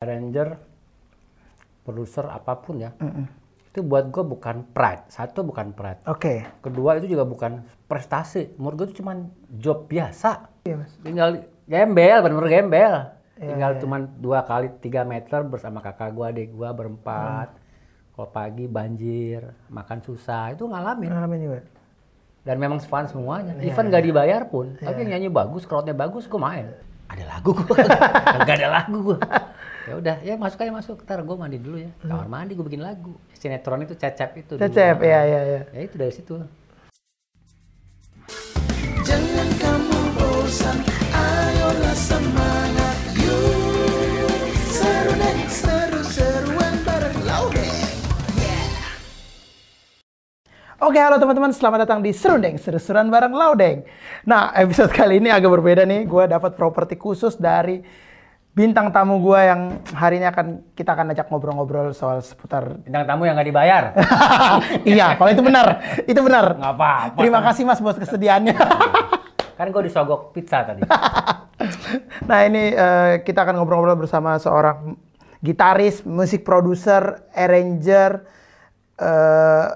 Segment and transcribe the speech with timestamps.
[0.00, 0.56] arranger,
[1.84, 2.96] produser apa pun ya,
[3.68, 5.12] itu buat gue bukan pride.
[5.12, 6.00] Satu bukan pride.
[6.08, 6.40] Oke.
[6.64, 8.56] Kedua itu juga bukan prestasi.
[8.56, 9.28] Menurut gue itu cuma
[9.60, 10.48] job biasa.
[10.64, 10.96] Iya, Mas.
[11.04, 12.94] Tinggal gembel, bener-bener gembel.
[13.36, 17.52] Iya, Tinggal cuman dua kali tiga meter bersama kakak gua, adik gua berempat.
[18.16, 21.12] Kalau pagi banjir, makan susah, itu ngalamin.
[21.12, 21.60] Ngalamin juga.
[22.40, 23.52] Dan memang fun semuanya.
[23.60, 26.72] Iya, Even nggak dibayar pun, tapi nyanyi bagus, crowdnya bagus, gue main.
[27.12, 27.68] Ada lagu gue,
[28.48, 29.18] nggak ada lagu gue.
[29.90, 31.02] Ya udah, ya masuk aja masuk.
[31.02, 31.90] Ntar gue mandi dulu ya.
[31.98, 33.18] Kamar mandi gue bikin lagu.
[33.34, 34.54] Sinetron itu cecep itu.
[34.54, 35.60] Cecep, iya, iya, iya.
[35.74, 36.38] Ya itu dari situ.
[39.02, 40.78] Jangan kamu bosan,
[41.10, 44.30] ayolah semangat yuk
[44.70, 47.78] Seru deh, seru-seruan bareng Laudeng
[50.86, 53.82] Oke, halo teman-teman, selamat datang di Serundeng, seru-seruan bareng Laudeng.
[54.22, 56.06] Nah, episode kali ini agak berbeda nih.
[56.06, 57.82] Gue dapat properti khusus dari
[58.50, 62.82] bintang tamu gue yang hari ini akan kita akan ajak ngobrol-ngobrol soal seputar.
[62.82, 63.84] Bintang tamu yang nggak dibayar.
[64.90, 65.66] iya, kalau itu benar,
[66.02, 66.58] itu benar.
[66.58, 67.18] Nggak apa-apa.
[67.22, 68.56] Terima kasih Mas buat kesediaannya.
[69.60, 70.82] kan gue disogok pizza tadi.
[72.28, 74.98] nah ini eh, kita akan ngobrol-ngobrol bersama seorang
[75.44, 78.24] gitaris, musik produser, arranger,
[78.98, 79.66] eh,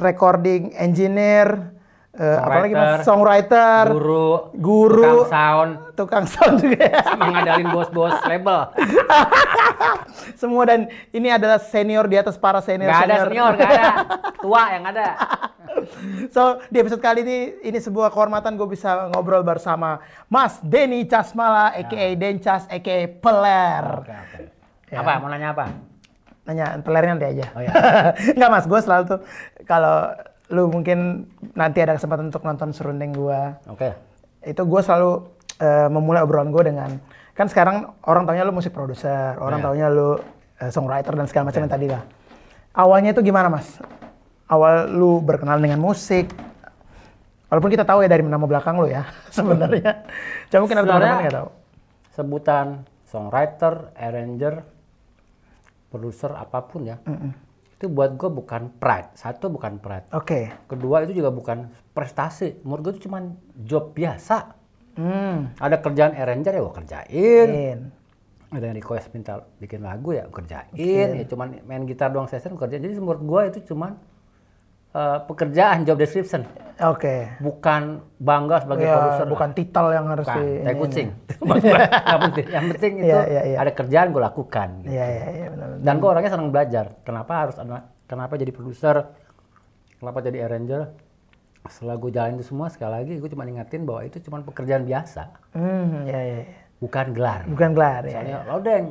[0.00, 1.76] recording engineer,
[2.18, 5.02] eh, apalagi mas songwriter, Guru, Guru.
[5.02, 7.00] tukang sound, tukang sound juga ya.
[7.06, 8.74] sama ngadalin bos-bos label.
[10.40, 12.90] Semua dan ini adalah senior di atas para senior.
[12.90, 13.88] Nggak ada senior, nggak ada.
[14.42, 15.06] Tua yang ada.
[16.34, 21.70] So di episode kali ini ini sebuah kehormatan gue bisa ngobrol bersama Mas Denny Casmala,
[21.70, 23.84] aka Dencas, aka Peler.
[24.02, 24.38] Oke, oke.
[24.90, 25.04] Ya.
[25.04, 25.22] Apa?
[25.22, 25.70] Mau nanya apa?
[26.48, 27.46] Nanya pelernya nanti aja.
[27.54, 27.72] Oh, iya.
[28.34, 29.20] Enggak mas, gue selalu tuh
[29.68, 30.16] kalau
[30.48, 33.92] lu mungkin nanti ada kesempatan untuk nonton serundeng gue, Oke.
[34.42, 35.28] itu gue selalu
[35.60, 36.90] eh, memulai obrolan gue dengan
[37.36, 39.66] kan sekarang orang taunya lu musik produser, orang Iya.
[39.68, 40.08] taunya lu
[40.58, 42.02] eh, songwriter dan segala macam yang tadi lah.
[42.74, 43.78] Awalnya itu gimana mas?
[44.48, 46.32] Awal lu berkenal dengan musik,
[47.46, 49.04] walaupun kita tahu ya dari nama belakang lu ya
[49.36, 50.02] sebenarnya.
[50.48, 51.48] Coba mungkin teman-teman nggak tahu.
[52.16, 52.66] Sebutan
[53.06, 54.64] songwriter, arranger,
[55.88, 56.96] produser apa pun ya,
[57.78, 59.14] itu buat gue bukan pride.
[59.14, 60.10] Satu bukan pride.
[60.10, 60.50] Oke.
[60.66, 62.58] Kedua itu juga bukan prestasi.
[62.66, 63.22] Menurut gue itu cuma
[63.54, 64.58] job biasa.
[64.98, 65.54] Hmm.
[65.62, 67.48] Ada kerjaan arranger ya gue kerjain.
[67.54, 67.80] In.
[68.50, 70.74] Ada yang request minta bikin lagu ya gue kerjain.
[70.74, 72.82] Ya cuman main gitar doang session gue kerjain.
[72.82, 73.94] Jadi menurut gue itu cuman
[74.98, 76.42] eh, pekerjaan job description.
[76.78, 77.26] Oke.
[77.38, 77.82] Bukan
[78.16, 79.26] bangga sebagai Ya, produser.
[79.26, 81.08] bukan titel yang harus Bukan, di tai kucing.
[81.42, 82.46] Nggak penting.
[82.48, 83.56] Yang penting itu Iya, iya, iya.
[83.58, 84.68] ada kerjaan gue lakukan.
[84.80, 84.90] gitu.
[84.90, 85.68] Iya iya iya benar.
[85.78, 86.86] Dan gue orangnya senang belajar.
[87.02, 88.96] Kenapa harus ada, kenapa jadi produser,
[89.96, 90.82] kenapa jadi arranger.
[91.66, 95.22] Setelah gue jalanin itu semua, sekali lagi gue cuma ingetin bahwa itu cuma pekerjaan biasa.
[95.52, 96.38] Hmm, iya iya.
[96.46, 96.58] iya.
[96.78, 97.42] Bukan gelar.
[97.44, 98.22] Bukan gelar ya.
[98.22, 98.84] Misalnya, Lodeng,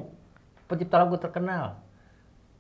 [0.67, 1.79] pencipta lagu terkenal.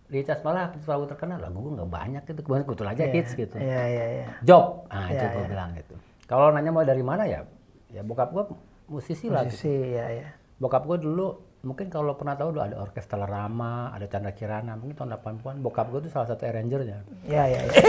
[0.07, 1.37] Cas malah lagu terkenal.
[1.43, 2.39] Lagu gue nggak banyak gitu.
[2.41, 3.55] Kebetulan kebetulan aja hits gitu.
[3.59, 4.27] Iya iya iya.
[4.43, 4.87] Job.
[4.87, 5.49] Nah itu Iya, gue iya.
[5.51, 5.95] bilang gitu.
[6.27, 7.43] Kalau nanya mau dari mana ya,
[7.91, 8.43] ya bokap gue
[8.87, 9.43] musisi lah.
[9.47, 9.55] gitu.
[9.59, 10.27] Musisi ya ya.
[10.57, 11.27] Bokap gue dulu,
[11.61, 15.55] mungkin kalau pernah tahu dulu ada Orkestra Rama, ada Chandra Kirana, mungkin tahun 80-an.
[15.61, 17.03] Bokap gue tuh salah satu arrangernya.
[17.27, 17.71] Iya iya iya.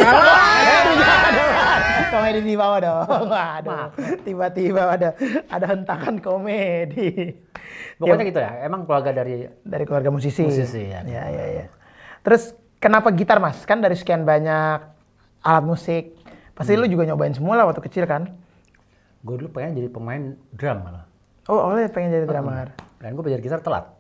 [2.12, 3.06] komedi di bawah dong.
[3.30, 3.88] Waduh.
[4.22, 5.10] Tiba-tiba ada
[5.48, 7.34] ada hentakan komedi.
[7.98, 10.46] Pokoknya gitu ya, emang keluarga dari Dari keluarga musisi.
[10.46, 11.02] Musisi, ya.
[11.02, 11.64] Iya iya iya.
[12.28, 13.64] Terus kenapa gitar Mas?
[13.64, 14.84] Kan dari sekian banyak
[15.40, 16.12] alat musik.
[16.52, 16.84] Pasti Hmm.
[16.84, 18.36] lu juga nyobain semua lah waktu kecil kan?
[19.18, 20.22] gue dulu pengen jadi pemain
[20.54, 21.04] drum malah.
[21.50, 22.70] Oh, oleh pengen jadi drummer.
[22.96, 23.90] Dan gue belajar gitar telat.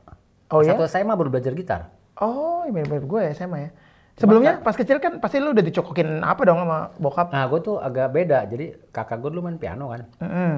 [0.48, 0.72] Oh ya?
[0.72, 1.90] Satu SMA baru belajar gitar.
[2.14, 3.70] Oh, mirip-mirip gue ya SMA ya.
[4.14, 7.30] Sebelumnya pas kecil kan pasti lu udah dicokokin apa dong sama bokap?
[7.30, 10.06] Nah gue tuh agak beda, jadi kakak gue dulu main piano kan.
[10.18, 10.52] Mm-mm.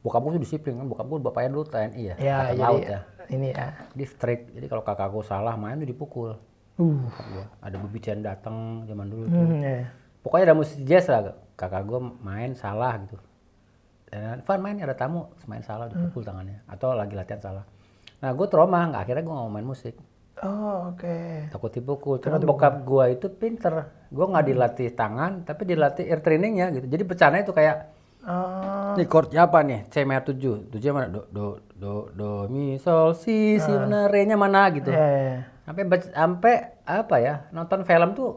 [0.00, 3.00] Bokap gue tuh disiplin kan, bokap gue bapaknya dulu TNI ya, Ya, jadi laut ya.
[3.26, 3.74] ini ya.
[3.90, 6.38] Dia strict, jadi kalau kakak gue salah main tuh dipukul.
[6.74, 7.06] Uh.
[7.06, 7.44] Gua.
[7.62, 9.38] Ada Bubi Chen datang zaman dulu tuh.
[9.38, 9.86] Hmm, ya.
[10.24, 13.20] Pokoknya ada musik jazz lah, kakak gue main salah gitu.
[14.08, 16.64] Dan Van main ada tamu, main salah dipukul tangannya.
[16.66, 17.64] Atau lagi latihan salah.
[18.22, 19.94] Nah gue trauma, nggak akhirnya gue nggak mau main musik.
[20.42, 21.46] Oh, oke.
[21.52, 22.18] Takut dipukul.
[22.18, 23.86] Cuma bokap gue itu pinter.
[24.10, 26.86] Gue nggak dilatih tangan, tapi dilatih ear trainingnya gitu.
[26.90, 27.76] Jadi pecahannya itu kayak
[28.24, 29.84] Oh, Ini chordnya apa nih?
[29.92, 30.72] C minor 7.
[30.72, 31.12] 7 mana?
[31.12, 34.08] Do, do, do, do, mi, sol, si, si mana?
[34.08, 34.88] Re-nya mana gitu.
[34.88, 35.40] ya, ya, ya.
[35.64, 37.34] Sampai sampai apa ya?
[37.50, 38.28] Nonton film tuh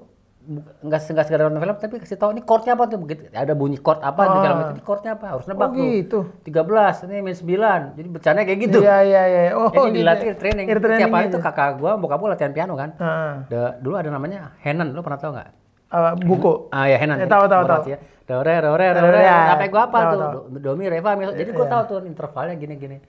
[0.47, 3.75] nggak nggak sekedar nonton film tapi kasih tahu ini chordnya apa tuh begitu ada bunyi
[3.77, 6.19] chord apa di film itu ini chordnya apa harus nebak Oh, tuh gitu.
[6.47, 9.41] 13 ini min 9 jadi bercanya kayak gitu Iya, iya, iya.
[9.51, 9.97] Oh, jadi gitu.
[9.99, 11.35] dilatih ear training Ear training tiap hari gitu.
[11.35, 13.33] tuh kakak gua bokap gua latihan piano kan Heeh.
[13.51, 15.49] Da- dulu ada namanya Henan lo pernah tahu nggak
[15.87, 16.67] Ah, buku.
[16.67, 17.15] Ah ya Henan.
[17.15, 17.83] Ya, tahu, tahu, tahu.
[17.87, 17.97] Ya.
[18.23, 19.19] Do re do re do re.
[19.19, 20.19] Ya, Sampai gua apa tuh?
[20.19, 21.23] Do, do mi re fa mi.
[21.25, 22.99] Jadi gua tahu tuh intervalnya gini-gini.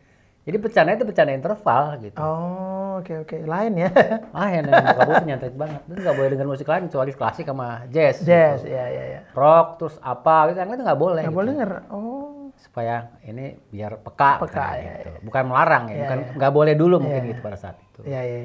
[0.48, 2.16] Jadi bercanda itu bercanda interval gitu.
[2.16, 3.36] Oh, oke oke.
[3.44, 3.92] Lain ya.
[4.32, 5.80] Yang bokap gue tuh nyantai banget.
[5.84, 8.24] Lu nggak boleh dengar musik lain kecuali klasik sama jazz.
[8.24, 8.72] Jazz, gitu.
[8.72, 9.20] ya ya ya.
[9.36, 10.64] Rock terus apa gitu.
[10.64, 11.20] Yang lain tuh nggak boleh.
[11.20, 11.40] Nggak gitu.
[11.44, 11.72] boleh denger.
[11.92, 12.48] Oh.
[12.56, 14.40] Supaya ini biar peka.
[14.40, 15.10] Peka, kan, ya, gitu.
[15.28, 15.92] Bukan melarang ya.
[15.92, 16.28] Ya, Bukan ya.
[16.40, 17.28] nggak boleh dulu mungkin Ya.
[17.28, 18.00] gitu pada saat itu.
[18.08, 18.38] Iya iya.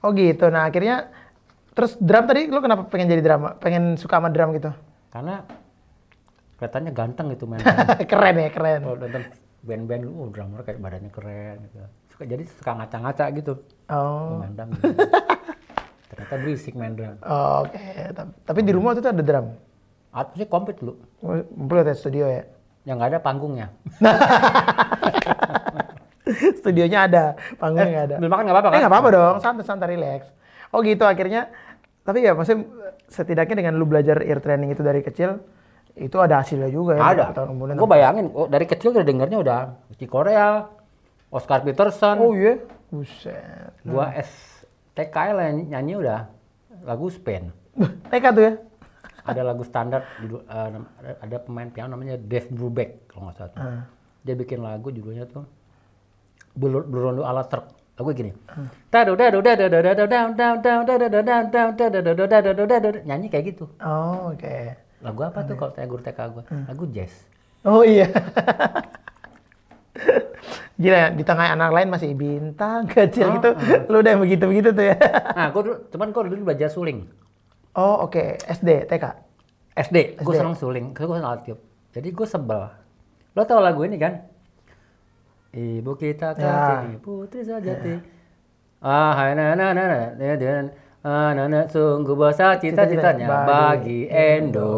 [0.00, 0.48] Oh gitu.
[0.48, 1.12] Nah akhirnya
[1.76, 3.60] terus drum tadi lu kenapa pengen jadi drama?
[3.60, 4.72] Pengen suka sama drum gitu?
[5.12, 5.44] Karena
[6.56, 7.60] kelihatannya ganteng gitu main.
[8.10, 8.80] keren ya keren.
[8.80, 11.76] Kalau nonton band-band lu, oh drummer kayak badannya keren gitu.
[12.12, 13.52] Suka jadi suka ngaca-ngaca gitu.
[13.88, 14.38] Oh.
[14.38, 14.86] Main drum gitu.
[16.12, 17.16] Ternyata berisik main drum.
[17.20, 17.80] Oh, Oke.
[18.12, 19.56] Tapi- Tapi di rumah itu ada drum.
[20.14, 20.94] Atau sih komplit lu.
[21.18, 22.44] Ngumpul di studio ya.
[22.84, 23.66] Yang nggak ada panggungnya.
[26.60, 27.24] Studionya ada,
[27.60, 28.16] panggungnya nggak ada.
[28.16, 28.80] Belum makan nggak apa-apa Eh kan?
[28.80, 30.20] nggak apa-apa dong, santai-santai relax.
[30.72, 31.52] Oh gitu akhirnya.
[32.04, 32.64] Tapi ya maksudnya
[33.08, 35.40] setidaknya dengan lu belajar ear training itu dari kecil,
[35.94, 37.24] itu ada hasilnya juga ya ada.
[37.78, 39.60] gue bayangin oh, dari kecil udah dengarnya udah
[39.94, 40.66] di Korea
[41.34, 42.16] Oscar Peterson.
[42.22, 42.62] Oh iya?
[42.94, 43.74] Buset.
[43.82, 44.62] Gua S
[44.94, 46.30] TK ya, lah nyanyi udah
[46.86, 47.50] lagu Spain.
[48.14, 48.52] TK tuh ya?
[49.26, 50.68] Ada lagu standar uh,
[51.18, 53.82] ada pemain piano namanya Dave Brubeck kalau nggak salah uh.
[54.20, 55.48] dia bikin lagu judulnya tuh
[56.54, 57.66] Berondo ala Truk.
[57.96, 58.36] lagu gini.
[63.08, 64.76] Nyanyi kayak gitu oh oke okay.
[65.04, 66.42] Lagu apa tuh kalau tanya guru TK gue?
[66.64, 67.12] Lagu jazz.
[67.60, 68.08] Oh iya.
[70.74, 73.54] Gila ya, di tengah anak lain masih bintang kecil gitu.
[73.86, 74.96] Lu udah yang begitu-begitu tuh ya.
[75.38, 77.06] Nah, gue dulu, cuman gue dulu belajar suling.
[77.78, 79.04] Oh oke, SD, TK.
[79.74, 80.38] SD, gue SD.
[80.38, 81.60] seneng suling, gue seneng alat tiup.
[81.94, 82.70] Jadi gue sebel.
[83.34, 84.24] Lo tau lagu ini kan?
[85.54, 86.82] Ibu kita Ya.
[86.82, 87.94] kartini, putri sajati.
[88.82, 90.70] Ah, hai, na na na na na ah, na
[91.04, 94.72] na sungguh besar cita-citanya Cita-cita bagi Endo.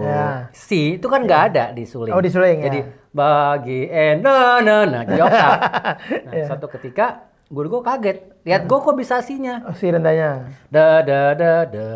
[0.00, 0.48] Ya.
[0.50, 2.16] Si itu kan nggak ada di suling.
[2.16, 2.72] Oh, di suling, ya.
[2.72, 2.80] Jadi
[3.12, 4.32] bagi Endo,
[4.64, 5.52] na na di oktav.
[6.24, 6.48] Nah, Ya.
[6.48, 10.48] satu ketika guru gue kaget, lihat gue kok bisa sinya Oh, si rendahnya.
[10.72, 11.88] da da da da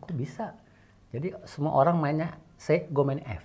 [0.00, 0.56] kok bisa
[1.12, 3.44] jadi semua orang mainnya C gue main F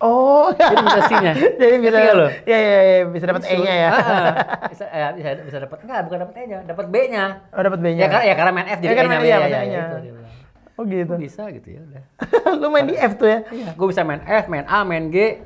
[0.00, 1.32] Oh, Jadi bisa C-nya.
[1.60, 2.26] Jadi bisa, lo?
[2.48, 3.88] ya, ya, ya, bisa dapat E-nya ya.
[3.88, 4.32] Ah, ah.
[4.72, 8.00] bisa eh, bisa bisa dapat enggak bukan dapat E-nya dapat B-nya Oh, dapat B-nya.
[8.00, 10.24] ya karena ya karena main F jadi Ya, E-nya iya, ya, ya, bilang.
[10.74, 11.12] Oh gitu.
[11.12, 12.02] Kok bisa gitu ya udah
[12.64, 13.38] Lu main di F tuh ya?
[13.52, 15.44] iya gue bisa main F main A main G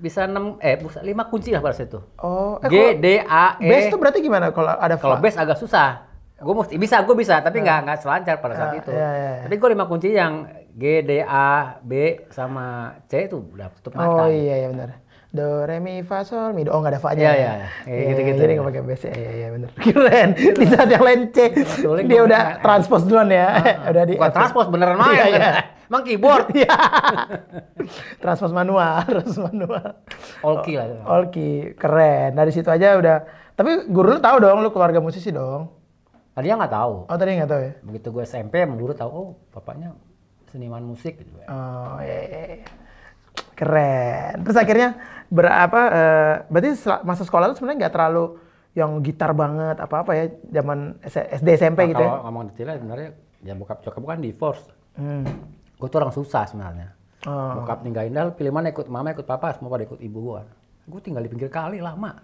[0.00, 3.60] bisa 6 eh bisa 5 kunci lah pada saat itu Oh, eh, G D A
[3.60, 5.20] E bass tuh berarti gimana kalau ada Kalau fa?
[5.20, 6.08] bass agak susah.
[6.40, 8.90] Gue mesti bisa, gue bisa, tapi nggak nggak selancar pada saat Ah, itu.
[8.90, 9.42] iya, iya, iya.
[9.44, 14.24] Tapi gue lima kunci yang G, D, A, B sama C itu udah tutup mata.
[14.24, 14.96] Oh iya iya benar.
[15.30, 16.74] Do re mi fa sol mi do.
[16.74, 17.22] Oh nggak ada fa-nya.
[17.22, 17.36] Iya, ya?
[17.36, 17.68] iya, iya.
[17.86, 18.38] Kayak gitu-gitu.
[18.40, 19.02] Jadi nggak pakai bass.
[19.06, 19.70] Iya iya benar.
[19.84, 20.28] Keren.
[20.34, 21.38] Di saat yang lain C,
[22.08, 23.48] dia udah transpose duluan ya.
[23.86, 25.14] udah di Bukan transpose beneran main.
[25.14, 25.50] Iya, iya.
[25.86, 26.46] Emang keyboard.
[26.58, 26.70] Iya.
[28.22, 29.86] transpose manual, transpose manual.
[30.42, 30.86] All key lah.
[31.30, 31.74] key.
[31.78, 32.34] Keren.
[32.34, 33.16] Dari situ aja udah.
[33.54, 35.79] Tapi guru lu tahu dong, lu keluarga musisi dong.
[36.30, 36.94] Tadinya nggak tahu.
[37.10, 37.72] Oh tadi nggak tahu ya?
[37.82, 39.94] Begitu gue SMP, emang dulu tahu, oh bapaknya
[40.50, 41.30] seniman musik gitu.
[41.46, 42.68] Oh iya, iya, iya.
[43.54, 44.42] Keren.
[44.46, 44.88] Terus akhirnya
[45.30, 45.80] berapa?
[45.90, 46.70] eh, berarti
[47.04, 48.24] masa sekolah lu sebenarnya nggak terlalu
[48.70, 50.24] yang gitar banget apa apa ya
[50.62, 52.10] zaman SD SMP Nah, gitu ya?
[52.14, 53.08] Kalau ngomong detailnya sebenarnya
[53.42, 54.64] ya bokap cokap bukan divorce.
[54.94, 55.26] Hmm.
[55.76, 56.88] Gue tuh orang susah sebenarnya.
[57.26, 57.60] Oh.
[57.62, 60.40] Bokap ninggalin dah, pilih mana ikut mama ikut papa, semua pada ikut ibu gue.
[60.88, 62.16] Gue tinggal di pinggir kali lama.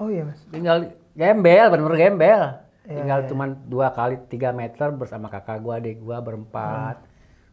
[0.00, 0.40] oh iya mas.
[0.48, 2.42] tinggal gembel bener-bener gembel
[2.82, 6.98] Iya, tinggal cuman dua kali tiga meter bersama kakak gua adik gua berempat.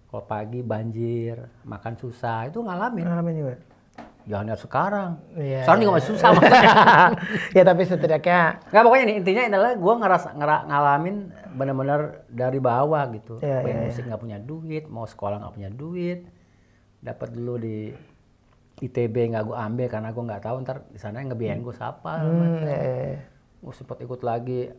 [0.10, 3.06] Kalau pagi banjir makan susah itu ngalamin.
[3.06, 3.56] Ngalamin juga.
[4.30, 5.12] jangan lihat sekarang.
[5.34, 5.98] Iya, sekarang juga iya.
[5.98, 6.30] masih susah
[7.58, 11.15] ya tapi setidaknya nggak pokoknya nih, intinya adalah gua ngerasa ngera- ngalamin
[11.58, 13.42] bener-bener dari bawah gitu.
[13.42, 16.20] Iya, main iya, musik nggak punya duit mau sekolah nggak punya duit.
[17.01, 17.89] Dapat dulu di
[18.86, 22.13] ITB nggak gua ambil karena gua nggak tahu ntar di sana yang ngebiayain gua siapa
[22.22, 23.18] hmm, iya, iya.
[23.60, 24.70] gue sempat ikut lagi.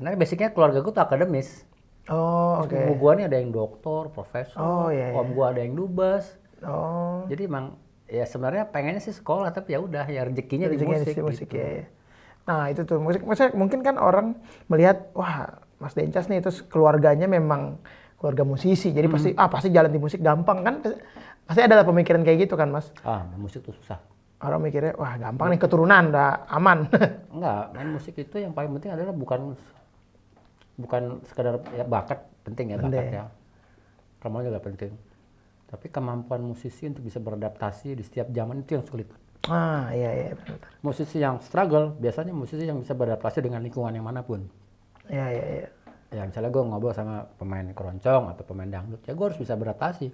[0.00, 1.68] Nah, basicnya keluarga gue tuh akademis.
[2.08, 2.72] Oh oke.
[2.74, 4.58] Ibu gue nih ada yang doktor, profesor.
[4.58, 6.34] Oh, iya, Om gue ada yang dubes.
[6.64, 7.22] Oh.
[7.28, 7.76] Jadi emang
[8.10, 11.14] ya sebenarnya pengennya sih sekolah tapi ya udah ya rezekinya di Rezekinya musik.
[11.14, 11.60] di musik gitu.
[11.60, 11.86] ya, ya.
[12.40, 14.34] Nah itu tuh musik, maksudnya mungkin kan orang
[14.66, 17.78] melihat wah Mas Dencas nih terus keluarganya memang
[18.18, 19.40] keluarga musisi, jadi pasti Hmm.
[19.40, 20.74] ah pasti jalan di musik gampang kan?
[21.46, 22.90] Pasti ada pemikiran kayak gitu kan Mas?
[23.00, 23.96] Ah, musik tuh susah.
[24.40, 26.88] Orang mikirnya wah gampang nih keturunan udah aman.
[27.36, 29.54] Enggak, main musik itu yang paling penting adalah bukan
[30.80, 32.96] bukan sekedar ya bakat penting ya Penting.
[32.98, 33.24] bakat ya.
[34.20, 34.92] Ramalan juga penting.
[35.64, 39.08] Tapi kemampuan musisi untuk bisa beradaptasi di setiap zaman itu yang sulit.
[39.48, 40.60] ah iya iya benar.
[40.84, 44.44] Musisi yang struggle biasanya musisi yang bisa beradaptasi dengan lingkungan yang mana pun.
[45.08, 45.68] Iya iya iya.
[46.10, 50.10] ya misalnya gue ngobrol sama pemain keroncong atau pemain dangdut ya gue harus bisa beradaptasi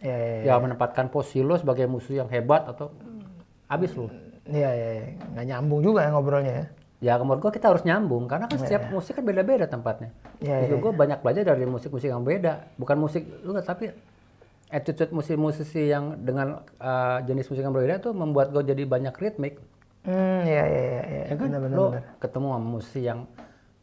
[0.00, 0.34] Iya iya.
[0.40, 0.50] iya.
[0.50, 2.88] ya menempatkan posisi lo sebagai musuh yang hebat atau
[3.68, 4.08] habis lo
[4.44, 5.04] Iya, iya, iya.
[5.32, 6.66] Nggak nyambung juga ya ngobrolnya ya.
[7.02, 10.14] Ya menurut gua kita harus nyambung karena kan setiap musik kan beda-beda tempatnya.
[10.40, 13.90] Iya, Justru iya, gua banyak belajar dari musik-musik yang beda, bukan musik lu tapi
[14.70, 19.60] attitude musisi-musisi yang dengan uh, jenis musik yang berbeda tuh membuat gua jadi banyak ritmik.
[20.04, 21.02] Hmm, iya, iya, iya.
[21.08, 21.24] iya.
[21.32, 21.86] Ya kan Benar, benar, lo
[22.20, 23.20] ketemu sama musisi yang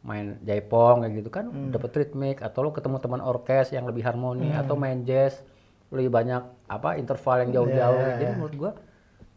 [0.01, 1.69] main jaipong kayak gitu kan Hmm.
[1.69, 4.61] dapat ritmik atau lo ketemu teman orkes yang lebih harmoni Hmm.
[4.65, 5.45] atau main jazz
[5.93, 8.01] lebih banyak apa interval yang jauh-jauh.
[8.01, 8.71] Iya, Jadi menurut gua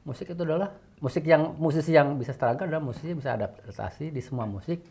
[0.04, 0.73] musik itu adalah
[1.03, 4.83] musik yang musisi yang bisa struggle adalah musisi yang bisa adaptasi di semua musik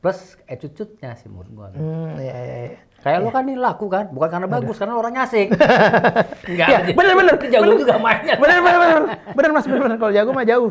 [0.00, 1.68] plus attitude-nya sih menurut gua.
[1.76, 2.78] Hmm, iya, iya, iya.
[3.00, 5.52] Kayak lo kan ini laku kan, bukan karena bagus, karena lo orangnya asik.
[6.48, 6.68] Enggak.
[6.72, 7.80] Iya, bener, bener, Jago bener.
[7.80, 8.34] juga mainnya.
[8.36, 9.02] Bener, bener, bener.
[9.32, 9.96] Bener, Mas, bener, bener.
[10.00, 10.68] Kalau jago mah jauh.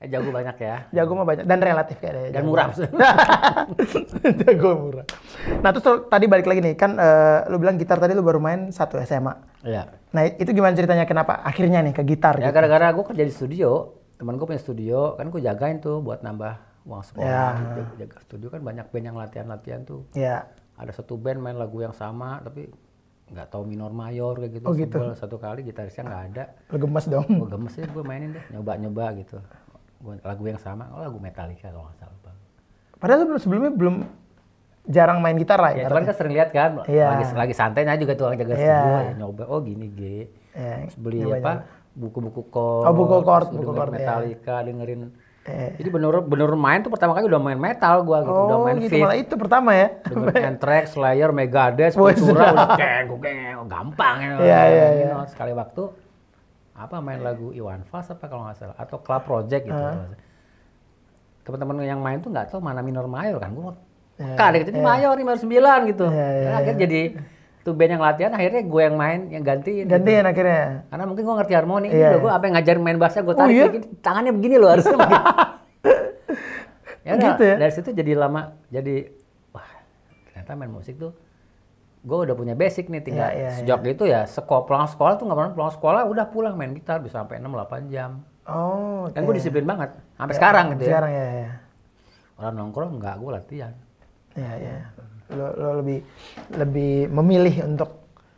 [0.00, 0.76] Eh, jago banyak ya.
[0.96, 1.44] jago mah banyak.
[1.44, 2.32] Dan relatif kayaknya.
[2.32, 2.48] Dan jago.
[2.48, 2.66] murah.
[4.44, 5.04] jago murah.
[5.60, 6.74] Nah, terus tadi balik lagi nih.
[6.76, 9.64] Kan eh, lu bilang gitar tadi lu baru main satu SMA.
[9.64, 9.92] Iya.
[10.16, 12.56] Nah, itu gimana ceritanya kenapa akhirnya nih ke gitar Ya gitu?
[12.56, 16.69] gara-gara gue kerja di studio, teman gue punya studio, kan gue jagain tuh buat nambah
[16.82, 17.26] uang sekolah.
[17.26, 17.46] Ya.
[17.56, 17.80] gitu.
[17.98, 20.06] Jaga studio kan banyak band yang latihan-latihan tuh.
[20.12, 20.48] Ya.
[20.74, 22.72] Ada satu band main lagu yang sama, tapi
[23.30, 24.66] nggak tahu minor mayor kayak gitu.
[24.66, 24.98] Oh, gitu.
[24.98, 26.44] Sebel satu kali gitarisnya nggak ada.
[26.68, 27.26] Lu gemes dong.
[27.28, 29.38] Gue gemes ya gue mainin deh, nyoba-nyoba gitu.
[30.00, 32.18] Gua, lagu yang sama, oh lagu Metallica kalau nggak salah.
[32.20, 32.36] Bang.
[32.96, 33.96] Padahal lu belum- sebelumnya belum
[34.88, 35.86] jarang main gitar lah Ya, ya.
[35.86, 37.06] cuman kan sering lihat kan, Iya.
[37.06, 38.64] lagi lagi santai aja juga tuh orang jaga Iya.
[38.64, 40.00] studio, ya, nyoba, oh gini G.
[40.50, 41.52] Ya, Terus beli apa
[41.92, 43.94] buku-buku chord, Oh, buku chord, buku chord, ya.
[43.94, 45.02] Metallica, dengerin.
[45.40, 45.72] Eh.
[45.80, 48.76] Jadi bener bener main tuh pertama kali udah main metal gua gitu, udah Oh, main
[48.76, 49.88] gitu Fifth, malah itu pertama ya.
[50.04, 52.52] dengerin Anthrax, Slayer, Megadeth, Sepultura sedap.
[52.52, 54.30] udah ceng, ceng, gampang ya.
[54.36, 55.24] Iya, iya, You iya.
[55.26, 55.82] Sekali waktu
[56.72, 59.72] apa main lagu Iwan Fals apa kalau nggak salah atau Club Project gitu.
[59.74, 60.12] salah.
[61.40, 63.74] Teman-teman yang main tuh nggak tahu mana minor mayor kan gua
[64.20, 65.48] Iya, Peka deh, ini mayor, ini mayor 9
[65.88, 66.04] gitu.
[66.04, 67.02] Iya, iya, Ya, akhirnya jadi
[67.70, 69.86] tuh band yang latihan akhirnya gue yang main yang gantiin.
[69.86, 69.88] gitu.
[69.88, 70.82] Gantian akhirnya.
[70.84, 71.88] Karena mungkin gue ngerti harmoni.
[71.88, 72.18] Iya, iya.
[72.18, 73.64] gue apa yang ngajarin main bassnya gue Oh, tarik iya?
[73.64, 73.86] kayak gini.
[74.00, 74.98] Tangannya begini loh harusnya.
[77.00, 77.56] ya Gitu ya?
[77.56, 78.42] dari situ jadi lama.
[78.68, 78.94] Jadi
[79.48, 79.70] wah
[80.26, 81.14] ternyata main musik tuh
[82.00, 85.28] gue udah punya basic nih tinggal Iya, iya, sejak itu ya sekolah pulang sekolah tuh
[85.28, 89.12] nggak pernah pulang sekolah udah pulang main gitar bisa sampai 6-8 jam Oh, oke.
[89.12, 91.50] kan gue disiplin banget sampai sekarang gitu ya Sekarang ya, ya.
[92.34, 93.72] orang nongkrong nggak gue latihan
[94.32, 94.76] Ya, ya.
[95.30, 95.98] Lo, lo lebih
[96.54, 97.90] lebih memilih untuk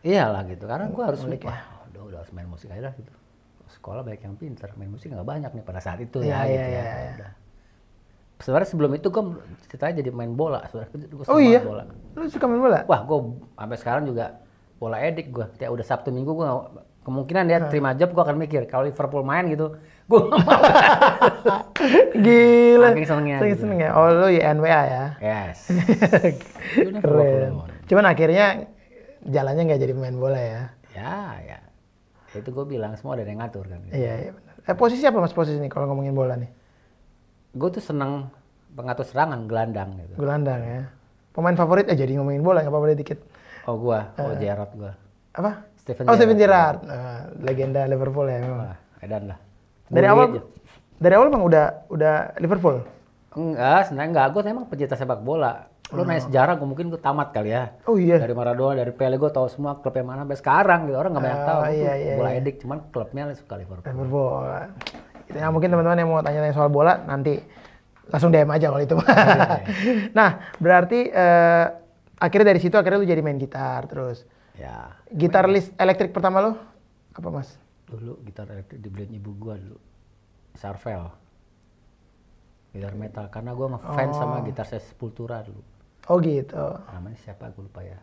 [0.03, 1.55] Iyalah gitu, karena gue harus Ngulik ya.
[1.55, 3.13] wah, udah, udah harus main musik aja lah gitu.
[3.71, 6.51] Sekolah banyak yang pinter, main musik nggak banyak nih pada saat itu Iya, ya, iya,
[6.51, 6.83] gitu iya, ya.
[6.83, 7.13] iya.
[7.15, 7.31] Udah.
[8.43, 9.25] Sebenarnya sebelum itu gue
[9.71, 11.63] ceritanya jadi main bola, sebenarnya gue Oh iya.
[11.63, 11.87] bola.
[12.19, 12.83] Lu suka main bola?
[12.91, 13.19] Wah, gue
[13.55, 14.43] sampai sekarang juga
[14.83, 15.47] bola edik gue.
[15.63, 16.49] Kayak udah Sabtu Minggu gue
[17.03, 19.75] kemungkinan ya terima job gue akan mikir kalau Liverpool main gitu,
[20.07, 20.21] gue
[22.27, 22.89] Gila.
[22.95, 23.63] Saking senengnya Saking gitu.
[23.67, 23.91] seneng ya.
[23.97, 25.05] Oh, lu YNWA ya.
[25.19, 25.67] yes.
[27.03, 27.53] Keren.
[27.91, 28.71] Cuman akhirnya
[29.27, 30.63] jalannya nggak jadi pemain bola ya.
[30.95, 31.59] Ya, ya.
[32.39, 33.83] Itu gue bilang semua ada yang ngatur kan.
[33.91, 33.99] Gitu.
[33.99, 34.55] Iya, iya benar.
[34.63, 36.51] Eh, posisi apa mas posisi nih kalau ngomongin bola nih?
[37.59, 38.31] Gue tuh seneng
[38.73, 40.15] pengatur serangan, gelandang gitu.
[40.23, 40.83] Gelandang ya.
[41.33, 43.19] Pemain favorit eh jadi ngomongin bola nggak apa-apa dikit.
[43.63, 44.93] Oh gua, oh Gerrard gua.
[45.33, 45.65] Apa?
[45.83, 46.87] Stephen oh, Steven Gerrard.
[46.87, 46.87] Gerrard.
[46.87, 48.71] Nah, legenda Liverpool ya memang.
[48.71, 49.39] Wah, edan lah.
[49.91, 50.41] Dari awal aja.
[51.03, 52.87] dari awal emang udah udah Liverpool.
[53.35, 54.27] Enggak, sebenarnya enggak.
[54.31, 55.67] Gue emang pecinta sepak bola.
[55.93, 57.75] Lu nanya sejarah, gue mungkin gue tamat kali ya.
[57.85, 58.17] Oh iya.
[58.17, 60.97] Dari Maradona, dari Pele, gue tahu semua klub yang mana sampai sekarang gitu.
[60.97, 61.61] Orang nggak banyak Ah, tahu.
[61.69, 62.41] Iya, iya, bola iya.
[62.41, 63.85] edik, cuman klubnya suka Liverpool.
[63.91, 64.47] Liverpool.
[65.29, 67.43] Itu ya mungkin teman-teman yang mau tanya-tanya soal bola nanti
[68.09, 68.97] langsung DM aja kalau itu.
[70.19, 70.31] nah,
[70.63, 71.67] berarti eh,
[72.17, 74.25] akhirnya dari situ akhirnya lu jadi main gitar terus.
[74.63, 76.53] Ya, Gitar list elektrik pertama lu
[77.13, 77.59] apa, Mas?
[77.85, 79.77] dulu gitar elektrik dibeliin ibu gua dulu.
[80.55, 81.11] Sarvel.
[82.71, 83.27] Gitar metal.
[83.29, 84.43] Karena gue ngefans sama Oh.
[84.43, 85.61] gitar saya Sepultura dulu.
[86.07, 86.57] Oh gitu.
[86.89, 88.01] Namanya siapa gue lupa ya.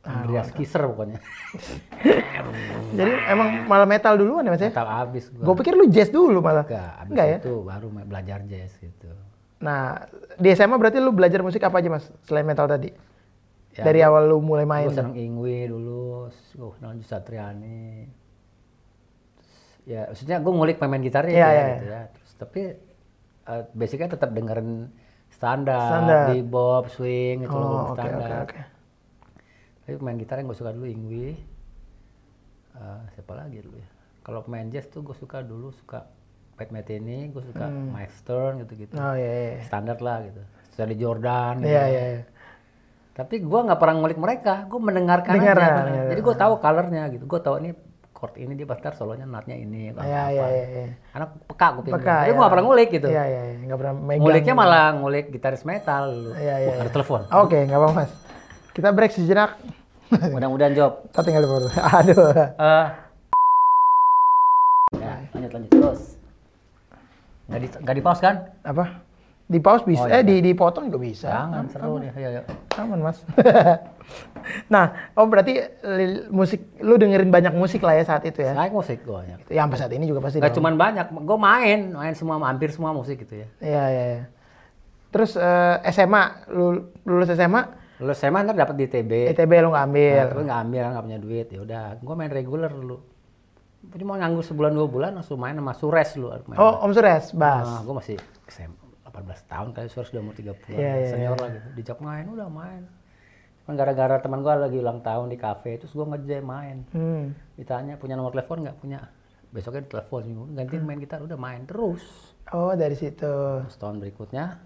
[0.00, 1.16] Ah, Andreas Kisser pokoknya.
[2.98, 4.68] Jadi emang malah metal duluan ya, Mas ya?
[4.68, 5.40] metal abis gue.
[5.40, 6.64] Gue pikir lu jazz dulu malah.
[6.64, 7.38] Enggak, abis Enggak ya?
[7.38, 9.08] itu baru main- belajar jazz gitu.
[9.60, 12.08] Nah, di SMA berarti lu belajar musik apa aja, Mas?
[12.22, 12.88] Selain metal tadi?
[13.80, 14.86] Ya, Dari awal lu mulai main.
[14.86, 18.04] Gue seneng Ingwi dulu, gue kenal Satriani.
[19.32, 19.56] Terus,
[19.88, 22.02] Ya, maksudnya gue ngulik pemain gitarnya Iya, gitu, ya, iya, gitu ya.
[22.12, 22.60] Terus tapi
[23.40, 24.92] eh, basicnya tetap dengerin
[25.32, 26.24] standar, Standar.
[26.28, 28.44] bebop, swing itu Oh, oke, standar.
[28.44, 28.60] oke.
[29.80, 31.28] Tapi pemain gitar yang gue suka dulu Ingwi.
[32.70, 33.88] Eh, siapa lagi dulu ya?
[34.20, 36.04] Kalau pemain jazz tuh gue suka dulu suka
[36.54, 38.92] Pat Metheny, gue suka Mike Stern gitu-gitu.
[38.92, 39.02] Hmm.
[39.02, 39.64] Oh iya, iya.
[39.64, 40.44] Standar lah gitu.
[40.76, 41.72] Sally Jordan gitu.
[41.72, 42.22] Iya, iya, iya.
[43.20, 45.68] Tapi gue nggak pernah ngulik mereka, gue mendengarkan Dengar, aja.
[45.68, 47.28] ya, ya, Jadi gue tahu colornya gitu.
[47.28, 47.76] Gue tahu ini
[48.16, 49.92] chord ini dia bentar solonya notnya ini.
[49.92, 50.84] apa, Iya, iya, iya, iya.
[51.12, 51.94] Karena peka gue pikir.
[52.00, 52.32] Peka, Tapi ya.
[52.32, 53.08] gue nggak pernah ngulik gitu.
[53.12, 53.56] Iya, iya, iya.
[53.68, 54.22] Nggak pernah megang.
[54.24, 56.30] Nguliknya malah ngulik gitaris metal dulu.
[56.32, 57.20] Iya, iya, Wah, ada telepon.
[57.44, 58.12] Oke, nggak apa-apa, Mas.
[58.72, 59.50] Kita break sejenak.
[60.32, 60.92] Mudah-mudahan job.
[61.12, 61.68] Kita tinggal dulu.
[62.00, 62.32] Aduh.
[62.32, 62.86] Eh,
[64.96, 66.00] ya, lanjut lanjut terus.
[67.52, 68.34] Nggak di, nggak di pause kan?
[68.64, 69.09] Apa?
[69.50, 70.22] Di pause bisa, Oh, iya.
[70.22, 71.26] eh di dipotong juga bisa.
[71.26, 72.14] Jangan, seru nih.
[72.14, 72.42] Ayo, ayo.
[72.78, 73.18] Aman mas.
[74.72, 78.54] nah, oh berarti li- musik, lu dengerin banyak musik lah ya saat itu ya?
[78.54, 79.50] Naik musik gue banyak.
[79.50, 80.38] Ya sampai saat ini juga pasti.
[80.38, 83.46] Gak cuman banyak, gue main, main semua, hampir semua musik gitu ya.
[83.58, 84.04] Iya iya.
[84.16, 84.22] iya.
[85.10, 86.22] Terus eh, SMA,
[86.54, 87.62] lu lulus SMA,
[88.00, 89.34] Lulus SMA ntar dapat di TB.
[89.34, 90.24] ITB lu nggak ambil.
[90.30, 91.46] Nah, nggak ambil, nggak punya duit.
[91.50, 92.96] Ya udah, gue main reguler dulu.
[93.82, 96.32] Jadi mau nganggur sebulan dua bulan langsung main sama Sures dulu.
[96.46, 97.66] Main Oh Om Sures, bass.
[97.66, 98.16] Nah, gue masih
[98.46, 98.79] SMA
[99.10, 101.68] 18 tahun kali Sures udah umur 30 Iya, iya, senior lah gitu.
[101.74, 102.82] Dijak main udah main.
[103.60, 106.76] Kan gara-gara teman gue lagi ulang tahun di kafe, terus gue ngejam main.
[106.90, 107.34] Hmm.
[107.54, 109.10] Ditanya punya nomor telepon nggak punya.
[109.50, 112.02] Besoknya ditelepon seminggu, gantiin main gitar udah main terus.
[112.48, 113.66] Oh dari situ.
[113.66, 114.62] Setahun berikutnya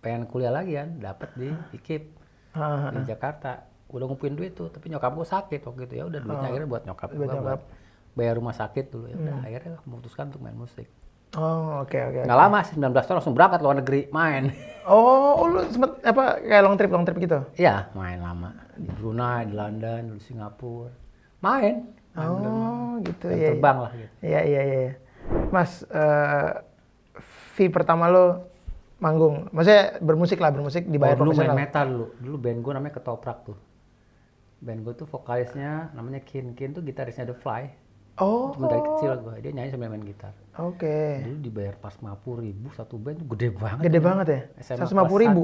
[0.00, 2.16] pengen kuliah lagi kan, dapat di IKIP
[2.50, 3.62] Ah, di Jakarta.
[3.86, 6.82] Udah ngumpulin duit tuh, tapi nyokap gue sakit waktu itu ya udah duitnya akhirnya buat
[6.84, 7.14] nyokap Oh.
[7.14, 7.44] Buat gue nyokap.
[7.44, 7.62] buat
[8.10, 10.88] bayar rumah sakit dulu ya udah akhirnya memutuskan untuk main musik.
[11.38, 12.20] Oh oke oke.
[12.26, 14.50] Nggak lama sih 19 tahun langsung berangkat luar negeri main.
[14.90, 17.38] Oh, oh, lu sempet apa kayak long trip long trip gitu?
[17.54, 20.90] Iya, main lama di Brunei, di London, di Singapura.
[21.44, 21.94] Main.
[22.18, 23.48] Oh gitu Dan ya.
[23.54, 24.12] terbang lah gitu.
[24.24, 24.92] Iya iya iya.
[25.54, 26.50] Mas, eh
[27.54, 28.50] fee pertama lo
[28.98, 32.06] manggung, maksudnya bermusik lah bermusik dibayar Oh, dulu main metal dulu.
[32.18, 33.58] Dulu band gue namanya Ketoprak tuh.
[34.58, 36.58] Band gue tuh vokalisnya namanya Kin.
[36.58, 37.62] Kin tuh gitarisnya The Fly.
[38.20, 40.36] Oh, Cuma dari kecil gue, dia nyanyi sambil main gitar.
[40.54, 40.96] oke.
[41.24, 42.12] Dulu dibayar pas 50
[42.44, 43.82] ribu satu band gede banget.
[43.82, 44.40] Gede banget ya?
[44.60, 45.42] SMA 150 ribu.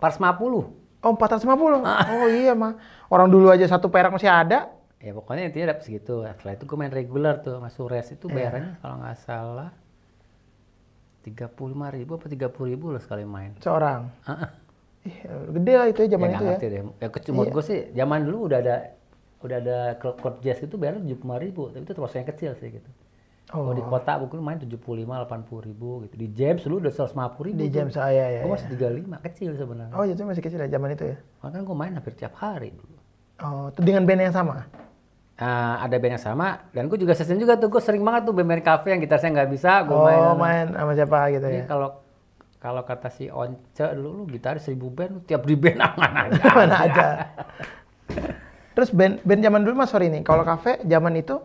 [0.00, 1.04] Pas 50.
[1.04, 1.84] Oh, 450.
[1.84, 2.80] Oh iya mah.
[3.06, 4.72] Orang dulu aja satu perak masih ada.
[4.96, 6.24] Ya pokoknya intinya dapet segitu.
[6.24, 8.16] Setelah itu gue main regular tuh sama Sures Iya.
[8.16, 9.70] itu bayarannya kalau nggak salah
[11.24, 11.60] 35
[11.92, 13.52] ribu apa 30 ribu lah sekali main.
[13.60, 14.08] Seorang.
[14.24, 14.50] Ah, ah.
[15.04, 15.16] Ih,
[15.52, 16.70] gede lah itu ya ya zaman nggak itu ya.
[16.72, 16.80] deh.
[17.00, 18.76] Ya kecumur gue sih zaman dulu udah ada
[19.44, 22.68] udah ada klub klub jazz itu bayar 75 ribu, tapi itu termasuk yang kecil sih
[22.72, 22.90] gitu.
[23.52, 26.14] Oh, Kalau di kota buku main 75 80 ribu gitu.
[26.16, 27.56] Di James dulu udah 150 ribu.
[27.60, 28.40] di jam saya ya.
[28.40, 28.54] Gue ya.
[28.56, 29.92] masih 35 kecil sebenarnya.
[29.94, 31.16] Oh, itu masih kecil ya zaman itu ya.
[31.44, 32.96] Makanya gue main hampir tiap hari dulu.
[33.38, 34.64] Oh, itu dengan band yang sama.
[35.34, 38.32] Ah, ada band yang sama dan gue juga session juga tuh gue sering banget tuh
[38.32, 41.64] band-band cafe yang gitarnya nggak bisa gue Oh, main main sama siapa gitu Ini ya.
[41.66, 41.88] kalau
[42.56, 46.42] kalau kata si Once dulu lu gitaris seribu band lu tiap di band aman aja.
[46.48, 47.06] Mana aja.
[48.74, 51.38] Terus band band zaman dulu Mas sorry nih, kalau kafe zaman itu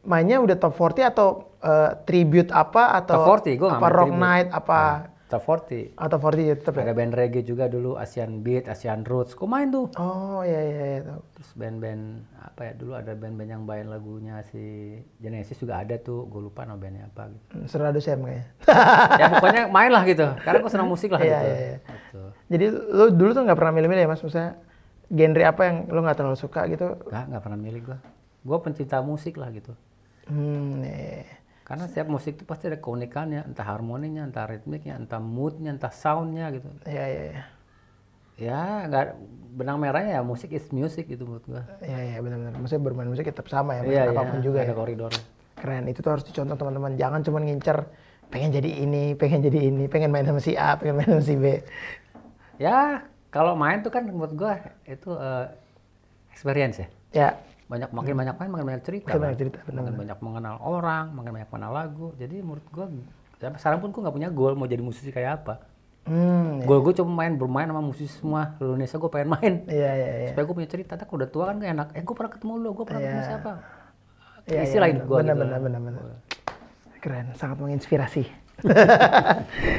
[0.00, 4.20] mainnya udah top 40 atau eh, tribute apa atau Top 40, gua apa rock tribute.
[4.20, 4.80] night apa
[5.28, 5.92] Top 40.
[5.94, 6.82] atau 40 ya tetap ya?
[6.82, 9.36] Ada band reggae juga dulu Asian Beat, Asian Roots.
[9.36, 9.92] Gue main tuh.
[9.94, 11.00] Oh iya iya iya.
[11.28, 12.02] Terus band-band
[12.40, 14.56] apa ya dulu ada band-band yang main lagunya si
[15.18, 16.24] Genesis juga ada tuh.
[16.24, 17.44] Gue lupa nama bandnya apa gitu.
[17.52, 18.44] Hmm, Seradu Sam kayaknya.
[19.14, 20.26] ya pokoknya main lah gitu.
[20.40, 21.44] Karena gue senang musik lah Iya, gitu.
[21.44, 21.78] iya, iya.
[21.84, 22.22] Gitu.
[22.48, 24.56] Jadi lu dulu tuh nggak pernah milih-milih ya Mas maksudnya
[25.08, 26.96] genre apa yang lu nggak terlalu suka gitu?
[27.08, 27.98] Gak, nggak pernah milih gue.
[28.44, 29.72] Gue pencinta musik lah gitu.
[30.28, 31.24] Hmm, iya.
[31.64, 36.48] Karena setiap musik itu pasti ada keunikannya, entah harmoninya, entah ritmiknya, entah moodnya, entah soundnya
[36.56, 36.68] gitu.
[36.88, 37.42] Iya iya iya.
[38.38, 39.04] Ya nggak
[39.58, 41.62] benang merahnya ya musik is music gitu menurut gua.
[41.84, 42.56] Iya iya benar-benar.
[42.56, 44.76] Maksudnya bermain musik tetap sama ya, Iya main apa pun juga ada ya.
[44.78, 45.12] koridor.
[45.58, 45.84] Keren.
[45.90, 46.96] Itu tuh harus dicontoh teman-teman.
[46.96, 47.84] Jangan cuma ngincer
[48.32, 51.34] pengen jadi ini, pengen jadi ini, pengen main sama si A, pengen main sama si
[51.36, 51.60] B.
[52.56, 55.46] Ya kalau main tuh kan menurut gua itu eh,
[56.32, 56.88] experience ya.
[57.08, 57.28] Ya,
[57.68, 59.06] Banyak makin banyak main makin banyak cerita.
[59.06, 59.24] Makin kan.
[59.28, 62.06] banyak cerita, benar, Makin banyak mengenal orang, makin banyak mengenal lagu.
[62.16, 62.86] Jadi menurut gua
[63.36, 65.54] sampai sekarang pun gua nggak punya goal mau jadi musisi kayak apa.
[66.08, 69.54] hmm, Goal gua cuma main bermain sama musisi semua Indonesia gua pengen main.
[69.68, 70.28] iya iya iya.
[70.32, 70.92] Supaya gua punya cerita.
[70.96, 71.88] Tak udah tua kan gak enak.
[71.92, 73.28] Eh gua pernah ketemu lu, gua pernah ketemu Iya.
[73.28, 73.52] siapa.
[74.48, 75.42] Iya, Isi iya, hidup gua benar, gitu.
[75.44, 76.02] benar, benar, benar.
[76.98, 78.47] Keren, sangat menginspirasi.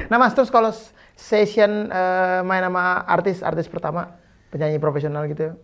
[0.09, 0.71] Nah mas, terus kalau
[1.13, 4.15] session eh, main sama artis-artis pertama,
[4.47, 5.55] penyanyi profesional gitu,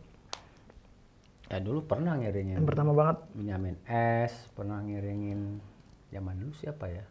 [1.46, 2.58] Ya dulu pernah ngiringin.
[2.58, 5.62] yang pertama banget, Benyamin S, pernah ngiringin
[6.10, 7.06] zaman dulu siapa ya?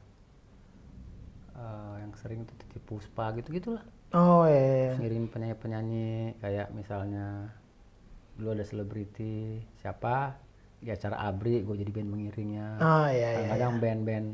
[1.55, 3.85] Eh, yang sering itu Titi Puspa gitu gitulah.
[4.13, 4.93] oh iya, iya, iya.
[4.99, 7.55] Ngiringin penyanyi-penyanyi kayak misalnya
[8.35, 10.35] dulu ada selebriti siapa
[10.79, 12.69] di acara Abri gue jadi band mengiringnya.
[12.77, 13.31] oh iya, iya.
[13.49, 14.27] Kadang-kadang band-band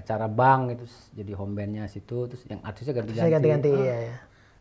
[0.00, 3.30] acara bank itu jadi home bandnya situ terus yang artisnya Saya ganti-ganti.
[3.30, 4.16] ganti-ganti, iya, iya.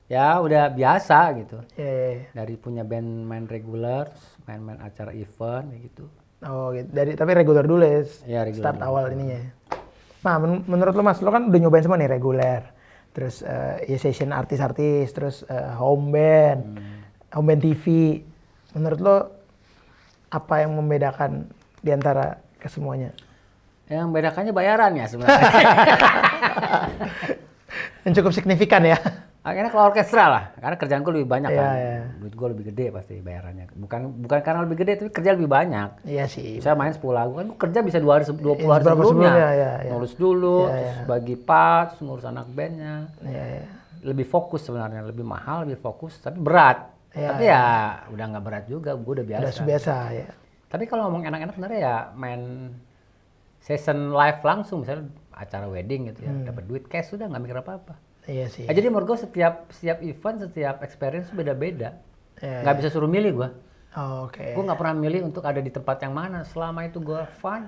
[0.10, 1.58] Ya udah biasa gitu.
[1.74, 2.24] Iya, iya, iya.
[2.34, 4.10] Dari punya band main reguler,
[4.44, 6.10] main-main acara event gitu.
[6.42, 6.90] Oh gitu.
[6.90, 8.02] Dari tapi reguler dulu ya.
[8.26, 8.88] Iya, reguler Start dulu.
[8.90, 9.40] awal ininya.
[10.20, 12.74] Nah, men- menurut lo Mas, lo kan udah nyobain semua nih reguler.
[13.10, 17.00] Terus eh, ya session artis-artis, terus eh, home band, Hmm.
[17.32, 17.86] home band TV.
[18.74, 19.16] Menurut lo
[20.30, 21.46] apa yang membedakan
[21.80, 22.26] di antara
[22.58, 23.14] kesemuanya?
[23.90, 25.50] Yang bedakannya bayaran ya sebenarnya.
[28.00, 28.98] Yang cukup signifikan ya.
[29.40, 31.74] Akhirnya kalau orkestra lah, karena kerjaan gue lebih banyak Iya, kan.
[31.74, 31.98] iya.
[32.18, 33.72] Duit gue lebih gede pasti bayarannya.
[33.74, 35.90] Bukan bukan karena lebih gede, tapi kerja lebih banyak.
[36.04, 36.60] Iya sih.
[36.60, 39.32] Bisa main 10 lagu kan gue kerja bisa dua hari se- 20 hari Berapa sebelumnya.
[39.32, 39.92] sebelumnya, iya, iya.
[39.92, 41.06] Nulis dulu, Iya, terus iya.
[41.08, 42.96] bagi part, terus ngurus anak bandnya.
[43.22, 43.66] Iya, iya.
[44.02, 46.92] Lebih fokus sebenarnya, lebih mahal, lebih fokus, tapi berat.
[47.10, 47.64] Iya, tapi ya
[48.12, 49.42] udah nggak berat juga, gue udah biasa.
[49.42, 50.28] Udah biasa ya.
[50.68, 52.42] Tapi kalau ngomong enak-enak sebenarnya ya main
[53.60, 56.44] season live langsung misalnya acara wedding gitu ya, Hmm.
[56.44, 57.96] dapat duit cash sudah nggak mikir apa-apa.
[58.24, 58.66] Iya sih.
[58.66, 61.98] Ah, jadi menurut gue setiap setiap event, setiap experience beda-beda.
[62.38, 63.50] Iya, Nggak bisa suruh milih gue.
[63.92, 64.54] Oh, Oke.
[64.54, 66.46] Gue nggak pernah milih untuk ada di tempat yang mana.
[66.46, 67.68] Selama itu gue fun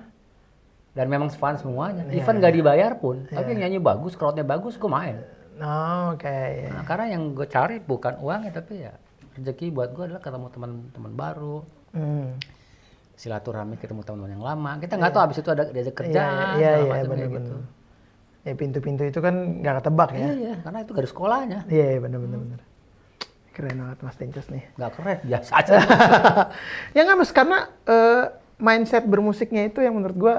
[0.92, 2.04] dan memang fun semuanya.
[2.06, 5.18] Iya, Event nggak dibayar pun, tapi yang nyanyi bagus, crowdnya bagus, gue main.
[5.58, 6.28] Oh, Oke.
[6.28, 6.68] iya.
[6.70, 8.92] Nah, karena yang gue cari bukan uangnya, tapi ya
[9.32, 11.56] rezeki buat gue adalah ketemu teman-teman baru,
[11.90, 12.36] Hmm.
[13.22, 14.70] Silaturahmi ketemu teman-teman yang lama.
[14.76, 17.38] Kita nggak tahu abis itu ada diajak kerjaan, Iya, iya, iya, kayak bener-bener.
[17.38, 17.54] gitu.
[18.42, 20.18] Ya pintu-pintu itu kan nggak ketebak ya.
[20.18, 21.58] Iya, iya, karena itu gak ada sekolahnya.
[21.70, 22.38] Iya, iya bener-bener.
[22.42, 22.60] bener.
[23.52, 24.64] Keren banget Mas Tencos nih.
[24.74, 25.72] Nggak keren, biasa aja.
[26.96, 28.24] ya nggak mas karena eh,
[28.58, 30.34] mindset bermusiknya itu yang menurut gua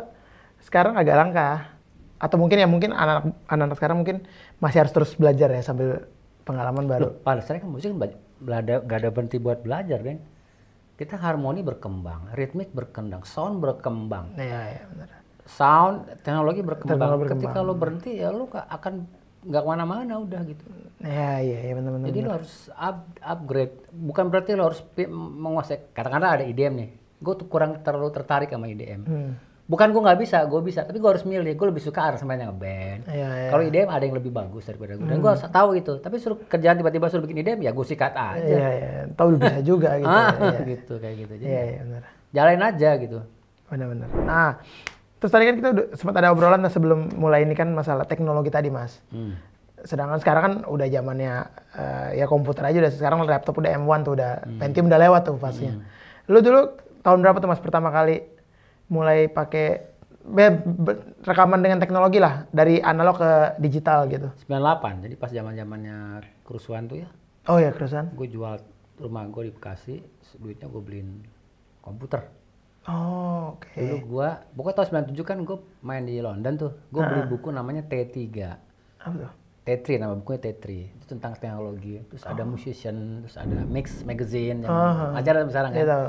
[0.59, 1.71] sekarang agak langka
[2.17, 4.23] atau mungkin ya mungkin anak anak sekarang mungkin
[4.57, 6.07] masih harus terus belajar ya sambil
[6.43, 9.99] pengalaman baru Loh, pada saya kan musik kan bela- belada- gak ada berhenti buat belajar,
[9.99, 10.19] Deng.
[11.03, 14.39] Kita harmoni berkembang, ritmik berkembang, sound berkembang.
[14.39, 15.07] Iya, iya benar.
[15.43, 16.95] sound teknologi berkembang.
[16.95, 17.51] Teknologi berkembang.
[17.51, 18.93] Ketika lo berhenti ya lo ka- akan
[19.43, 20.63] nggak ke mana-mana udah gitu.
[21.03, 22.07] Iya, iya, iya benar-benar.
[22.07, 23.75] Jadi lo harus up, upgrade.
[23.91, 24.79] Bukan berarti lo harus
[25.11, 25.91] menguasai.
[25.91, 26.89] Katakanlah ada IDM nih.
[27.19, 29.01] Gue tuh kurang terlalu tertarik sama IDM.
[29.03, 29.31] Hmm.
[29.63, 30.83] Bukan gue nggak bisa, gue bisa.
[30.83, 31.53] Tapi gue harus milih.
[31.53, 33.07] Gue lebih suka aransemen yang ngeband.
[33.07, 33.49] Iya, iya.
[33.49, 35.07] Kalau IDM ada yang lebih bagus daripada gue.
[35.07, 35.93] Dan gue tahu itu.
[35.97, 38.43] Tapi suruh kerjaan tiba-tiba suruh bikin IDM ya gue sikat aja.
[38.43, 38.91] Iya, iya.
[39.09, 40.09] Tahu bisa juga gitu.
[40.09, 40.59] Ah, Iya, iya.
[40.69, 41.33] gitu kayak gitu.
[41.37, 42.01] Jadi Iya, iya benar.
[42.29, 43.19] jalanin aja gitu.
[43.65, 44.07] Benar-benar.
[44.19, 44.51] Nah,
[45.17, 48.67] terus tadi kan kita udah sempat ada obrolan sebelum mulai ini kan masalah teknologi tadi,
[48.67, 48.99] Mas.
[49.09, 49.39] Hmm.
[49.79, 51.33] Sedangkan sekarang kan udah zamannya
[51.73, 54.59] eh, ya komputer aja udah sekarang laptop udah M1 tuh udah Hmm.
[54.59, 55.79] Pentium udah lewat tuh fasenya.
[56.27, 56.67] Lu dulu
[56.99, 58.32] tahun berapa tuh Mas pertama kali
[58.93, 59.89] mulai pakai
[61.21, 64.29] rekaman dengan teknologi lah dari analog ke digital gitu.
[64.45, 65.03] 98.
[65.03, 65.97] Jadi pas zaman-zamannya
[66.43, 67.09] kerusuhan tuh ya.
[67.45, 68.07] Oh ya, kerusuhan.
[68.09, 68.55] gue jual
[68.95, 69.99] rumah gue di Bekasi
[70.37, 71.09] duitnya gue beliin
[71.81, 72.23] komputer
[72.83, 73.73] Oh, oke.
[73.73, 77.09] dulu gue pokoknya tahun 97 kan gue main di London tuh gue Ah.
[77.09, 78.15] beli buku namanya T3
[78.97, 79.31] Apa tuh?
[79.61, 84.71] T3 nama bukunya T3 itu tentang teknologi terus ada musician terus ada mix magazine yang
[84.71, 85.15] Ah.
[85.15, 86.07] ajaran sekarang Iya kan tahu.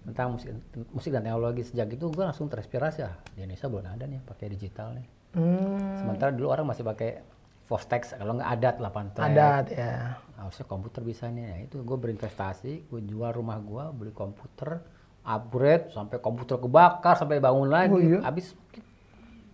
[0.00, 0.50] Tentang musik
[0.96, 4.46] musik dan teknologi sejak itu gue langsung terinspirasi ah di Indonesia belum ada nih pakai
[4.48, 5.06] digital nih.
[5.30, 7.22] Hmm, sementara dulu orang masih pakai
[7.70, 10.18] Fostex kalau nggak adat 8 track adat ya.
[10.42, 11.44] harusnya komputer bisa nih.
[11.46, 14.82] Ya itu gue berinvestasi gue jual rumah gue beli komputer
[15.22, 17.94] upgrade sampai komputer kebakar sampai bangun lagi.
[17.94, 18.18] Oh, iya?
[18.26, 18.82] habis mungkin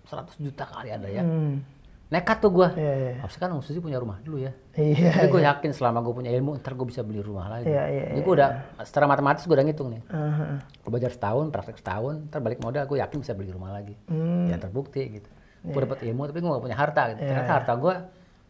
[0.07, 1.23] 100 juta kali ada ya.
[1.27, 1.61] Hmm.
[2.07, 3.13] Nekat tuh gue Iya, iya.
[3.19, 4.55] harusnya kan Susi punya rumah dulu ya.
[4.79, 5.11] Iya.
[5.11, 7.67] tapi gue yakin selama gue punya ilmu ntar gue bisa beli rumah lagi.
[7.67, 8.49] Iya, iya, jadi gue udah
[8.87, 10.03] secara matematis gue udah ngitung nih.
[10.07, 10.63] Aha.
[10.63, 13.99] gue belajar setahun praktek setahun ntar balik modal gue yakin bisa beli rumah lagi.
[14.07, 14.47] Hmm.
[14.47, 15.29] ya terbukti gitu.
[15.67, 17.21] Gue dapat ilmu tapi gue gak punya harta gitu.
[17.21, 17.95] Iya, ternyata harta gue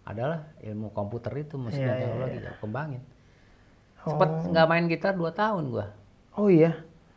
[0.07, 3.03] adalah ilmu komputer itu Iya, dan iya, teknologi ya kembangin.
[4.07, 5.87] Sempat nggak main gitar 2 tahun gue
[6.37, 6.77] Oh iya.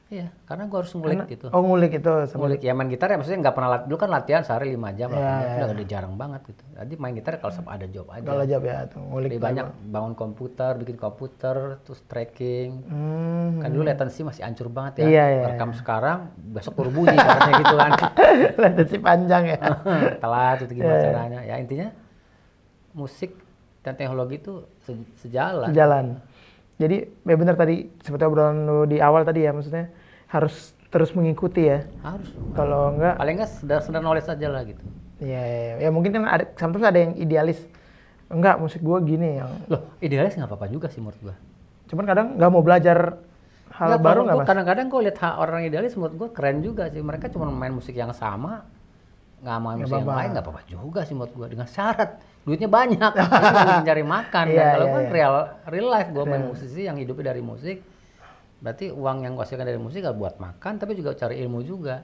[0.10, 2.42] Iya karena gue harus ngulik gitu Oh ngulik itu sama.
[2.44, 5.16] ngulik ya main gitar ya maksudnya nggak pernah dulu kan latihan sehari 5 jam Iya,
[5.16, 5.54] lah iya.
[5.56, 8.64] udah udah jarang banget gitu jadi main gitar kalau sampai ada job aja Kalau jawab
[8.64, 9.28] ya tuh ngulik.
[9.28, 13.62] lebih banyak bangun komputer bikin komputer terus tracking Hmm.
[13.62, 17.54] kan dulu latency masih hancur banget ya Iya, iya, rekam sekarang besok baru bunyi ibaratnya
[17.56, 17.92] gitu kan
[18.66, 19.58] Latensi panjang ya.
[20.24, 21.06] telat itu gimana Iya.
[21.06, 21.88] caranya ya intinya
[22.92, 23.38] musik
[23.80, 26.06] dan teknologi itu se- sejalan Sejalan.
[26.78, 29.92] Jadi ya benar tadi seperti obrolan lu di awal tadi ya maksudnya
[30.30, 30.56] harus
[30.90, 31.86] terus mengikuti ya.
[32.02, 32.30] harus.
[32.54, 34.82] Kalau enggak paling nggak sedar sedar knowledge aja lah gitu.
[35.20, 37.60] Ya, ya, ya mungkin kan ada sometimes ada yang idealis.
[38.30, 41.36] Enggak musik gua gini yang loh idealis nggak apa-apa juga sih menurut gua.
[41.90, 43.18] Cuman kadang nggak mau belajar
[43.70, 44.48] hal Nggak, baru nggak gua mas?
[44.48, 47.02] kadang-kadang gue lihat ha- orang idealis menurut gua keren juga sih.
[47.02, 48.66] Mereka cuma main musik yang sama
[49.40, 51.48] nggak main musik yang lain nggak apa-apa juga sih menurut gua.
[51.50, 53.12] Dengan syarat duitnya banyak.
[53.82, 55.12] Mencari makan Iya, kan kalau iya, kan iya.
[55.12, 55.34] real
[55.68, 57.82] real life gua main musisi yang hidupnya dari musik
[58.60, 62.04] berarti uang yang gua hasilkan dari musik gak buat makan tapi juga cari ilmu juga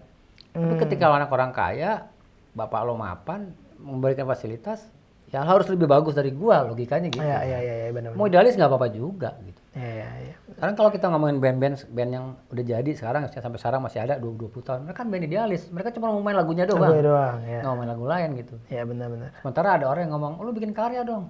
[0.50, 0.80] tapi Hmm.
[0.80, 2.08] ketika lo anak orang kaya
[2.52, 4.88] bapak lo mapan memberikan fasilitas
[5.26, 8.12] ya harus lebih bagus dari gua logikanya gitu Iya iya iya ya, benar.
[8.14, 10.36] mau idealis nggak apa-apa juga gitu Iya iya iya.
[10.50, 14.48] sekarang kalau kita ngomongin band-band band yang udah jadi sekarang sampai sekarang masih ada 20
[14.48, 17.60] 20 tahun mereka kan band idealis mereka cuma mau main lagunya Gue doang doang ya.
[17.60, 19.30] nggak mau main lagu lain gitu Iya benar-benar.
[19.36, 21.28] sementara ada orang yang ngomong lu bikin karya dong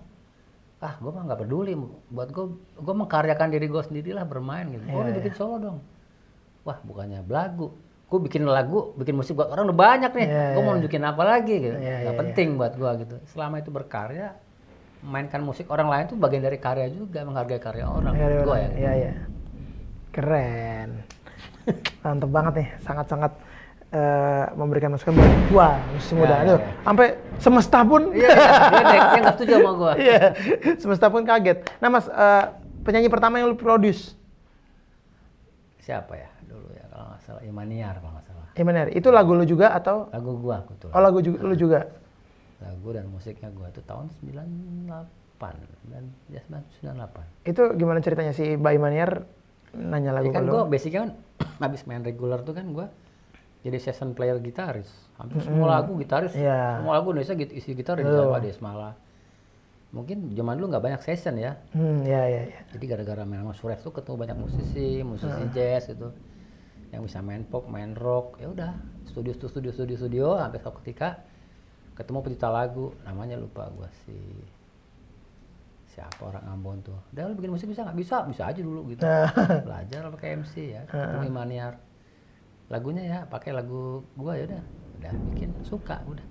[0.84, 1.74] ah gue mah nggak peduli.
[2.12, 2.46] Buat gue
[2.80, 4.84] gue mengkaryakan diri gue sendirilah bermain gitu.
[4.92, 5.78] Oh lu Iya, bikin solo dong.
[6.68, 7.76] Wah bukannya belagu.
[8.06, 10.28] Gue bikin lagu bikin musik buat orang udah banyak nih.
[10.28, 10.78] Iya, gue mau iya.
[10.82, 11.78] nunjukin apa lagi gitu.
[11.78, 13.16] Iya, nggak iya, penting buat gue gitu.
[13.32, 14.36] Selama itu berkarya
[15.06, 18.14] mainkan musik orang lain tuh bagian dari karya juga, menghargai karya orang.
[18.18, 18.70] Iya, iya, Gua ya.
[18.74, 19.12] Iya, iya.
[20.10, 20.90] Keren.
[22.06, 23.32] Mantep banget nih, sangat-sangat
[23.90, 26.26] eh, memberikan masukan buat gua Iya, muda.
[26.28, 26.70] iya, Aduh, iya.
[26.82, 29.92] sampai semesta pun Iya, iya, dia, setuju sama gua.
[29.96, 30.20] Iya,
[30.78, 31.58] semesta pun kaget.
[31.78, 32.44] Nah, Mas, eh,
[32.82, 34.14] penyanyi pertama yang lu produce,
[35.80, 38.48] Siapa ya dulu ya kalau nggak salah Imaniar kalau nggak salah.
[38.56, 40.90] Imaner, itu lagu lu juga atau Lagu gua betul.
[40.90, 41.80] oh lagu juga, lu juga?
[42.58, 45.38] Lagu dan musiknya gua tuh tahun 98
[45.86, 47.46] dan ya 98.
[47.46, 49.12] Itu gimana ceritanya si Mbak Imanier
[49.76, 51.12] nanya lagu Ya kan gua basicnya kan
[51.64, 52.90] habis main regular tuh kan gua
[53.66, 54.86] jadi session player gitaris.
[55.18, 56.78] Hampir semua lagu gitaris, Iya.
[56.78, 58.06] semua lagu Indonesia git- isi gitar di.
[58.06, 58.94] Jawa Desmala.
[59.90, 61.56] Mungkin zaman dulu nggak banyak session ya.
[61.72, 62.60] Hmm, ya, ya, ya.
[62.70, 66.12] Jadi gara-gara main sama Surex tuh ketemu banyak musisi, musisi jazz gitu.
[66.92, 68.72] Yang bisa main pop, main rock, ya udah
[69.08, 71.24] studio studio studio studio sampai suatu ketika
[71.96, 74.14] ketemu pencipta lagu, namanya lupa gua si
[75.88, 77.00] siapa orang Ambon tuh.
[77.16, 77.96] Udah lu bikin musik bisa nggak?
[77.96, 79.00] Bisa, bisa aja dulu gitu.
[79.68, 81.74] Belajar pakai MC ya, ketemu Imaniar.
[82.68, 84.62] Lagunya ya pakai lagu gua ya udah,
[85.02, 86.26] udah bikin suka udah.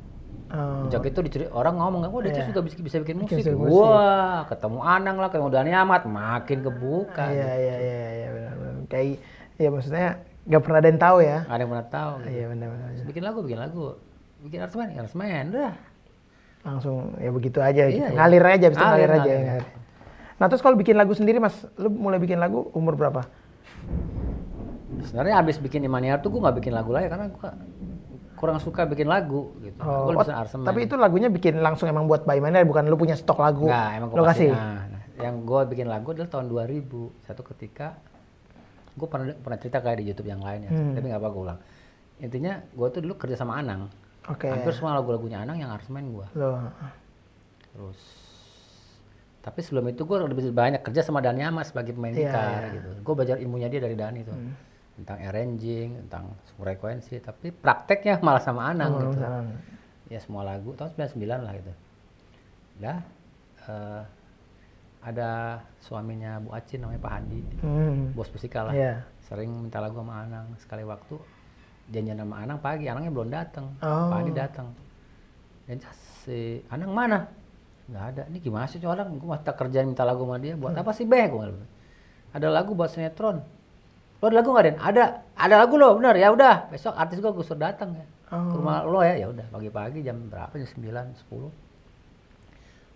[0.55, 3.43] Oh, Sejak itu diceri, orang ngomong, wah dia tuh juga bisa, bisa bikin musik.
[3.55, 3.81] Musik.
[3.81, 7.27] Wah, ketemu Anang lah, ketemu Dani Ahmad, makin kebuka.
[7.33, 8.75] Iya, iya, iya, iya, benar-benar.
[8.87, 9.25] Kayak,
[9.57, 10.07] ya maksudnya
[10.45, 11.39] nggak pernah ada yang tahu ya.
[11.49, 12.13] Ada yang pernah tahu.
[12.21, 12.29] gitu.
[12.29, 12.89] Iya, benar-benar.
[12.93, 13.87] Terus bikin lagu, bikin lagu.
[14.45, 15.73] Bikin aransemen, ya aransemen, udah.
[16.65, 17.99] Langsung ya begitu aja, Iya, gitu.
[18.05, 18.09] iya.
[18.13, 19.23] ngalir aja, bisa ngalir, Ngalir, aja.
[19.25, 19.47] ngalir.
[19.49, 19.67] ngalir.
[20.35, 23.23] Nah terus kalau bikin lagu sendiri mas, lu mulai bikin lagu umur berapa?
[25.05, 27.51] Sebenarnya abis bikin Imaniar tuh gue nggak bikin lagu lagi karena gue
[28.35, 29.79] kurang suka bikin lagu gitu.
[29.81, 30.67] Oh, gue oh, bisa aransemen.
[30.67, 33.65] tapi itu lagunya bikin langsung emang buat by Mana, bukan lu punya stok lagu.
[33.65, 34.51] Nggak, emang gue kasih.
[34.53, 37.25] Nah, nah, yang gue bikin lagu adalah tahun 2000.
[37.25, 37.97] Satu ketika
[38.95, 40.93] gue pernah pernah cerita kayak di YouTube yang lain ya, Hmm.
[40.93, 41.61] tapi nggak apa gue ulang.
[42.21, 43.89] Intinya gue tuh dulu kerja sama Anang.
[44.29, 44.49] Oke.
[44.49, 46.27] Hampir semua lagu-lagunya Anang yang aransemen gue.
[46.37, 46.69] Loh.
[47.73, 48.01] Terus
[49.45, 52.73] tapi sebelum itu gue lebih banyak kerja sama Dani Ahmad sebagai pemain Iya, gitar iya.
[52.81, 52.89] gitu.
[53.05, 54.33] Gue belajar ilmunya dia dari Dani tuh.
[54.95, 59.19] Tentang arranging, tentang frekuensi, tapi prakteknya malah sama Anang Oh, gitu.
[59.19, 59.47] misalkan.
[60.07, 61.73] Ya semua lagu tahun 99 lah gitu.
[62.79, 62.99] Dah
[63.65, 64.03] eh,
[65.01, 65.31] ada
[65.81, 68.13] suaminya Bu Acin namanya Pak Handi, Hmm.
[68.13, 68.75] bos musikal lah.
[68.75, 68.95] Iya.
[69.25, 71.17] Sering minta lagu sama Anang sekali waktu
[71.89, 73.67] janjian sama Anang pagi, Anangnya belum datang.
[73.81, 74.09] Oh.
[74.09, 74.69] Pak Handi datang.
[75.67, 75.81] Dan
[76.23, 77.19] si Anang mana?
[77.85, 78.23] Nggak ada.
[78.29, 79.13] Ini gimana sih orang?
[79.17, 80.55] Gue masih tak kerjaan minta lagu sama dia.
[80.55, 81.27] Buat apa sih beh?
[81.29, 81.61] Bilang.
[82.33, 83.41] Ada lagu buat sinetron.
[84.25, 84.77] Lo ada lagu nggak Den?
[84.81, 85.05] Ada.
[85.37, 86.73] Ada lagu lo, bener ya udah.
[86.73, 88.09] Besok artis gue gue suruh datang ya.
[88.25, 88.57] Ke Oh.
[88.57, 89.15] rumah lo ya.
[89.15, 90.57] Ya udah pagi-pagi jam berapa?
[90.57, 91.53] Jam 9, 10.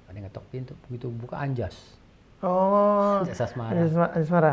[0.08, 0.72] Ada ngetok pintu.
[0.88, 1.76] Begitu buka anjas.
[2.40, 3.20] Oh.
[3.20, 3.76] Anjas Asmara.
[3.76, 4.52] Anjas Ma- Anjas Mara.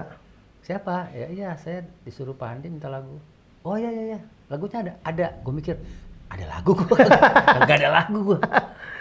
[0.62, 1.08] Siapa?
[1.14, 3.24] Ya iya, saya disuruh Pak Andi minta lagu.
[3.62, 4.94] Oh iya iya iya, lagunya ada.
[5.02, 5.28] Ada.
[5.42, 5.80] Gue mikir
[6.28, 7.00] ada lagu gue.
[7.56, 8.40] Enggak ada lagu gue.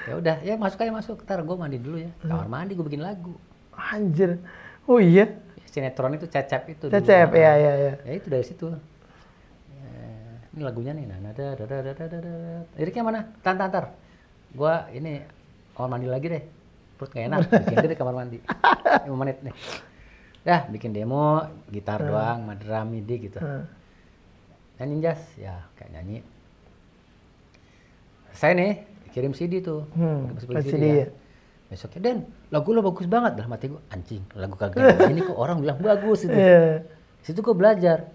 [0.04, 1.16] Ya udah, ya masuk aja masuk.
[1.20, 2.12] Ntar gue mandi dulu ya.
[2.22, 3.34] Kamar mandi gue bikin lagu.
[3.74, 4.38] Anjir.
[4.86, 5.26] Oh iya.
[5.74, 6.86] Sinetron itu cecep itu.
[6.86, 6.94] dulu.
[6.94, 7.92] Cecep, ya ya ya.
[8.06, 8.70] Ya itu dari situ.
[9.74, 11.02] Eh, ini lagunya nih.
[11.10, 12.34] Nah, nada, da, da, da, da, da, da.
[12.78, 13.26] Liriknya mana?
[13.42, 13.90] Tan, tan, tar.
[14.54, 15.18] Gua ini
[15.74, 16.42] kamar mandi lagi deh.
[16.94, 17.38] Perut gak enak.
[17.66, 18.38] Bikin deh di kamar mandi.
[18.38, 19.54] 5 menit nih.
[20.44, 21.40] Dah, bikin demo,
[21.72, 23.40] gitar doang, sama drum, midi gitu.
[23.40, 23.64] Hmm.
[24.76, 26.20] Nyanyi jas, ya kayak nyanyi.
[28.36, 28.84] Saya nih
[29.16, 29.88] kirim CD tuh.
[29.96, 31.08] Hmm, pakai CD ya.
[31.72, 32.18] Besoknya, Den,
[32.54, 33.34] lagu lo bagus banget.
[33.34, 36.30] Dalam hati gue, anjing, lagu kagak ini kok orang bilang bagus gitu.
[36.30, 36.86] Iya.
[37.26, 38.14] Situ gue belajar.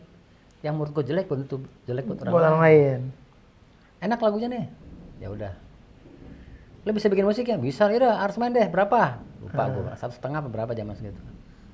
[0.64, 3.00] Yang menurut gue jelek belum tentu jelek buat orang Buat orang lain.
[4.00, 4.66] Enak lagunya nih.
[5.20, 5.52] Ya udah.
[6.88, 7.60] Lo bisa bikin musik ya?
[7.60, 7.92] Bisa.
[7.92, 8.68] Ya harus main deh.
[8.72, 9.20] Berapa?
[9.44, 9.92] Lupa gue.
[10.00, 11.20] Satu setengah apa berapa zaman segitu.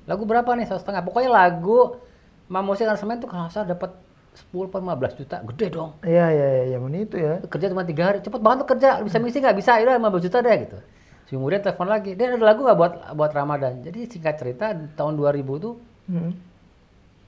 [0.06, 0.66] Lagu berapa nih?
[0.66, 1.06] Satu setengah.
[1.06, 1.98] Pokoknya lagu
[2.46, 3.90] sama musik aransemen tuh kalau salah dapat
[4.38, 5.36] 10 atau 15 juta.
[5.54, 5.90] Gede dong.
[6.06, 7.42] Iya iya iya zaman itu ya.
[7.46, 8.18] Kerja cuma tiga hari.
[8.22, 8.88] Cepet banget tuh kerja.
[9.02, 9.54] Bisa misi nggak?
[9.58, 9.78] Bisa.
[9.78, 10.78] Ya udah 15 juta deh gitu.
[11.26, 12.14] Seminggu kemudian telepon lagi.
[12.14, 13.82] Dia ada lagu nggak buat buat Ramadan?
[13.82, 15.74] Jadi singkat cerita tahun 2000 tuh
[16.06, 16.38] Hmm.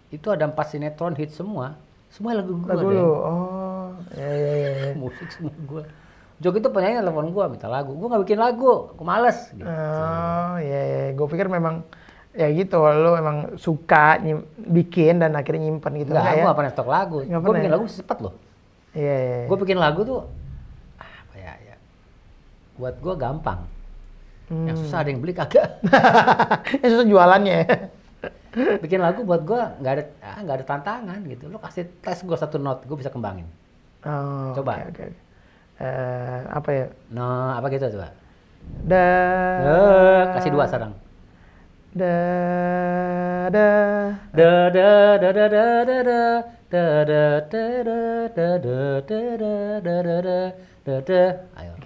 [0.09, 1.75] itu ada empat sinetron hit semua.
[2.09, 2.97] Semua lagu gue Lagu deh.
[2.97, 3.11] lu.
[3.11, 3.91] Oh.
[4.15, 4.55] Iya iya.
[4.55, 4.91] iya.
[5.03, 5.83] musik semua gue.
[6.39, 7.91] Jok itu penyanyi telepon gue minta lagu.
[7.93, 9.51] Gue nggak bikin lagu, aku males.
[9.51, 9.67] Gitu.
[9.67, 11.05] Oh iya iya.
[11.13, 11.83] Gue pikir memang
[12.31, 12.79] ya gitu.
[12.79, 16.15] Lu emang suka nyim- bikin dan akhirnya nyimpen gitu.
[16.15, 16.45] Nggak aku ya?
[16.47, 17.19] nggak pernah stok lagu.
[17.21, 17.75] Gue bikin ya?
[17.75, 18.35] lagu cepat loh.
[18.95, 19.37] Iya iya.
[19.43, 19.47] iya.
[19.51, 20.23] Gue bikin lagu tuh
[20.97, 21.77] apa ya, ya.
[22.79, 23.61] Buat gue gampang.
[24.49, 24.67] Hmm.
[24.69, 25.81] Yang susah ada yang beli kagak.
[26.83, 27.77] ya susah jualannya ya.
[28.83, 31.45] bikin lagu buat gue nggak ada ah, nggak ada tantangan gitu.
[31.53, 33.47] Lo kasih tes gue satu note, gue bisa kembangin.
[34.09, 34.89] Oh, Coba.
[34.89, 35.07] Oke, oke.
[35.79, 36.87] Eh, apa ya?
[37.15, 38.11] No, apa gitu coba.
[38.83, 39.07] Da.
[39.63, 40.93] Eh, kasih dua sekarang.
[41.95, 42.17] Da.
[43.53, 43.69] Da.
[44.35, 46.21] Da da da da da da da
[46.69, 50.53] da da da da da da da da da da da
[50.85, 51.23] da da
[51.57, 51.78] Ayo.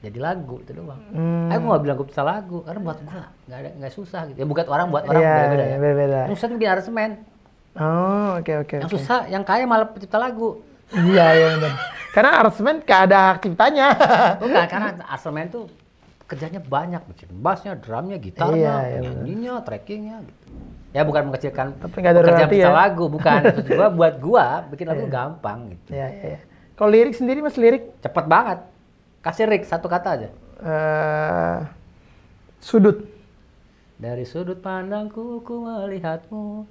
[0.00, 1.00] jadi lagu itu doang.
[1.12, 1.52] Hmm.
[1.52, 4.36] Aku nggak bilang gue bisa lagu karena buat gua nggak ada nggak susah gitu.
[4.40, 5.76] Ya buat orang buat orang Iya, beda-beda ya.
[5.76, 6.18] beda-beda.
[6.24, 7.10] Yang susah bikin aransemen.
[7.76, 8.76] Oh, oke oke.
[8.80, 8.96] Yang oke.
[8.96, 10.64] susah yang kaya malah pencipta lagu.
[10.90, 11.72] Iya iya benar.
[12.10, 13.86] Karena aransemen gak ada hak ciptanya.
[14.42, 15.64] Bukan karena aransemen tuh
[16.24, 20.46] kerjanya banyak bikin bassnya, drumnya, gitarnya, Iya, iya, nyanyinya, trackingnya gitu.
[20.90, 22.74] Ya bukan mengecilkan Tapi ada pekerjaan royalti pencipta ya.
[22.74, 23.40] lagu, bukan.
[23.46, 25.90] Maksud gua buat gua bikin lagu gampang gitu.
[25.94, 26.40] Iya iya iya.
[26.74, 28.58] Kalau lirik sendiri Mas lirik Cepet banget.
[29.20, 30.28] Kasih Rick satu kata aja.
[30.60, 31.58] eh
[32.60, 33.04] sudut.
[33.96, 36.64] Dari sudut pandangku ku melihatmu.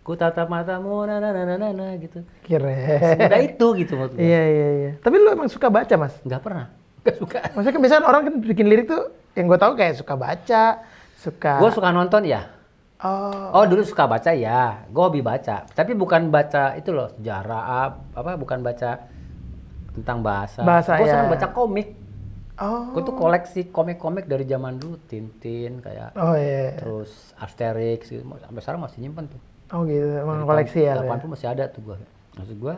[0.00, 2.22] Ku tatap matamu na na na na na, gitu.
[2.46, 3.26] Keren.
[3.26, 4.06] Udah itu gitu gua.
[4.14, 4.90] Iya iya iya.
[5.02, 6.14] Tapi lu emang suka baca Mas?
[6.22, 6.66] Nggak pernah.
[7.02, 7.38] Nggak suka.
[7.58, 9.02] Maksudnya kan biasanya orang kan bikin lirik tuh
[9.34, 10.64] yang gue tahu kayak suka baca,
[11.18, 11.52] suka.
[11.58, 12.54] Gue suka nonton ya.
[13.02, 13.50] Oh.
[13.52, 15.66] Oh dulu suka baca ya, gue hobi baca.
[15.68, 19.10] Tapi bukan baca itu loh sejarah ap- apa, bukan baca
[19.96, 20.60] tentang bahasa.
[20.60, 21.12] Bahasa, Gue ya.
[21.12, 21.88] senang baca komik.
[22.56, 22.88] Oh.
[22.90, 26.72] Gue tuh koleksi komik-komik dari zaman dulu, Tintin kayak Oh iya.
[26.74, 28.24] terus Asterix, gitu.
[28.24, 29.40] sampai sekarang masih nyimpen tuh.
[29.68, 30.94] Oh gitu, emang Dari koleksi ya.
[30.94, 31.20] tahun lu ya?
[31.20, 31.96] 80 masih ada tuh gue.
[32.34, 32.74] Maksud gue,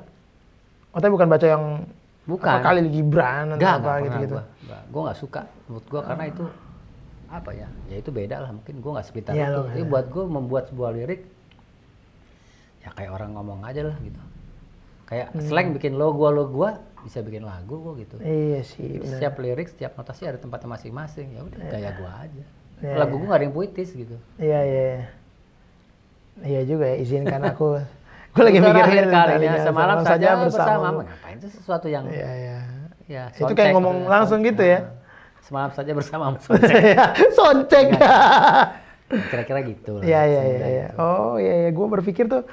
[0.89, 1.65] Oh tapi bukan baca yang
[2.25, 2.49] bukan.
[2.51, 4.35] apa kali Gibran atau Enggak, apa gitu-gitu.
[4.35, 4.99] gue.
[4.99, 5.41] Nggak suka.
[5.67, 6.45] Menurut gue karena itu
[7.29, 7.69] apa ya?
[7.87, 8.51] Ya itu beda lah.
[8.51, 9.63] Mungkin gue nggak sepintar Iya, itu.
[9.69, 11.23] Tapi buat gue membuat sebuah lirik
[12.79, 14.21] ya kayak orang ngomong aja lah gitu.
[15.05, 15.41] Kayak Hmm.
[15.41, 18.19] slang bikin lo gua lo gua bisa bikin lagu gua gitu.
[18.19, 18.83] Iya sih.
[18.83, 19.13] Jadi benar.
[19.19, 21.35] setiap lirik, setiap notasi ada tempatnya masing-masing.
[21.35, 22.45] Ya udah gaya gua aja.
[22.79, 24.17] Iya, lagu gua gak ada yang puitis gitu.
[24.39, 24.83] Iya iya.
[24.83, 25.03] iya.
[26.39, 27.83] Iya juga ya, izinkan aku.
[28.39, 30.47] Gue lagi mikirin kalinya semalam saja bersama.
[30.47, 31.01] bersamamu.
[31.03, 32.59] Ngapain itu sesuatu yang Iya iya.
[33.09, 34.79] ya Itu kayak ngomong maksudnya, langsung gitu ya?
[34.79, 34.99] Nah,
[35.49, 36.83] Semalam saja bersama soundcheck.
[36.85, 37.87] Iya, Soncek.
[39.09, 40.05] Kira-kira gitu lah.
[40.05, 40.87] Iya iya iya iya.
[41.01, 42.45] Oh iya iya, gue berpikir tuh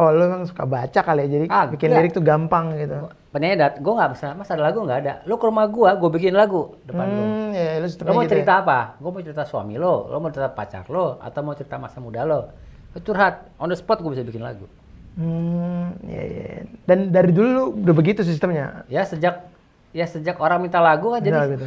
[0.00, 1.96] oh lu emang suka baca kali ya, jadi Ah, bikin iya.
[2.00, 3.12] lirik tuh gampang gitu.
[3.30, 5.14] Penyanyi dat, gue nggak bisa, mas ada lagu nggak ada.
[5.22, 7.06] Lo ke rumah gua, gue bikin lagu depan.
[7.06, 8.62] Hmm, ya lu Lo mau gitu cerita ya.
[8.64, 8.78] apa?
[8.96, 12.24] Gue mau cerita suami lo, lo mau cerita pacar lo, atau mau cerita masa muda
[12.24, 12.48] lo.
[12.96, 14.66] Curhat, on the spot gue bisa bikin lagu.
[15.14, 16.44] Hmm, iya iya.
[16.82, 18.82] Dan dari dulu lu udah begitu sistemnya.
[18.86, 19.46] Ya sejak
[19.90, 21.66] ya sejak orang minta lagu kan jadi Udah gitu.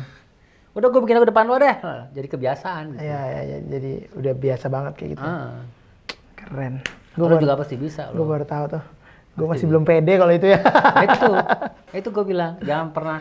[0.73, 1.75] udah gue bikin lagu depan lo deh.
[2.11, 3.03] Jadi kebiasaan gitu.
[3.03, 5.23] Iya iya iya, jadi udah biasa banget kayak gitu.
[5.23, 5.63] Ah.
[6.35, 6.83] Keren.
[7.13, 8.83] Lo Gue juga pasti bisa gue baru tahu tuh.
[9.33, 10.61] Gue masih belum pede kalau itu ya.
[10.61, 11.29] Nah, itu,
[12.05, 13.19] itu gue bilang jangan pernah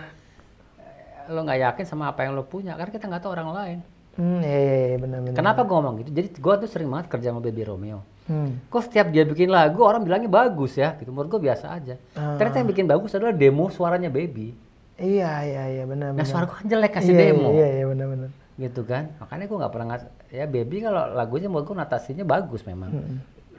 [0.78, 3.78] eh, lo nggak yakin sama apa yang lo punya karena kita nggak tahu orang lain.
[4.12, 5.36] hmm, iya iya iya benar benar.
[5.40, 6.10] Kenapa gue ngomong gitu?
[6.12, 8.04] Jadi gue tuh sering banget kerja sama Baby Romeo.
[8.28, 8.60] Hmm.
[8.68, 11.08] Kok setiap dia bikin lagu orang bilangnya bagus ya, gitu.
[11.10, 11.96] Menurut gue biasa aja.
[12.12, 12.36] Ah.
[12.36, 14.52] Ternyata yang bikin bagus adalah demo suaranya Baby.
[14.94, 16.28] Iya iya iya benar Nah benar.
[16.28, 18.30] suara gue kan jelek kasih iya, demo, Iya iya benar benar.
[18.54, 19.04] gitu kan.
[19.16, 22.92] Makanya gue nggak pernah ngas ya Baby kalau lagunya menurut gue natasinya bagus memang.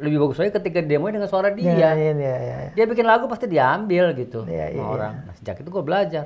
[0.01, 1.69] Lebih bagus lagi ketika demonya dengan suara dia.
[1.69, 2.55] Iya iya iya iya.
[2.73, 5.13] Dia bikin lagu pasti diambil gitu Iya, sama iya, orang.
[5.29, 6.25] Nah sejak itu gue belajar.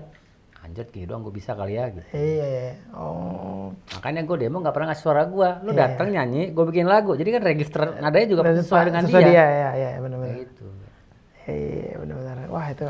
[0.64, 2.04] Anjir gitu doang gue bisa kali ya gitu.
[2.12, 2.74] Iya iya.
[2.96, 3.72] Oh.
[4.00, 5.50] Makanya gue demo nggak pernah ngasih suara gue.
[5.68, 7.16] Lu Iya, datang nyanyi, gue bikin lagu.
[7.16, 9.36] Jadi kan register nadanya juga Berarti sesuai dengan sesuai dia.
[9.36, 10.32] Iya iya benar benar.
[10.32, 10.66] Kayak gitu.
[11.48, 12.36] Iya benar-benar.
[12.52, 12.88] Wah itu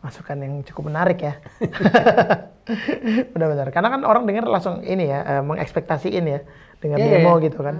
[0.00, 1.34] masukan yang cukup menarik ya.
[3.34, 3.68] Benar-benar.
[3.74, 6.40] Karena kan orang dengar langsung ini ya, eh, mengekspektasiin ya
[6.80, 7.44] dengan Iya, demo iya.
[7.50, 7.76] gitu kan.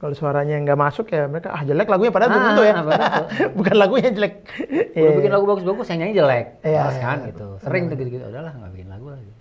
[0.00, 2.72] Kalau suaranya nggak masuk ya mereka ah jelek lagunya padahal belum Ah, tentu ya.
[2.72, 2.90] tentu.
[3.60, 4.34] Bukan lagunya jelek.
[4.96, 6.46] Iya, Udah bikin lagu bagus-bagus, yang nyanyi jelek.
[6.64, 7.28] Iya, Males iya, kan iya.
[7.28, 7.46] gitu.
[7.60, 8.24] Sering tuh gitu-gitu.
[8.24, 9.32] Udahlah nggak bikin lagu lagi.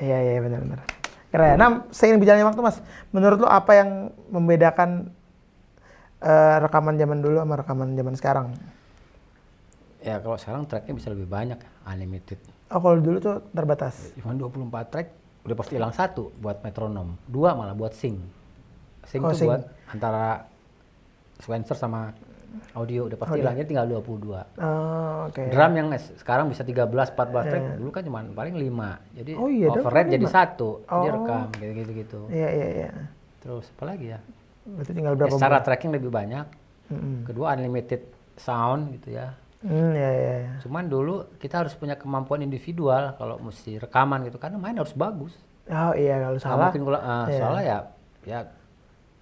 [0.00, 0.80] Iya iya benar-benar.
[1.28, 1.56] Keren.
[1.60, 2.76] Nah, seiring berjalannya waktu Mas,
[3.12, 3.90] menurut lo apa yang
[4.32, 5.12] membedakan
[6.18, 8.46] eh, rekaman zaman dulu sama rekaman zaman sekarang?
[10.00, 12.40] Ya kalau sekarang tracknya bisa lebih banyak, unlimited.
[12.72, 14.16] Oh kalau dulu tuh terbatas.
[14.16, 15.08] Cuma 24 track
[15.44, 18.16] udah pasti hilang satu buat metronom, dua malah buat sing.
[19.08, 20.44] Sing Oh, tuh buat antara
[21.40, 22.12] sequencer sama
[22.72, 24.58] audio udah pasti hilang, jadi tinggal 22.
[24.58, 25.42] Oh, oke.
[25.48, 29.16] Drum yang sekarang bisa 13, 14 track, dulu kan cuma paling 5.
[29.16, 30.32] Jadi Oh iya, paling jadi lima.
[30.32, 31.14] satu, dia Oh.
[31.14, 32.20] rekam gitu-gitu gitu.
[32.28, 32.90] Iya iya iya.
[33.38, 34.18] Terus apa lagi ya?
[34.64, 36.46] Berarti tinggal Ya, berapa secara tracking lebih banyak.
[36.88, 37.16] Mm-mm.
[37.24, 38.02] Kedua unlimited
[38.36, 39.36] sound gitu ya.
[39.60, 40.52] Hmm, iya iya iya.
[40.62, 45.34] Cuman dulu kita harus punya kemampuan individual kalau mesti rekaman gitu karena main harus bagus.
[45.68, 46.72] Oh iya kalau salah.
[46.72, 47.38] mungkin gua, ah, Iya.
[47.38, 47.78] soalnya ya
[48.24, 48.38] ya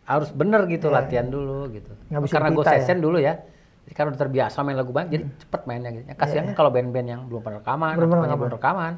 [0.07, 1.91] harus bener gitu latihan dulu gitu.
[2.31, 2.71] Karena gue ya?
[2.79, 3.43] session dulu ya.
[3.87, 6.11] Karena udah terbiasa main lagu banyak, jadi cepet mainnya gitu.
[6.11, 8.93] Ya, kasihan kan kalau band-band yang belum pernah rekaman, Belum pernah belum rekaman.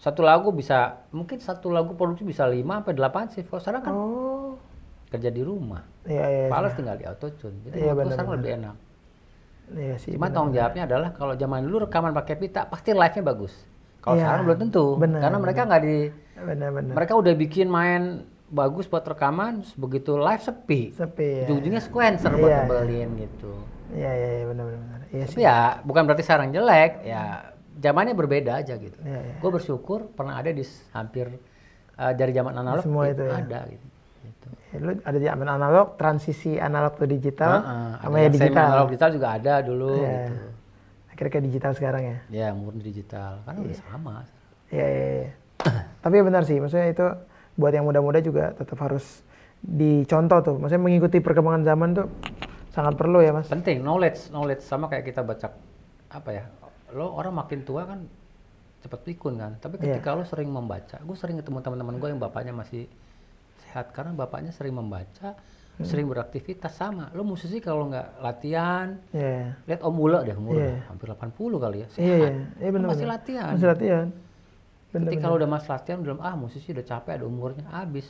[0.00, 3.44] Satu lagu bisa, mungkin satu lagu produksi bisa 5 sampai 8 sih.
[3.44, 4.56] Kalau sekarang kan Oh.
[5.12, 5.84] kerja di rumah.
[6.08, 6.40] Iya, iya.
[6.46, 6.48] iya.
[6.48, 7.60] Fales tinggal di auto tune.
[7.60, 8.74] Jadi Iya, benar, sekarang lebih enak.
[9.70, 10.10] Iya sih.
[10.16, 13.52] Cuma tanggung jawabnya adalah kalau zaman dulu rekaman pakai pita pasti live-nya bagus.
[14.00, 14.84] Kalau Iya, sekarang belum tentu.
[14.96, 15.96] benar, Karena mereka nggak di
[16.40, 16.92] Benar-benar.
[16.96, 18.02] mereka udah bikin main
[18.50, 20.90] bagus buat rekaman, begitu live sepi.
[20.90, 21.44] Sepi ya.
[21.46, 22.58] Ujung-ujungnya sequencer buat Iya.
[22.60, 23.52] ngebelin gitu.
[23.90, 24.98] Iya, iya, iya, benar-benar.
[25.08, 25.42] Iya Tapi sih.
[25.42, 27.22] ya bukan berarti sekarang jelek, ya
[27.76, 28.98] zamannya berbeda aja gitu.
[29.00, 29.34] Iya, iya.
[29.38, 31.30] Gue bersyukur pernah ada di hampir
[31.94, 33.34] eh, dari zaman analog Semua itu, itu ya.
[33.36, 33.86] ada gitu.
[34.20, 34.48] Gitu.
[34.70, 38.66] Ya, lu ada di zaman analog, transisi analog ke digital, Heeh, sama ada ya digital.
[38.66, 40.10] analog digital juga ada dulu Iya.
[40.26, 40.34] gitu.
[41.10, 42.16] Akhirnya ke digital sekarang ya.
[42.30, 44.14] Ya murni digital karena udah sama.
[44.70, 45.30] Iya, iya, iya.
[46.00, 47.06] Tapi benar sih, maksudnya itu
[47.54, 49.22] buat yang muda-muda juga tetap harus
[49.60, 50.56] dicontoh tuh.
[50.56, 52.06] Maksudnya mengikuti perkembangan zaman tuh
[52.70, 53.46] sangat perlu ya, Mas.
[53.46, 55.52] Penting knowledge, knowledge sama kayak kita baca
[56.08, 56.44] apa ya?
[56.90, 58.02] Lo orang makin tua kan
[58.80, 59.52] cepat pikun kan.
[59.60, 60.00] Tapi Iya.
[60.00, 62.88] ketika lo sering membaca, gue sering ketemu teman-teman gue yang bapaknya masih
[63.62, 65.36] sehat karena bapaknya sering membaca,
[65.76, 65.84] Hmm.
[65.86, 67.12] sering beraktivitas sama.
[67.12, 69.54] Lo musisi kalau nggak latihan, Iya.
[69.64, 70.64] lihat Om Ula deh, umur Iya.
[70.76, 71.86] udah hampir 80 kali ya.
[71.86, 72.08] Iya, Sehat.
[72.08, 72.30] iya.
[72.58, 72.88] Iya benar.
[72.88, 73.14] Masih benar.
[73.20, 73.50] latihan.
[73.52, 74.06] Masih latihan.
[74.90, 75.06] Benar.
[75.08, 78.06] Ketika lo udah mas latihan, belum ah musisi udah capek ada umurnya habis.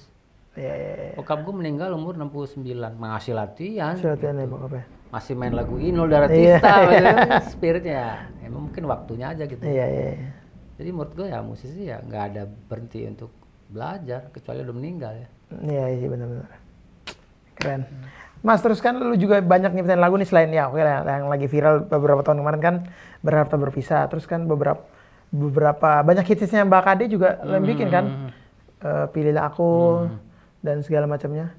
[0.52, 1.12] Iya, iya, iya.
[1.14, 2.64] Bokap gue meninggal umur 69,
[2.96, 3.94] masih latihan.
[3.94, 4.84] Masih latihan ya, bokapnya.
[5.10, 6.94] masih main lagu Inul Daratista Iya, gitu.
[6.94, 7.38] iya.
[7.42, 8.10] spiritnya ya
[8.46, 10.30] emang mungkin waktunya aja gitu Iya, iya, iya.
[10.78, 13.34] jadi menurut gue ya musisi ya nggak ada berhenti untuk
[13.66, 16.50] belajar kecuali udah meninggal ya Iya, iya benar-benar.
[17.54, 17.82] Keren.
[18.40, 21.44] Mas, terus kan lu juga banyak nyiptain lagu nih selain ya, oke lah, yang lagi
[21.44, 22.74] viral beberapa tahun kemarin kan
[23.20, 24.08] berharap tak berpisah.
[24.08, 24.80] Terus kan beberapa
[25.30, 28.04] beberapa banyak hitsnya Mbak Kade juga yang bikin kan.
[28.80, 30.04] Eh, pilihlah aku
[30.60, 31.54] dan segala macamnya.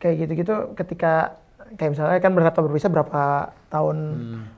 [0.00, 1.36] Kayak gitu-gitu ketika
[1.76, 3.22] kayak misalnya kan berharap tak berpisah berapa
[3.70, 3.96] tahun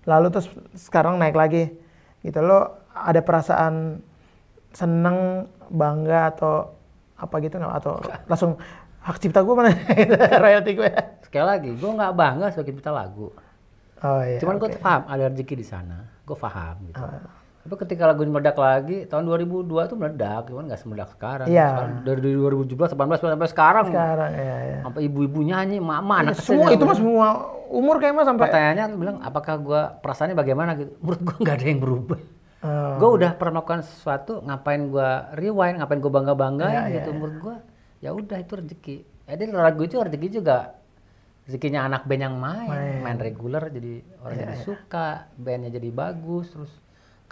[0.02, 1.74] lalu terus sekarang naik lagi.
[2.22, 3.98] Gitu lo ada perasaan
[4.72, 6.72] seneng, bangga atau
[7.18, 8.52] apa gitu nggak atau langsung
[9.02, 9.70] hak cipta gue mana
[10.42, 10.90] royalti gue
[11.26, 13.30] sekali lagi gue nggak bangga sebagai pencipta lagu
[14.02, 14.78] oh iya cuman gue oke.
[14.78, 17.41] paham ada rezeki di sana gue paham gitu Ah.
[17.62, 21.46] Tapi ketika lagu ini meledak lagi tahun 2002 tuh meledak cuman nggak semeledak sekarang.
[21.46, 21.70] Iya.
[21.70, 23.86] Sekarang dari 2017 18 sampai sekarang.
[23.86, 27.26] Sekarang ya ya sampai ibu-ibu nyanyi mama anak kecil semua itu mas semua
[27.70, 30.90] umur kayak mas sampai pertanyaannya bilang apakah gua perasaannya bagaimana gitu?
[30.98, 32.20] Menurut gua nggak ada yang berubah.
[32.62, 37.10] Oh, gue udah pernah melakukan sesuatu ngapain gua rewind ngapain gua bangga banggain Iya, gitu.
[37.14, 37.56] menurut gua
[38.02, 38.96] ya udah itu rezeki.
[39.22, 40.82] Jadi lagu itu rezeki juga.
[41.46, 42.70] Rezekinya anak band yang main.
[42.70, 43.02] Main.
[43.02, 46.70] main, reguler jadi orang Iya, jadi suka bandnya jadi bagus terus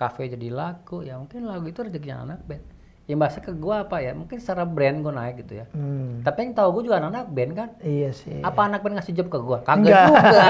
[0.01, 2.65] kafe jadi laku ya mungkin lagu itu rezekinya anak band.
[3.05, 5.67] Yang bahasa ke gua apa ya mungkin secara brand gua naik gitu ya.
[5.71, 7.69] Hmm, tapi yang tahu gua juga anak-anak band kan.
[7.83, 8.41] Iya sih.
[8.41, 9.61] Apa anak band ngasih job ke gua?
[9.61, 10.41] Kagak juga.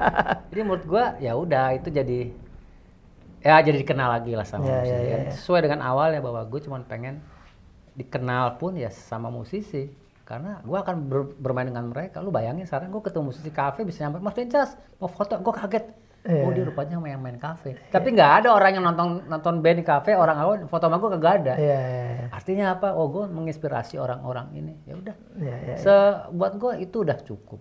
[0.50, 2.30] Jadi menurut gua ya udah itu jadi
[3.44, 4.88] ya jadi dikenal lagi lah sama Ya, musisi.
[4.88, 5.20] ya, ya, kan.
[5.20, 5.32] ya.
[5.36, 7.20] sesuai dengan awalnya bahwa gue cuma pengen
[7.92, 9.90] dikenal pun ya sama musisi.
[10.24, 12.24] Karena gua akan ber- bermain dengan mereka.
[12.24, 15.36] Lu bayangin sekarang gua ketemu musisi kafe bisa nyamper mas Vincas mau foto?
[15.36, 15.84] Gua kaget
[16.24, 16.40] Iya.
[16.40, 17.76] oh dia rupanya yang main kafe.
[17.92, 21.12] Tapi nggak ada orang yang nonton nonton band di kafe orang awal foto sama gua
[21.12, 21.54] kagak ada.
[21.54, 22.26] Iya iya iya.
[22.32, 22.96] artinya apa?
[22.96, 24.72] Oh gue menginspirasi orang-orang ini.
[24.84, 25.16] Ya udah.
[25.36, 25.94] Iya iya Se
[26.32, 27.60] buat gue itu udah cukup.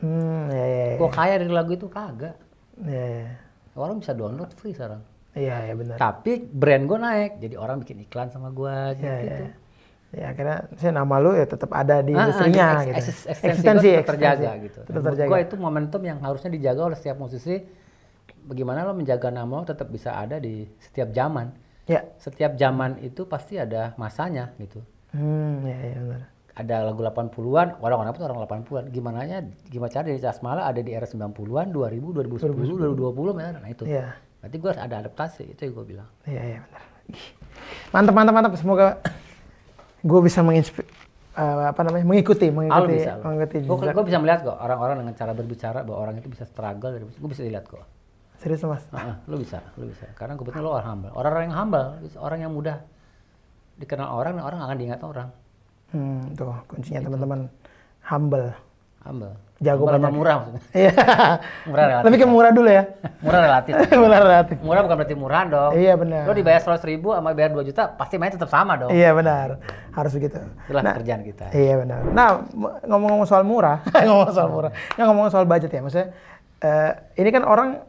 [0.00, 0.96] Hmm iya iya iya.
[0.96, 2.40] gue kaya dari lagu itu kagak.
[2.80, 3.28] Iya iya.
[3.76, 5.04] Orang bisa download free sekarang.
[5.36, 6.00] Iya iya benar.
[6.00, 7.32] Tapi brand gue naik.
[7.38, 9.36] Jadi orang bikin iklan sama gue gitu, iya.
[9.36, 9.52] iya
[10.08, 12.96] ya akhirnya saya nama lu ya tetap ada di Ah, ah, industrinya eks- gitu.
[12.96, 14.64] eksis- eksistensi gue tetap terjaga eksistensi.
[14.64, 15.28] gitu tetap terjaga.
[15.28, 17.54] gue itu momentum yang harusnya dijaga oleh setiap musisi
[18.48, 21.52] bagaimana lo menjaga nama lo tetap bisa ada di setiap zaman
[21.84, 24.80] ya setiap zaman itu pasti ada masanya gitu
[25.12, 26.28] hmm iya iya benar
[26.58, 28.84] ada lagu 80-an, orang-orang itu orang 80-an.
[28.90, 29.38] Gimana nya
[29.70, 33.62] gimana cara dari Casmala ada di era 90-an, 2000, 2010, 2020 misalnya.
[33.62, 33.86] Nah itu.
[33.86, 36.08] iya Berarti gue harus ada adaptasi, itu yang gue bilang.
[36.26, 36.82] Iya iya benar.
[37.94, 38.52] Mantap mantap mantap.
[38.58, 38.98] Semoga
[40.02, 40.98] gue bisa menginspirasi
[41.38, 43.14] apa namanya mengikuti mengikuti bisa.
[43.22, 47.28] mengikuti Gue bisa melihat kok orang-orang dengan cara berbicara bahwa orang itu bisa struggle gue
[47.30, 47.86] bisa dilihat kok.
[48.38, 48.86] Serius mas.
[48.94, 50.06] Heeh, lu bisa, lu bisa.
[50.14, 51.10] Karena kebetulan lo orang humble.
[51.10, 51.86] Orang-orang yang humble,
[52.22, 52.76] orang yang mudah
[53.82, 55.28] dikenal orang dan orang akan diingat orang.
[55.90, 57.50] Hmm, tuh kuncinya teman-teman
[58.06, 58.54] humble.
[59.02, 59.34] Humble.
[59.58, 60.14] Jago humble banyak.
[60.14, 60.62] murah maksudnya.
[60.78, 60.92] Iya.
[61.66, 62.06] Murah relatif.
[62.06, 62.82] Lebih ke murah dulu ya.
[63.18, 63.72] Murah relatif.
[64.06, 64.56] Benar relatif.
[64.62, 65.72] Murah bukan berarti murah dong.
[65.74, 66.22] Iya benar.
[66.30, 68.90] Lo dibayar 100 ribu sama bayar 2 juta, pasti main tetap sama dong.
[68.94, 69.58] Iya benar.
[69.90, 70.38] Harus begitu.
[70.66, 71.46] Itulah Nah, pekerjaan kita.
[71.50, 72.00] Iya benar.
[72.06, 72.28] Nah
[72.86, 76.14] ngomong-ngomong soal murah, ngomong soal murah, nah, ngomong soal budget ya, maksudnya
[76.62, 77.82] eh, ini kan orang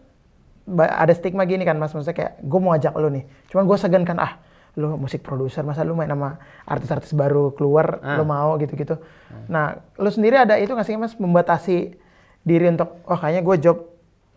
[0.78, 4.04] ada stigma gini kan mas, maksudnya kayak gue mau ajak lu nih, cuman gue segan
[4.06, 4.38] kan ah
[4.78, 8.22] lu musik produser masa lu main sama artis-artis baru keluar Ah.
[8.22, 9.02] lu mau gitu-gitu.
[9.50, 11.98] Nah lu sendiri ada itu nggak sih mas membatasi
[12.46, 13.78] diri untuk wah kayaknya gue job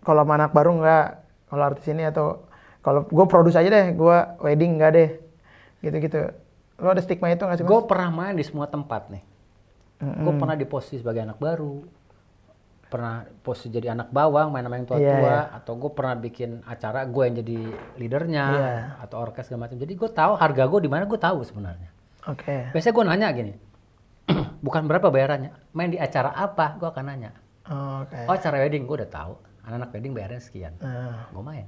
[0.03, 1.07] kalau anak baru nggak,
[1.53, 2.49] kalau artis ini atau
[2.83, 5.11] kalau gue produce aja deh, gue wedding nggak deh,
[5.78, 6.35] gitu-gitu.
[6.83, 7.70] Lu ada stigma itu nggak sih mas?
[7.70, 9.22] Gue pernah main di semua tempat nih.
[10.03, 11.87] Gue pernah di posisi sebagai anak baru,
[12.93, 15.40] pernah posisi jadi anak bawang main sama yang tua-tua, Iya, iya.
[15.57, 17.59] atau gue pernah bikin acara gue yang jadi
[17.97, 18.74] leadernya, Iya.
[19.01, 19.80] atau orkes segala macam.
[19.80, 21.88] Jadi gue tahu harga gue di mana gue tahu sebenarnya.
[22.28, 22.68] Oke.
[22.70, 23.53] Biasanya gue nanya gini,
[24.66, 27.32] bukan berapa bayarannya, main di acara apa, gue akan nanya.
[28.05, 28.28] Oke.
[28.28, 29.32] Oh acara wedding, gue udah tahu,
[29.64, 31.32] anak-anak wedding bayarnya sekian, Nah.
[31.32, 31.66] gue main.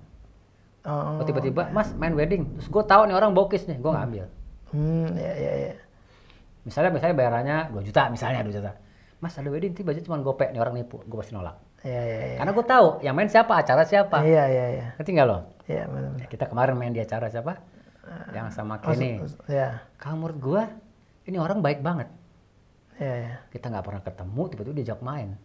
[0.84, 1.16] Oh.
[1.18, 4.26] Oh, tiba-tiba, mas main wedding, terus gue tahu nih orang bokis nih, gue ngambil.
[4.76, 5.74] Hmm, ya ya ya.
[6.64, 8.72] Misalnya misalnya bayarannya 2 juta, misalnya 2 juta.
[9.22, 11.56] Mas ada wedding, tiba budget cuma gope, nih orang nipu, gue pasti nolak.
[11.84, 12.36] Ya ya ya.
[12.40, 14.24] Karena gue tahu yang main siapa, acara siapa.
[14.24, 14.86] Iya iya iya.
[14.96, 15.38] Ngerti nggak lo?
[15.68, 16.10] Iya benar.
[16.20, 17.60] Ya, kita kemarin main di acara siapa?
[18.32, 19.20] Yang sama Kenny.
[19.48, 19.84] Ya.
[19.96, 20.62] Kalau menurut gue,
[21.28, 22.08] ini orang baik banget.
[23.00, 23.34] Ya ya.
[23.52, 25.36] Kita nggak pernah ketemu, tiba-tiba diajak main.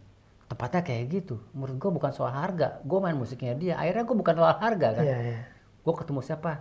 [0.48, 1.38] Tempatnya kayak gitu.
[1.54, 2.82] Menurut gue bukan soal harga.
[2.82, 3.74] Gue main musiknya dia.
[3.78, 5.04] Akhirnya gue bukan soal harga kan.
[5.06, 5.40] Iya iya.
[5.80, 6.52] Gue ketemu siapa?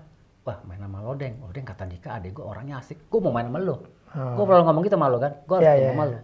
[0.45, 1.35] Wah main sama Lodeng.
[1.41, 3.09] Lodeng kata Dika, adek gue orangnya asik.
[3.09, 3.75] Gue mau main sama lo.
[4.15, 4.33] Oh.
[4.39, 5.33] Gue pernah ngomong gitu sama lo kan.
[5.43, 6.11] Gue harus Iya, ketemu iya, sama iya.
[6.13, 6.19] lo.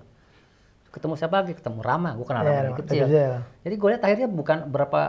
[0.96, 1.52] Ketemu siapa lagi?
[1.52, 2.16] Ketemu Rama.
[2.16, 3.04] Gue kenal Iya, Rama dari kecil.
[3.06, 3.32] kecil.
[3.62, 5.02] Jadi gue lihat akhirnya bukan berapa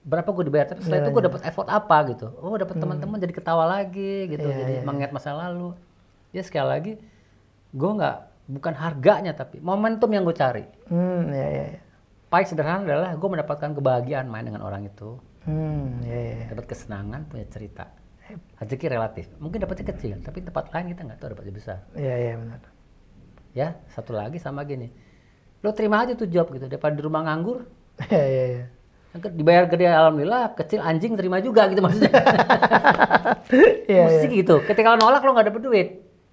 [0.00, 2.26] berapa gue dibayar, tapi setelah Iya, itu gue dapat effort apa gitu.
[2.36, 2.82] Oh dapat Hmm.
[2.84, 5.72] teman-teman jadi ketawa lagi gitu, Iya, jadi iya, mengingat masa lalu.
[6.32, 6.92] Ya sekali lagi,
[7.70, 8.16] gue nggak
[8.50, 10.64] bukan harganya tapi momentum yang gue cari.
[10.88, 11.80] Hmm, ya ya ya.
[12.28, 16.34] Paling sederhana adalah gue mendapatkan kebahagiaan main dengan orang itu, Hmm, ya ya.
[16.36, 16.46] ya.
[16.50, 17.88] dapat kesenangan, punya cerita.
[18.60, 21.78] Rezeki relatif, mungkin dapatnya kecil, tapi tempat lain kita nggak tahu dapatnya besar.
[21.92, 22.60] Iya iya benar.
[23.50, 24.92] Ya, satu lagi sama gini,
[25.60, 27.64] lo terima aja tuh job gitu, daripada di rumah nganggur,
[28.08, 28.64] Iya iya iya.
[29.30, 32.10] dibayar gede alhamdulillah, kecil anjing terima juga gitu maksudnya.
[33.50, 34.02] Iya iya.
[34.06, 35.88] Musik gitu, ketika lo nolak lo nggak dapet duit,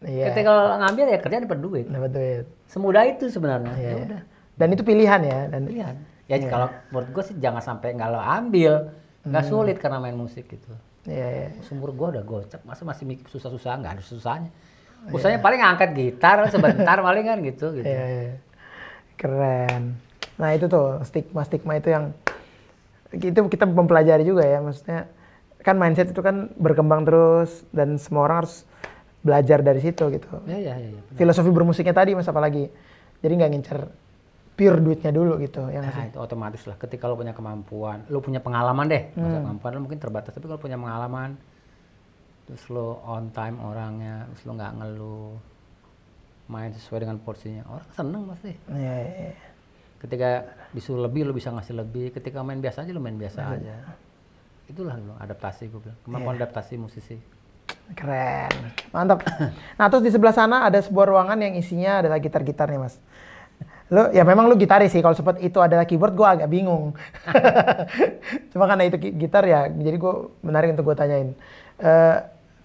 [0.05, 0.29] Iya.
[0.31, 1.85] ketika lo ngambil ya kerjaan dapet duit.
[1.89, 2.45] Dapat duit.
[2.69, 3.73] Semudah itu sebenarnya.
[3.73, 4.05] Iya, Ya iya.
[4.05, 4.21] udah,
[4.57, 5.95] Dan itu pilihan ya dan pilihan.
[6.27, 8.89] Ya kalau menurut gue sih jangan sampai nggak lo ambil,
[9.23, 9.51] nggak Hmm.
[9.51, 10.71] sulit karena main musik gitu.
[11.07, 11.47] Iya iya.
[11.63, 14.51] Sumur gua udah gocap, masa masih susah-susah nggak ada susahnya.
[15.07, 17.85] Usahanya paling angkat gitar sebentar paling kan gitu gitu.
[17.87, 18.33] Iya, iya.
[19.17, 19.97] Keren.
[20.37, 22.13] Nah itu tuh stigma-stigma itu yang
[23.11, 25.09] itu kita mempelajari juga ya, maksudnya
[25.65, 28.63] kan mindset itu kan berkembang terus dan semua orang harus
[29.25, 30.29] belajar dari situ gitu.
[30.45, 30.93] Ya ya ya.
[30.93, 31.01] ya.
[31.17, 32.69] Filosofi bermusiknya tadi mas apalagi,
[33.19, 33.79] jadi nggak ngincer
[34.57, 35.93] pure duitnya dulu gitu, ya sih?
[35.93, 36.81] Nah, itu otomatis lah.
[36.81, 39.13] Ketika lo punya kemampuan, lo punya pengalaman deh.
[39.13, 39.21] Hmm.
[39.21, 41.37] Masa kemampuan lo mungkin terbatas, tapi kalau punya pengalaman,
[42.49, 45.33] terus lo on time orangnya, terus lo nggak ngeluh,
[46.47, 48.51] main sesuai dengan porsinya, orang seneng pasti.
[48.71, 49.35] Iya, iya, iya.
[49.97, 50.29] Ketika
[50.71, 52.11] disuruh lebih, lo bisa ngasih lebih.
[52.11, 53.75] Ketika main biasa aja, lo main biasa aja.
[54.65, 55.99] Itulah lo adaptasi gue bilang.
[56.03, 56.39] Kemampuan Iya.
[56.43, 57.17] adaptasi musisi.
[57.91, 58.51] Keren,
[58.91, 59.23] mantap.
[59.75, 62.99] Nah terus di sebelah sana ada sebuah ruangan yang isinya adalah gitar-gitar nih mas.
[63.87, 64.99] Lo ya memang lu gitaris sih.
[64.99, 66.91] Kalau sempat itu adalah keyboard, gue agak bingung.
[68.51, 71.29] Cuma karena itu gitar ya, jadi gue menarik untuk gue tanyain.
[71.79, 72.15] Eh,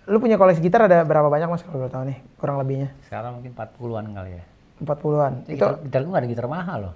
[0.03, 2.91] lu punya koleksi gitar ada berapa banyak mas kalau boleh tahu nih kurang lebihnya?
[3.07, 4.45] Sekarang mungkin 40-an kali ya.
[4.83, 5.33] 40-an.
[5.33, 6.95] Ya, Itu gitar, gitar gue gak ada gitar mahal loh.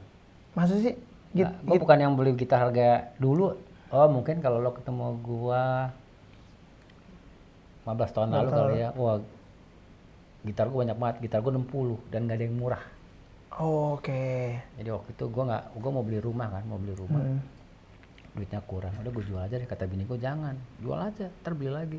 [0.56, 0.94] masa sih?
[1.36, 3.54] Git, Nah, gue bukan yang beli gitar harga dulu.
[3.94, 5.94] Oh mungkin kalau lo ketemu gua
[7.86, 8.90] 15 tahun lalu kali ya.
[8.98, 9.22] Wah
[10.42, 11.16] gitar gue banyak banget.
[11.22, 12.82] Gitar gue 60 dan gak ada yang murah.
[13.56, 14.52] Oh, Oke.
[14.76, 17.24] Jadi waktu itu gua nggak, gua mau beli rumah kan, mau beli rumah.
[17.24, 17.40] Hmm.
[18.36, 18.92] Duitnya kurang.
[19.00, 19.64] Udah gue jual aja deh.
[19.64, 21.32] Kata bini gue jangan, jual aja.
[21.40, 21.96] Ntar beli lagi.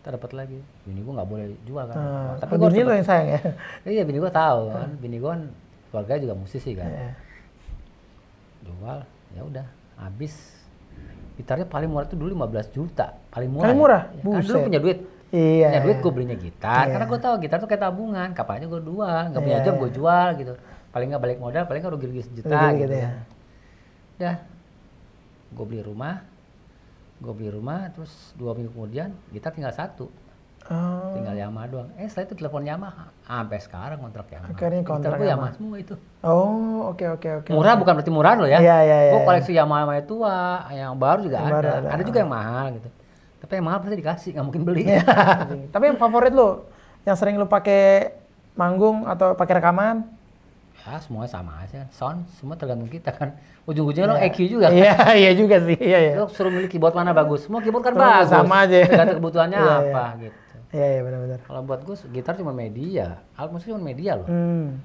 [0.00, 0.58] Ntar dapat lagi.
[0.82, 1.94] Bini gue nggak boleh jual kan.
[1.94, 3.40] Nah, Tapi oh, gue bini lo yang sayang ya?
[3.96, 4.88] Iya bini gue tahu kan.
[4.96, 5.42] Bini gue kan
[5.90, 6.88] keluarganya juga musisi kan.
[6.88, 7.10] Iya.
[8.60, 8.98] jual
[9.32, 10.34] ya udah habis
[11.36, 13.80] gitarnya paling murah tuh dulu 15 juta paling murah Paling ya.
[13.80, 14.02] murah?
[14.12, 14.98] Ya, kan dulu punya duit
[15.30, 15.66] Iya.
[15.70, 16.92] punya duit gue belinya gitar Iya.
[16.92, 19.80] karena gue tahu gitar tuh kayak tabungan kapan aja gue jual nggak punya Iya, iya.
[19.80, 20.52] gue jual gitu
[20.90, 23.00] paling nggak balik modal paling nggak rugi-rugi sejuta Rugi gitu, gitu ya.
[23.00, 23.12] ya
[24.20, 24.36] udah
[25.50, 26.14] gue beli rumah
[27.20, 30.08] gue beli rumah terus dua minggu kemudian gitar tinggal satu
[30.70, 35.16] Oh, tinggal Yamaha doang eh setelah itu telepon Yamaha sampai sekarang kontrak Yamaha Akhirnya kontrak
[35.16, 35.32] Yamaha.
[35.32, 37.50] Yamaha semua itu oh, oke oke oke.
[37.50, 38.60] murah bukan berarti murah loh ya.
[38.60, 39.26] Iya, iya, iya, Gue iya.
[39.26, 40.36] koleksi Yamaha Yamaha tua,
[40.70, 41.56] yang baru juga Yang ada.
[41.56, 41.88] baru ada.
[41.96, 42.02] ada.
[42.04, 42.88] juga yang mahal gitu.
[43.40, 44.82] Tapi yang mahal pasti dikasih, nggak mungkin beli.
[44.84, 45.02] Iya.
[45.72, 46.50] Tapi yang favorit lu,
[47.08, 48.14] yang sering lu pakai
[48.54, 50.04] manggung atau pakai rekaman?
[50.80, 51.84] Ya semuanya sama aja.
[51.92, 53.36] Sound semua tergantung kita kan.
[53.68, 54.66] Ujung-ujungnya lo EQ juga.
[54.72, 54.76] kan.
[54.80, 55.76] Iya, iya juga sih.
[55.76, 56.12] Iya, iya.
[56.16, 57.44] Lo suruh milih keyboard mana bagus.
[57.44, 58.32] Semua keyboard kan bagus.
[58.32, 58.88] sama aja.
[58.88, 59.76] Tergantung kebutuhannya Iya, iya.
[59.92, 60.36] apa gitu.
[60.70, 61.38] Iya, iya benar-benar.
[61.44, 63.20] Kalau buat gue gitar cuma media.
[63.36, 64.28] Alat musik cuma media loh.
[64.30, 64.80] Hmm.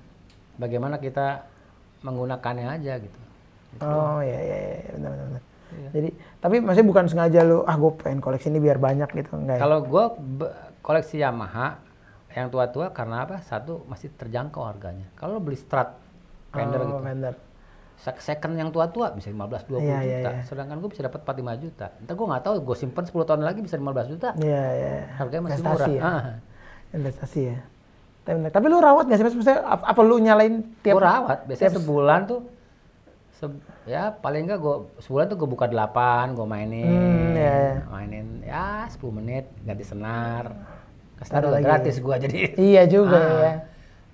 [0.57, 1.47] Bagaimana kita
[2.03, 3.19] menggunakannya aja gitu.
[3.83, 5.25] Oh, iya, iya, iya, benar-benar.
[5.35, 5.43] benar.
[5.75, 5.89] Iya.
[5.91, 9.59] Jadi, tapi maksudnya bukan sengaja lu, ah gue pengen koleksi ini biar banyak gitu, enggak
[9.59, 9.61] ya?
[9.67, 10.05] Kalau gue
[10.79, 11.75] koleksi Yamaha
[12.35, 13.39] yang tua-tua karena apa?
[13.41, 15.07] Satu masih terjangkau harganya.
[15.13, 15.95] Kalau beli Strat
[16.51, 17.33] Fender oh, gitu, Fender.
[17.95, 20.03] sek- second yang tua-tua bisa 15 20 Iya, juta.
[20.03, 20.43] iya, iya.
[20.43, 21.85] Sedangkan gue bisa dapat 45 juta.
[21.95, 24.29] Entar gue nggak tahu, gue simpen 10 tahun lagi bisa 15 juta.
[24.35, 24.91] Iya, iya.
[25.15, 25.89] Harganya masih Investasi murah.
[25.89, 26.01] ya.
[26.03, 26.23] Ah.
[26.91, 27.57] Investasi ya.
[28.21, 29.25] Tapi, tapi lu rawat nggak sih?
[29.29, 30.93] Maksudnya ap- apa lu nyalain tiap?
[30.93, 32.39] Gue rawat, biasanya sebulan tuh,
[33.31, 37.73] se- ya paling enggak gue sebulan tuh gue buka delapan, gue mainin, Hmm, ya, ya.
[37.87, 40.51] mainin ya 10 menit ganti senar,
[41.17, 41.63] Taruh lagi.
[41.63, 43.39] gratis gue jadi, Iya juga Ah.
[43.41, 43.53] ya.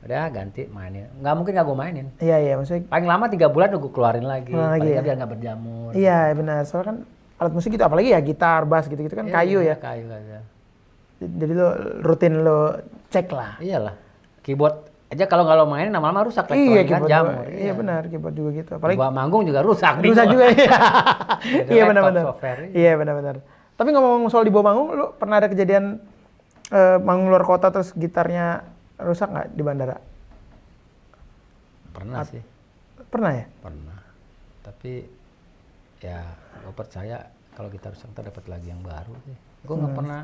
[0.01, 2.85] udah ganti mainin, nggak mungkin nggak gue mainin, Iya iya maksudnya.
[2.87, 5.01] paling lama tiga bulan udah gue keluarin lagi, Keluarin lagi ya?
[5.03, 5.91] biar nggak berjamur.
[5.93, 6.61] Iya benar.
[6.63, 6.97] Soalnya kan
[7.37, 9.75] alat musik gitu apalagi ya gitar, bass gitu-gitu kan Iya, kayu ya.
[9.75, 10.39] Kayu aja.
[11.19, 11.67] Jadi lo
[12.01, 13.57] rutin lo cek lah.
[13.57, 13.93] Iyalah,
[14.41, 14.75] keyboard
[15.07, 17.45] aja kalau nggak lo mainin lama-lama rusak, Iya kan jamur.
[17.45, 17.53] juga.
[17.53, 18.71] Iya benar keyboard juga gitu.
[18.73, 19.99] Apalagi Gua manggung juga rusak.
[19.99, 20.31] Rusak gua.
[20.31, 20.77] juga iya.
[21.71, 22.23] Iya benar-benar.
[22.33, 22.53] iya.
[22.73, 23.35] Iya benar-benar.
[23.75, 26.01] Tapi ngomong soal di bawah manggung, lu pernah ada kejadian
[26.71, 28.63] eh, manggung luar kota terus gitarnya
[28.97, 29.97] rusak nggak di bandara?
[31.91, 32.43] Pernah sih.
[33.11, 33.45] Pernah ya?
[33.59, 33.99] pernah
[34.61, 35.03] tapi
[35.99, 36.21] ya
[36.63, 37.17] gue percaya
[37.51, 40.21] kalau kita rusak ntar dapat lagi yang baru sih gue nggak pernah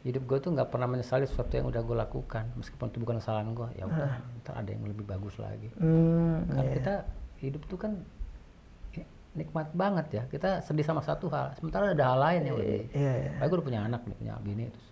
[0.00, 3.52] hidup gue tuh nggak pernah menyesali sesuatu yang udah gue lakukan meskipun itu bukan kesalahan
[3.52, 6.72] gue ya udah ntar ada yang lebih bagus lagi Hmm, kan iya.
[6.80, 6.94] kita
[7.38, 7.92] hidup tuh kan
[9.38, 13.12] nikmat banget ya kita sedih sama satu hal sementara ada hal lain yang lebih Iya,
[13.14, 13.30] iya.
[13.38, 14.88] Kayak gue udah punya anak nih punya bini terus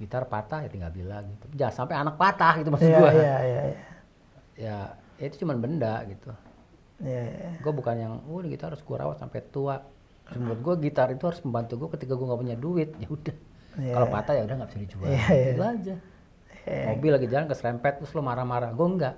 [0.00, 3.20] gitar patah ya tinggal bilang gitu jangan sampai anak patah gitu maksud Iya, gue iya,
[3.20, 3.62] iya, iya.
[4.56, 4.78] ya
[5.14, 6.32] ya itu cuma benda gitu
[7.00, 7.50] Iya, iya.
[7.56, 9.76] gue bukan yang oh ini gitar harus gue rawat sampai tua
[10.30, 13.36] menurut gue gitar itu harus membantu gue ketika gue nggak punya duit ya udah
[13.70, 13.94] Iya.
[13.94, 15.48] kalau patah ya udah nggak bisa dijual Iya, iya.
[15.52, 15.94] itu aja
[16.86, 19.14] mobil lagi jalan keserempet terus lo marah-marah gue enggak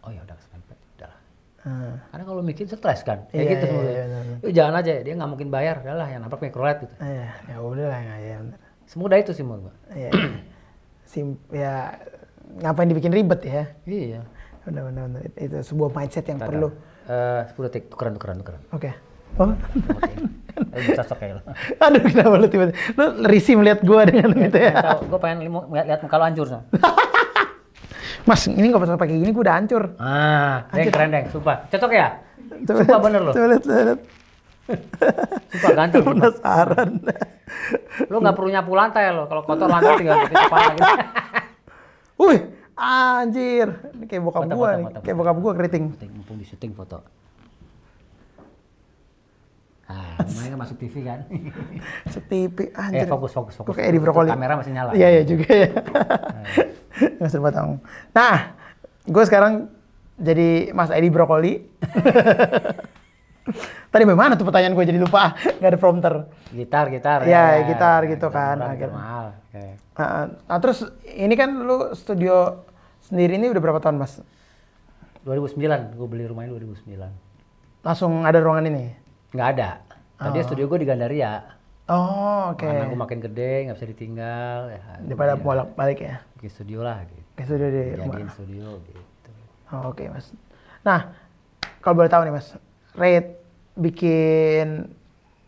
[0.00, 1.20] oh ya udah keserempet udahlah
[1.58, 1.98] Hmm.
[2.08, 3.90] karena kalau mikir stres kan kayak Iya, gitu iya, sebenarnya.
[3.90, 4.38] iya, benar-benar.
[4.40, 7.86] Yuk, jangan aja dia nggak mungkin bayar udahlah yang nabrak mikrolet gitu Iya, ya udah
[7.88, 8.36] lah ya.
[8.88, 10.10] Semudah itu sih menurut gue Iya.
[11.04, 11.92] Sim ya
[12.58, 13.64] ngapain dibikin ribet ya?
[13.84, 14.24] iya
[14.60, 15.22] Benar benar benar.
[15.34, 16.68] Itu sebuah mindset yang Bentar, perlu.
[17.06, 18.90] eh sepuluh detik tukeran tukeran tukeran Oke.
[19.38, 19.52] Oh.
[19.94, 20.12] Oke.
[20.90, 21.42] Cocok kayak lo
[21.78, 24.72] Aduh kenapa lu tiba-tiba lu risih melihat gua dengan gitu ya.
[24.98, 26.58] gue pengen limu- lihat lihat muka lo hancur so.
[28.24, 29.82] Mas, ini nggak usah pakai gini gua udah hancur.
[29.96, 32.08] ah deng keren deng sumpah cocok ya
[32.60, 33.98] Coba sumpah bener lo Coba lihat, lihat.
[34.68, 36.14] Sumpah ganteng sumpah.
[36.14, 36.90] Penasaran.
[38.06, 40.92] Lu nggak perlu nyapu lantai lo, kalau kotor lantai tinggal pakai kepala gitu.
[42.20, 42.40] Wih,
[42.74, 43.68] anjir.
[43.94, 44.84] Ini kayak bokap Foto, gua foto, nih.
[44.84, 45.22] foto, Kayak foto.
[45.24, 45.84] bokap gua keriting.
[46.12, 46.98] Mumpung di syuting foto.
[49.88, 50.20] Ah,
[50.52, 51.24] kan masuk TV kan.
[52.06, 53.08] Setipi eh, anjir.
[53.08, 53.72] fokus, fokus, fokus.
[53.72, 54.28] Kok kayak di brokoli.
[54.28, 54.90] Kamera masih nyala.
[54.92, 55.68] Iya, iya juga ya.
[57.16, 57.70] Nggak usah potong.
[58.12, 58.36] Nah,
[59.06, 59.52] gue sekarang
[60.18, 61.62] jadi Mas Edi Brokoli.
[63.88, 66.14] Tadi bagaimana tuh pertanyaan gue jadi lupa, nggak ada prompter.
[66.52, 67.24] Gitar, gitar.
[67.24, 68.92] Iya, gitar gitu kan, akhirnya.
[68.92, 69.26] mahal.
[69.48, 69.64] Oke.
[69.96, 72.62] Nah, nah, terus ini kan lu studio
[73.00, 74.20] sendiri ini udah berapa tahun mas?
[75.24, 77.84] 2009, gue beli rumahnya 2009.
[77.84, 78.92] Langsung ada ruangan ini?
[79.32, 79.70] Nggak ada.
[80.18, 81.58] Tadi studio gue di Gandaria.
[81.88, 82.68] Oh, oke.
[82.68, 84.60] Karena gue makin gede, nggak bisa ditinggal.
[84.68, 86.20] Ya, Daripada bolak balik ya?
[86.36, 87.22] bikin studio lah gitu.
[87.34, 89.30] Ke studio di Jadiin studio gitu.
[89.72, 90.30] Oh, Oke mas.
[90.84, 91.10] Nah,
[91.80, 92.54] kalau boleh tahu nih mas,
[92.94, 93.37] rate
[93.78, 94.90] bikin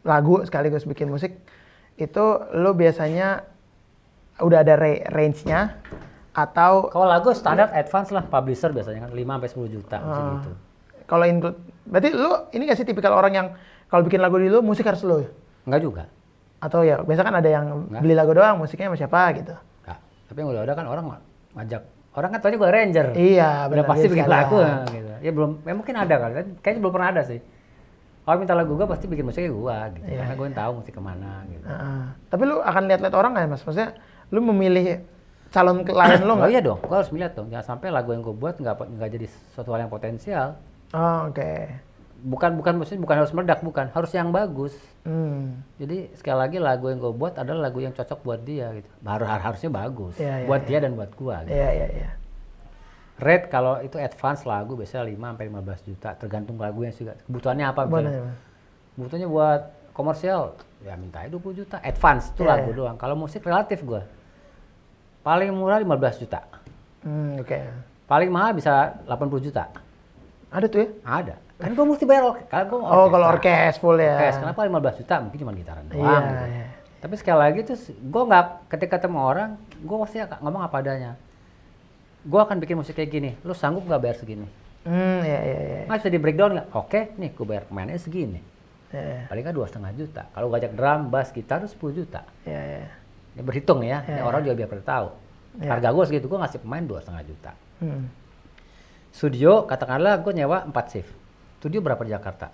[0.02, 1.34] lagu sekaligus bikin musik
[1.96, 2.24] itu
[2.54, 3.44] lo biasanya
[4.38, 5.76] udah ada ra- range-nya
[6.32, 10.50] atau Kalau lagu standar advance lah, publisher biasanya kan 5 sampai 10 juta masih gitu.
[11.04, 13.46] kalau include berarti lo ini gak sih tipikal orang yang
[13.86, 15.26] kalau bikin lagu di lo musik harus lo
[15.60, 16.02] Enggak juga.
[16.56, 18.00] atau ya biasa kan ada yang Nggak.
[18.00, 19.52] beli lagu doang musiknya sama siapa gitu
[19.82, 19.98] Enggak.
[20.24, 21.04] Tapi yang udah-udah kan orang
[21.52, 23.06] ngajak orang kan taunya gue arranger.
[23.12, 25.10] iya udah benar, pasti bikin lagu ya, gitu.
[25.20, 26.32] Ya belum, ya mungkin ada kali.
[26.32, 26.46] kan.
[26.58, 27.38] Kayaknya belum pernah ada sih.
[28.20, 30.06] Kalau minta lagu gue pasti bikin musiknya gue gitu.
[30.06, 31.66] Iya, Karena gue yang tahu musik ke mana gitu.
[31.66, 32.02] Heeh.
[32.26, 33.90] tapi lu akan lihat-lihat orang nggak ya mas maksudnya
[34.28, 34.86] lu memilih
[35.48, 37.48] calon klien lu Oh nggak iya dong, gue harus melihat dong.
[37.48, 40.60] Jangan sampai lagu yang gue buat nggak nggak jadi suatu hal yang potensial.
[40.90, 41.52] oh, oke
[42.20, 44.76] Bukan bukan maksudnya bukan harus meledak, bukan harus yang bagus.
[45.02, 45.56] hmm.
[45.80, 48.84] Jadi sekali lagi lagu yang gue buat adalah lagu yang cocok buat dia gitu.
[49.00, 50.68] Baru har- harusnya bagus Iya, iya, buat iya.
[50.70, 51.40] dia dan buat gua.
[51.42, 51.56] Gitu.
[51.56, 52.10] iya iya iya
[53.20, 57.12] Rate kalau itu advance lagu biasanya 5 sampai 15 juta, tergantung lagunya juga.
[57.28, 58.32] Kebutuhannya apa misalnya.
[58.96, 59.60] Kebutuhannya buat
[59.92, 61.76] komersial, ya minta aja 20 juta.
[61.84, 62.96] Advance itu Iya, lagu doang.
[62.96, 64.08] Kalau musik relatif gua.
[65.20, 66.40] Paling murah 15 juta.
[67.04, 67.60] Hmm, oke
[68.08, 69.68] Paling mahal bisa 80 juta.
[70.50, 71.36] ada tuh ya Ada.
[71.60, 72.48] Kan gua mesti bayar orkes.
[72.48, 75.14] Kalau gua oh kalau orkes full ya Orkes, kenapa 15 juta?
[75.20, 76.00] Mungkin cuma gitaran doang.
[76.00, 76.46] iya, gitu.
[76.56, 76.66] iya.
[77.00, 79.50] Tapi sekali lagi tuh, gue nggak ketika ketemu orang,
[79.80, 81.16] gue pasti ngomong apa adanya.
[82.20, 84.48] Gue akan bikin musik kayak gini, lu sanggup nggak bayar segini?
[84.80, 86.66] hmm iya iya Nggak bisa di breakdown nggak?
[86.72, 88.40] Oke, nih gue bayar pemainnya segini.
[88.92, 90.22] iya Paling nggak dua setengah juta.
[90.32, 92.20] Kalau gue ajak drum, bass, gitar 10 juta.
[92.44, 92.88] iya iya
[93.30, 95.06] Ya berhitung ya, Iya, Ini orang juga biar pada tahu.
[95.60, 95.68] Iya.
[95.70, 97.52] Harga gue segitu, gue ngasih pemain dua setengah juta.
[97.80, 98.04] hmm.
[99.10, 101.10] Studio, katakanlah gue nyewa 4 shift.
[101.58, 102.48] Studio berapa di Jakarta?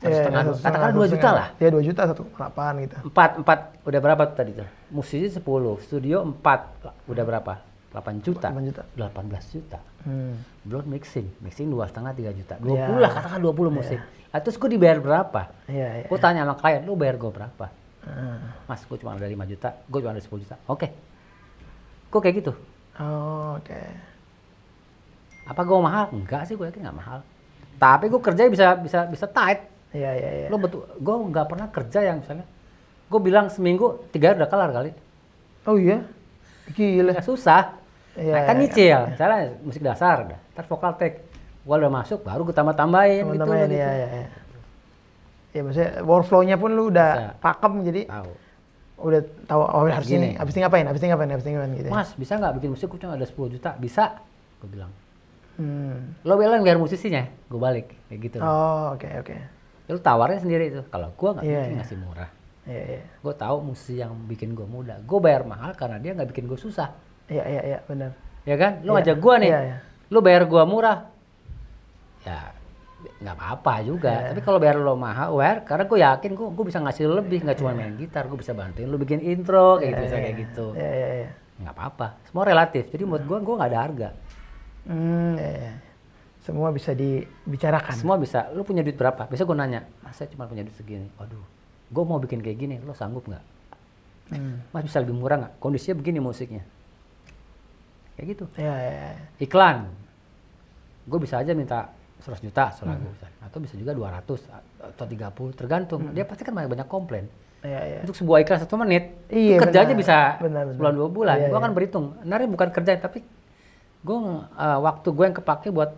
[0.00, 1.46] Satu Iya, setengah, katakanlah setengah, 2 satu juta lah.
[1.60, 2.96] Iya, 2 juta satu delapan gitu.
[3.04, 4.68] Empat, empat, udah berapa tuh tadi tuh?
[4.88, 5.40] Musisi 10,
[5.82, 7.54] studio 4, udah berapa?
[7.90, 8.48] 8 juta.
[8.54, 8.82] 8 juta.
[8.94, 9.78] 18 juta.
[10.06, 10.38] Hmm.
[10.62, 11.26] Belum mixing.
[11.42, 12.54] Mixing dua setengah 3 juta.
[12.62, 12.86] 20 Iya.
[13.02, 13.98] lah katakan 20 musik.
[14.30, 15.50] Ah, terus gue dibayar berapa?
[15.66, 16.06] Iya, iya.
[16.06, 17.66] Gue tanya sama klien, lu bayar gue berapa?
[18.06, 18.38] Hmm.
[18.70, 20.56] Mas, gue cuma ada 5 juta, gue cuma ada 10 juta.
[20.70, 20.86] Oke.
[22.08, 22.52] Gue kayak gitu.
[23.02, 23.80] Oh, oke.
[25.50, 26.04] Apa gue mahal?
[26.14, 27.18] Enggak sih, gue yakin nggak mahal.
[27.74, 29.66] Tapi gue kerja bisa bisa bisa tight.
[29.90, 30.46] Iya, iya, iya.
[30.46, 32.46] Lo betul, gue nggak pernah kerja yang misalnya,
[33.10, 34.94] gue bilang seminggu tiga udah kelar kali.
[35.66, 36.06] Oh iya?
[36.70, 37.18] Gila.
[37.18, 37.79] Nggak susah.
[38.18, 40.16] Iya, nah, kan iya, nyicil, misalnya musik dasar,
[40.50, 41.22] ntar vokal take,
[41.62, 43.38] gue udah masuk, baru gue tambah-tambahin gitu.
[43.38, 43.78] Teman-teman, gitu.
[43.78, 44.28] iya, iya, iya.
[45.50, 47.42] Ya maksudnya workflow-nya pun lu udah Bisa.
[47.42, 48.30] pakem jadi Tahu.
[49.00, 50.34] udah tahu oh harus Gini.
[50.34, 51.88] ini, habis ini ngapain, habis ini ngapain, habis ini ngapain gitu.
[51.90, 51.92] ya.
[51.94, 52.86] Mas, bisa nggak bikin musik?
[52.86, 53.70] Gue cuma ada 10 juta.
[53.74, 54.04] Bisa.
[54.62, 54.92] Gue bilang.
[55.58, 56.14] Hmm.
[56.22, 57.86] Lo bilang biar musisinya, gue balik.
[58.06, 58.36] Kayak gitu.
[58.38, 59.34] Oh, oke oke.
[59.34, 60.82] Ya, Lo tawarnya sendiri itu.
[60.86, 61.78] Kalau gue nggak Iya, mungkin iya.
[61.82, 62.30] ngasih murah.
[62.70, 63.02] Iya iya.
[63.18, 65.02] Gue tahu musisi yang bikin gue mudah.
[65.02, 66.94] Gue bayar mahal karena dia nggak bikin gue susah.
[67.30, 68.10] Iya iya iya benar.
[68.42, 68.72] Ya kan?
[68.82, 68.94] Lo Iya.
[68.98, 69.50] ngajak gue nih.
[69.54, 69.76] Iya, iya.
[70.10, 70.98] Lo bayar gue murah.
[72.26, 72.52] Ya
[73.00, 74.12] nggak apa-apa juga.
[74.12, 74.28] Iya.
[74.34, 77.38] Tapi kalau bayar lo mahal, bayar karena gue yakin gue gue bisa ngasih lo lebih.
[77.40, 80.66] Nggak cuma main gitar, gue bisa bantuin lo bikin intro kayak gitu, bisa kayak gitu.
[80.76, 81.30] Iya iya iya.
[81.64, 82.06] Nggak apa-apa.
[82.28, 82.84] Semua relatif.
[82.92, 84.08] Jadi menurut gue, gue nggak ada harga.
[84.84, 85.72] Hmm, iya, iya.
[86.40, 87.94] Semua bisa dibicarakan.
[87.94, 88.48] Semua bisa.
[88.56, 89.28] Lo punya duit berapa?
[89.28, 91.08] Biasa gue nanya, mas saya cuma punya duit segini.
[91.20, 91.44] Waduh,
[91.92, 93.44] gue mau bikin kayak gini, lo sanggup nggak?
[94.32, 94.64] Hmm.
[94.72, 95.52] Mas bisa lebih murah nggak?
[95.60, 96.64] Kondisinya begini musiknya.
[98.20, 98.44] Kayak gitu.
[98.60, 98.92] Iya iya.
[98.92, 99.10] iya.
[99.40, 99.88] Iklan.
[101.08, 101.88] Gue bisa aja minta
[102.20, 103.36] 100 juta selagu misalnya.
[103.40, 106.12] Atau bisa juga 200 atau 30, tergantung.
[106.12, 107.24] Dia pasti kan banyak, banyak komplain.
[107.64, 107.98] Iya iya.
[108.04, 110.00] Untuk sebuah iklan satu menit, Iya, itu kerjanya benar.
[110.04, 110.74] bisa Benar, benar.
[110.76, 111.36] sebulan dua bulan.
[111.40, 111.62] Iya, gue iya.
[111.64, 112.04] akan berhitung.
[112.24, 113.18] Nari bukan kerja, tapi
[114.00, 114.18] gue
[114.56, 115.90] waktu gue yang kepake buat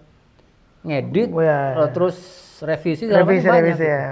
[0.82, 1.82] ngedit, Oh, iya.
[1.82, 2.16] eh, terus
[2.62, 3.90] revisi, Revisi banyak revisi gitu.
[3.90, 4.02] ya.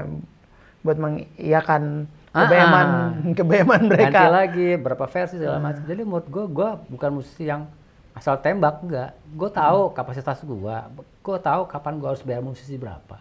[0.83, 1.83] Buat mengiyakan
[2.31, 3.07] Ah, kebeman ah.
[3.39, 4.11] kebeman mereka.
[4.15, 5.83] Ganti lagi berapa versi segala macam.
[5.83, 7.67] Jadi menurut gue, gue bukan musisi yang
[8.15, 9.11] asal tembak enggak.
[9.35, 13.19] Gue tahu kapasitas gue, gue tahu kapan gue harus bayar musisi berapa.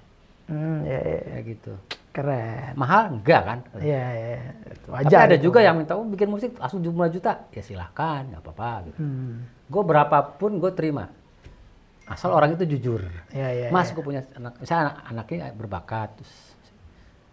[0.50, 1.22] Hmm, iya, iya.
[1.30, 1.74] Kayak gitu.
[2.10, 2.74] Keren.
[2.74, 3.60] Mahal enggak kan?
[3.78, 4.40] Iya, iya.
[4.82, 5.30] Tapi Wajar.
[5.30, 5.46] ada itu.
[5.46, 7.46] juga yang minta oh, bikin musik langsung jumlah juta.
[7.54, 8.90] Ya silahkan, nggak apa-apa.
[8.90, 8.98] Gitu.
[8.98, 9.46] Hmm.
[9.70, 11.06] Gue berapapun gue terima.
[12.10, 13.06] Asal orang itu jujur.
[13.30, 13.68] Iya, iya.
[13.70, 13.94] mas, iya.
[13.94, 16.10] gue punya anak, misalnya anak, anaknya berbakat.
[16.18, 16.34] Terus,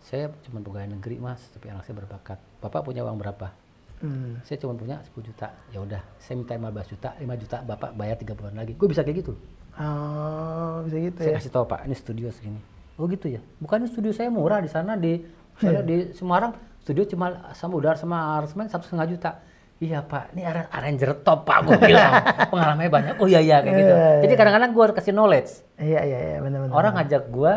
[0.04, 2.36] saya cuma pegawai negeri mas, tapi anak saya berbakat.
[2.60, 3.48] Bapak punya uang berapa?
[3.96, 4.36] Hmm.
[4.42, 5.48] Saya cuma punya 10 juta.
[5.68, 8.72] Ya udah, saya minta 15 juta, 5 juta Bapak bayar 3 bulan lagi.
[8.72, 9.32] Gue bisa kayak gitu.
[9.76, 11.36] Oh, bisa gitu Saya ya.
[11.36, 12.60] kasih tahu Pak, ini studio segini.
[12.96, 13.40] Oh gitu ya.
[13.56, 15.20] Bukannya studio saya murah di sana di
[15.52, 15.84] misalnya Iya.
[15.84, 19.30] di Semarang studio cuma sama udara sama aransemen satu setengah juta.
[19.76, 22.12] Iya Pak, ini ar- arranger top Pak, gue bilang.
[22.52, 23.14] Pengalamannya banyak.
[23.16, 23.92] Oh iya iya kayak gitu.
[23.92, 24.20] Iya, iya.
[24.24, 25.50] Jadi kadang-kadang gue kasih knowledge.
[25.76, 26.72] Iya, iya, iya, benar-benar.
[26.72, 27.54] Orang ngajak gue,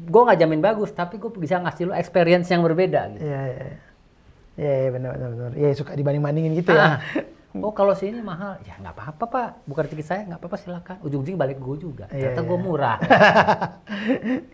[0.00, 3.22] gue nggak jamin bagus, tapi gue bisa ngasih lo experience yang berbeda gitu.
[3.22, 3.66] Iya, iya.
[4.58, 5.52] Iya, iya, benar, benar, benar.
[5.54, 6.82] Iya, suka dibanding-bandingin gitu ya.
[6.82, 6.96] Ah.
[7.58, 10.96] Oh kalau sini mahal, ya nggak apa-apa pak, bukan rezeki saya nggak apa-apa silakan.
[11.00, 12.48] Ujung-ujungnya balik gue juga, Iya, ternyata iya.
[12.50, 12.98] gue murah.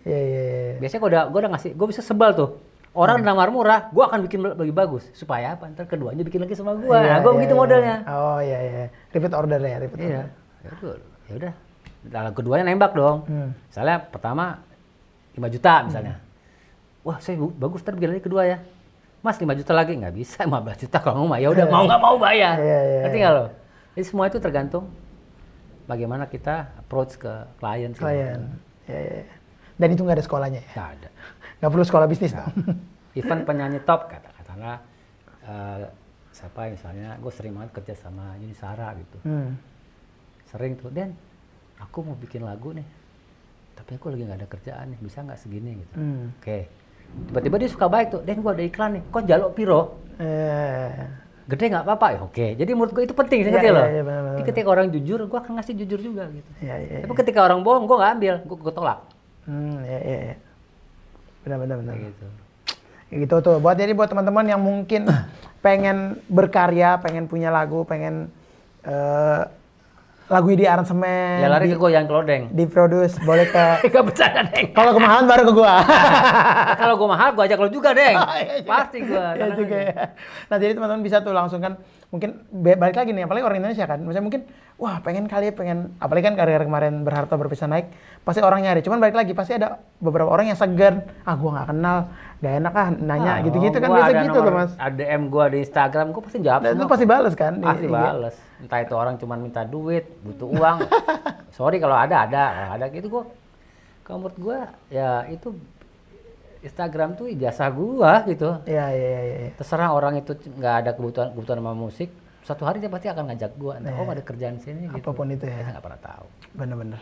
[0.05, 0.75] Iya, iya, iya.
[0.81, 2.51] Biasanya gue udah gue udah ngasih, gue bisa sebal tuh.
[2.95, 3.27] Orang Hmm.
[3.27, 5.67] namar murah, gue akan bikin lebih bagus supaya apa?
[5.67, 6.87] Ntar keduanya bikin lagi sama gue.
[6.95, 7.61] Iya, nah, gue iya, begitu iya.
[7.61, 7.97] modelnya.
[8.07, 8.85] Oh, iya, iya.
[9.11, 10.23] Repeat order ya, repeat Iya.
[10.23, 10.29] order.
[10.63, 10.95] Ya udah,
[11.27, 11.53] ya udah.
[12.05, 13.17] Dalam keduanya nembak dong.
[13.27, 13.51] Hmm.
[13.67, 14.63] Misalnya pertama
[15.35, 16.15] 5 juta misalnya.
[17.03, 18.59] Wah, saya bagus ntar bikin lagi kedua ya.
[19.25, 22.17] Mas 5 juta lagi nggak bisa 15 juta kalau mau ya udah mau nggak mau
[22.21, 22.61] bayar.
[22.61, 23.25] Iya, iya, Ngerti iya.
[23.25, 23.45] nggak lo?
[23.97, 24.85] Jadi semua itu tergantung
[25.89, 27.97] bagaimana kita approach ke klien.
[27.97, 28.41] Klien.
[28.85, 29.19] Iya, iya.
[29.25, 29.35] iya.
[29.81, 30.73] Dan itu nggak ada sekolahnya ya?
[30.77, 31.09] Nggak ada.
[31.59, 32.53] Nggak perlu sekolah bisnis dong?
[33.19, 34.79] Even penyanyi top kata katakanlah
[35.49, 35.87] eh,
[36.35, 39.19] siapa misalnya gue sering banget kerja sama Yuni Sara gitu.
[39.25, 39.57] Hmm.
[40.51, 41.17] Sering tuh, Den,
[41.81, 42.85] aku mau bikin lagu nih.
[43.75, 45.97] Tapi aku lagi nggak ada kerjaan nih, bisa nggak segini gitu.
[45.97, 46.35] Hmm.
[46.39, 46.84] Oke.
[47.31, 49.81] Tiba-tiba dia suka baik tuh, Den gua ada iklan nih, kok jaluk piro?
[50.19, 50.91] Eh,
[51.45, 52.19] Gede nggak apa-apa ya?
[52.25, 52.47] Oke.
[52.57, 53.85] Jadi menurut gue itu penting, Iya, ngerti iya, loh.
[53.85, 56.51] benar, benar, Jadi ketika orang jujur, gua akan ngasih jujur juga gitu.
[56.65, 56.99] iya, iya.
[57.05, 58.99] Tapi ketika orang bohong, gua nggak ambil, gua, gua tolak.
[59.45, 60.37] Hmm, iya, iya, iya.
[61.45, 61.95] Benar, benar, benar.
[62.01, 62.27] Gitu.
[63.13, 63.57] Ya gitu tuh.
[63.61, 65.05] Buat jadi buat teman-teman yang mungkin
[65.65, 68.33] pengen berkarya, pengen punya lagu, pengen
[68.85, 69.43] eh
[70.25, 72.49] lagu di aransemen, Ya lari di, ke gua yang kelodeng.
[72.49, 74.73] diproduce, boleh ke Gak bercanda, Deng.
[74.73, 75.75] kalau kemahalan baru ke gua.
[76.81, 78.17] Kalau gua mahal, gua ajak lo juga, Deng.
[78.17, 78.71] Iya juga.
[78.73, 79.27] Pasti gua.
[79.37, 80.03] Iya juga ya.
[80.49, 81.77] Nah jadi teman-teman bisa tuh langsung kan
[82.09, 84.01] mungkin balik lagi nih apalagi orang Indonesia kan.
[84.01, 84.43] Misalnya mungkin
[84.75, 88.81] wah pengen kali ya pengen apalagi kan karya kemarin berharta berpisah naik pasti orang nyari.
[88.81, 91.05] Cuman balik lagi pasti ada beberapa orang yang segan.
[91.23, 91.99] Ah gua nggak kenal,
[92.45, 94.73] nggak enak ah nanya Ah, gitu-gitu kan gua biasa gitu loh mas.
[94.77, 97.53] Ada DM gua di Instagram, gua pasti jawab Nah, itu pasti bales kan?
[97.57, 97.95] di Pasti IG.
[97.97, 98.35] bales.
[98.61, 100.79] Entah itu orang cuma minta duit, butuh uang.
[101.57, 102.45] Sorry kalau ada, ada.
[102.45, 103.25] Kalau ada gitu gua.
[104.03, 105.57] Kalau menurut gua ya itu
[106.61, 108.61] Instagram tuh ijazah gua gitu.
[108.65, 109.21] Iya iya iya.
[109.39, 109.51] iya.
[109.55, 112.09] Terserah orang itu nggak ada kebutuhan kebutuhan sama musik,
[112.41, 115.29] suatu hari dia pasti akan ngajak gua nah, oh ada kerjaan sini gitu Apa pun
[115.29, 115.61] itu ya.
[115.71, 117.01] nggak pernah tahu Bener-bener.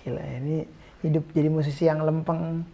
[0.00, 0.64] Gila ini
[1.00, 2.64] hidup jadi musisi yang lempeng,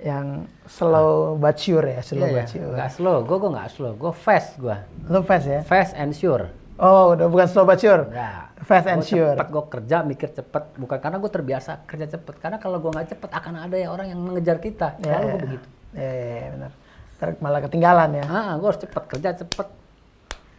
[0.00, 2.48] yang slow but sure ya, slow Iya, but iya.
[2.48, 2.72] sure.
[2.72, 5.60] nggak slow gua gua nggak slow gua fast gua Lo fast ya?
[5.62, 8.04] fast and sure Oh, udah bukan slow but sure.
[8.04, 8.52] Enggak.
[8.60, 9.32] Fast and Gua sure.
[9.32, 10.76] Cepet, gue kerja, mikir cepet.
[10.76, 12.36] Bukan karena gue terbiasa kerja cepet.
[12.36, 14.92] Karena kalau gue nggak cepet, akan ada ya orang yang mengejar kita.
[15.00, 15.24] Ya, Selalu ya.
[15.24, 15.66] gue begitu.
[15.96, 16.70] Iya, iya, iya, benar.
[17.16, 18.24] Ntar malah ketinggalan ya.
[18.28, 19.68] Ah, gue harus cepet, kerja cepet.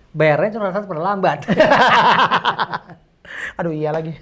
[0.10, 1.39] Bayarnya cuma rasa terlambat.
[3.62, 4.14] Aduh iya lagi.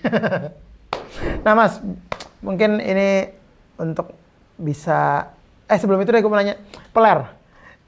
[1.47, 1.79] nah mas,
[2.43, 3.31] mungkin ini
[3.79, 4.11] untuk
[4.55, 5.31] bisa,
[5.67, 6.55] eh sebelum itu deh gue mau nanya,
[6.95, 7.31] peler.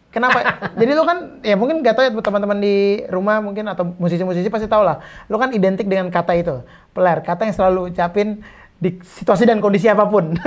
[0.08, 0.40] Kenapa?
[0.80, 4.66] Jadi lu kan, ya mungkin gak tau ya teman-teman di rumah mungkin atau musisi-musisi pasti
[4.66, 5.04] tau lah.
[5.28, 6.64] Lu kan identik dengan kata itu,
[6.96, 7.22] peler.
[7.22, 8.42] Kata yang selalu ucapin
[8.78, 10.38] di situasi dan kondisi apa pun.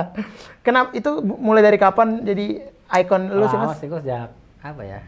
[0.66, 0.90] Kenapa?
[0.94, 2.66] Itu mulai dari kapan jadi
[3.02, 3.78] ikon lu sih Lama mas?
[3.78, 4.30] sih gue sejak,
[4.62, 5.00] apa ya.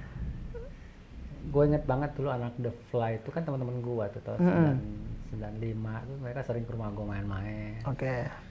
[1.48, 4.72] Gue inget banget dulu anak The Fly itu kan teman-teman gue tuh tahun Mm-mm.
[5.38, 7.78] 95 tuh mereka sering ke rumah gue main-main.
[7.86, 8.14] Oke.
[8.30, 8.47] Terus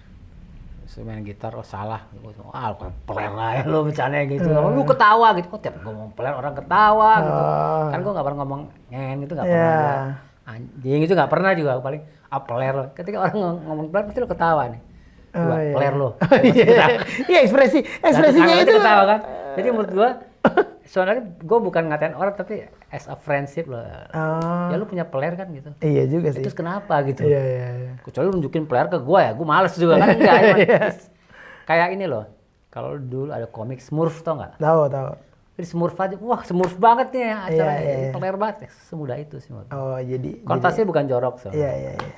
[0.98, 2.08] main gitar, oh salah.
[2.50, 4.48] Ah lu peler aja lu bercanda gitu.
[4.48, 5.48] Lu ketawa gitu.
[5.50, 7.42] Kok tiap ngomong peler orang ketawa gitu.
[7.44, 7.86] Oh.
[7.90, 9.54] Kan gue gak pernah ngomong ngen itu gak Iya.
[9.54, 9.76] pernah.
[9.76, 10.04] gua.
[10.48, 11.72] Anjing itu gak pernah juga.
[11.78, 12.76] Paling ah peler.
[12.94, 14.82] Ketika orang ngomong, ngomong peler pasti lu ketawa nih.
[15.30, 15.74] Oh, Gua, iya.
[15.76, 16.10] peler lo.
[16.56, 16.86] Iya,
[17.28, 18.74] Iya, ekspresi ekspresinya Nah, itu.
[18.74, 19.20] ketawa kan.
[19.60, 20.10] Jadi menurut gue,
[20.88, 23.84] sebenarnya gue bukan ngatain orang tapi as a friendship loh.
[24.10, 25.70] Oh, Ya lu punya peler kan gitu.
[25.80, 26.42] iya juga sih.
[26.42, 27.22] Terus kenapa gitu?
[27.22, 27.92] Iya, iya, iya.
[28.00, 30.60] kecuali lu nunjukin player ke gue ya gue males juga kan enggak emang.
[30.66, 30.82] Iya.
[31.64, 32.26] kayak ini loh
[32.68, 35.10] kalau dulu ada komik Smurf tau nggak Tahu, tahu.
[35.54, 38.12] jadi Smurf aja wah Smurf banget nih acara Iya, iya, iya.
[38.12, 39.52] player banget Ya, semudah itu sih.
[39.52, 42.14] Oh, jadi kontasnya bukan jorok so jadi- Iya, iya, iya.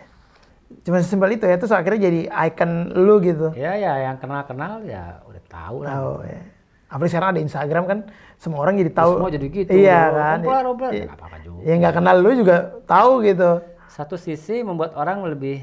[0.80, 3.50] Cuma sesimpel itu ya, terus akhirnya jadi icon lu gitu.
[3.54, 6.42] ya ya yang kenal kenal ya udah tahu lah Tahu ya.
[6.90, 8.00] Apalagi sekarang ada Instagram kan,
[8.36, 9.12] semua orang jadi tahu.
[9.16, 10.38] semua jadi gitu Iya kan.
[10.42, 10.92] Oplar, oplar.
[10.92, 11.06] Iya.
[11.06, 13.52] Nggak apa-apa juga Ya nggak kenal lu juga tahu gitu.
[13.90, 15.60] satu sisi membuat orang lebih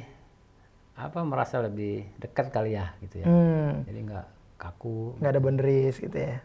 [0.94, 5.96] apa merasa lebih dekat kali ya gitu ya Hmm, jadi nggak kaku nggak ada boundaries
[5.96, 6.40] gitu ya.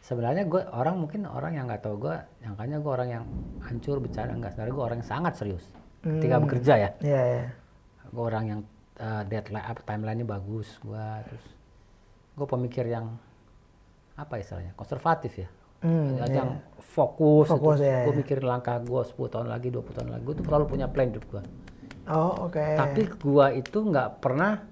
[0.00, 3.24] sebenarnya gue orang mungkin orang yang nggak tahu gue nyangkanya gue orang yang
[3.60, 5.64] hancur bercanda enggak sebenarnya gue orang yang sangat serius
[6.00, 6.44] ketika Hmm.
[6.44, 7.44] bekerja ya Iya, iya.
[8.08, 8.60] gue orang yang
[8.96, 11.44] uh, deadline apa timelinenya bagus gue terus
[12.32, 13.14] gue pemikir yang
[14.14, 14.72] apa istilahnya?
[14.72, 15.48] Konservatif ya?
[15.82, 16.30] Hmm, iya.
[16.30, 18.18] yang fokus, Fokus, ya, gue ya.
[18.18, 21.26] mikirin langkah gue 10 tahun lagi 20 tahun lagi gue tuh selalu punya plan hidup
[21.26, 21.42] gue
[22.06, 22.62] Oh, oke.
[22.78, 24.62] tapi gue itu nggak pernah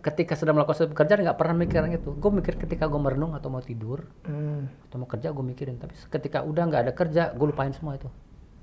[0.00, 2.14] ketika sedang melakukan suatu pekerjaan nggak pernah mikirin itu.
[2.14, 4.70] Gue mikir ketika gue merenung atau mau tidur Hmm.
[4.86, 5.76] atau mau kerja gue mikirin.
[5.76, 8.08] Tapi ketika udah nggak ada kerja gue lupain semua itu.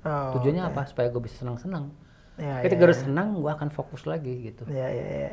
[0.02, 0.86] Oh, tujuannya apa?
[0.86, 1.92] Supaya gue bisa senang-senang.
[2.34, 4.62] Iya, ketika iya, udah senang gue akan fokus lagi gitu.
[4.64, 5.28] Iya, iya, iya.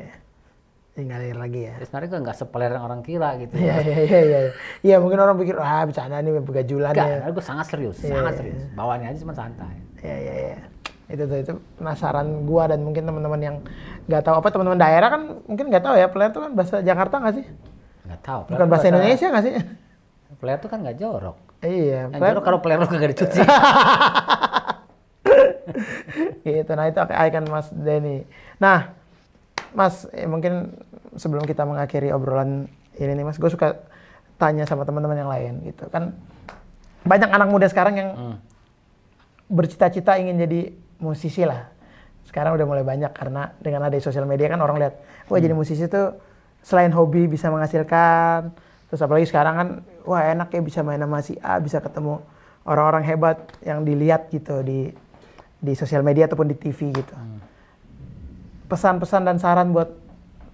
[0.96, 0.98] Iya.
[0.98, 1.74] Tinggalin lagi ya.
[1.84, 4.38] Sebenarnya gue nggak sepeler yang orang kira gitu Iya, iya, iya, iya.
[4.80, 7.16] Iya, mungkin orang pikir, ah bercanda nih, begajulan Enggak, ya.
[7.20, 8.62] karena gue sangat serius, Iya, sangat iya, serius.
[8.72, 9.76] Bawaannya aja cuma santai.
[10.00, 10.58] Iya, iya, iya.
[11.06, 13.56] Itu tuh, itu penasaran gua dan mungkin teman-teman yang
[14.10, 17.14] nggak tahu apa teman-teman daerah kan mungkin nggak tahu ya player itu kan bahasa Jakarta
[17.22, 17.46] nggak sih?
[18.10, 18.40] Nggak tahu.
[18.50, 19.54] Bukan player bahasa Indonesia nggak sih?
[20.42, 21.36] Player tuh kan nggak jorok.
[21.62, 23.38] iya, Yang player jorok kalau player lo kagak dicuci.
[26.46, 26.72] gitu.
[26.74, 28.26] Nah itu icon Mas Denny.
[28.58, 28.90] Nah,
[29.76, 30.74] Mas eh, mungkin
[31.16, 33.76] sebelum kita mengakhiri obrolan ini nih Mas, gue suka
[34.36, 36.12] tanya sama teman-teman yang lain gitu kan.
[37.04, 38.36] Banyak anak muda sekarang yang Hmm.
[39.46, 40.60] bercita-cita ingin jadi
[40.98, 41.70] musisi lah.
[42.26, 44.94] Sekarang udah mulai banyak karena dengan ada sosial media kan orang lihat,
[45.30, 46.18] wah jadi musisi tuh
[46.66, 48.50] selain hobi bisa menghasilkan,
[48.90, 49.68] terus apalagi sekarang kan,
[50.02, 52.18] wah enak ya bisa main sama si A, bisa ketemu
[52.66, 54.90] orang-orang hebat yang dilihat gitu di
[55.56, 57.14] di sosial media ataupun di TV gitu.
[58.66, 59.94] Pesan-pesan dan saran buat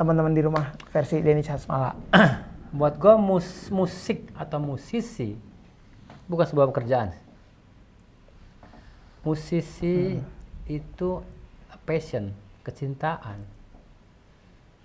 [0.03, 1.95] teman-teman di rumah versi Denny Chasmala.
[2.79, 5.39] Buat gue mus musik atau musisi
[6.27, 7.15] bukan sebuah pekerjaan.
[9.23, 10.19] Musisi
[10.67, 11.09] itu
[11.87, 12.35] passion,
[12.67, 13.47] kecintaan.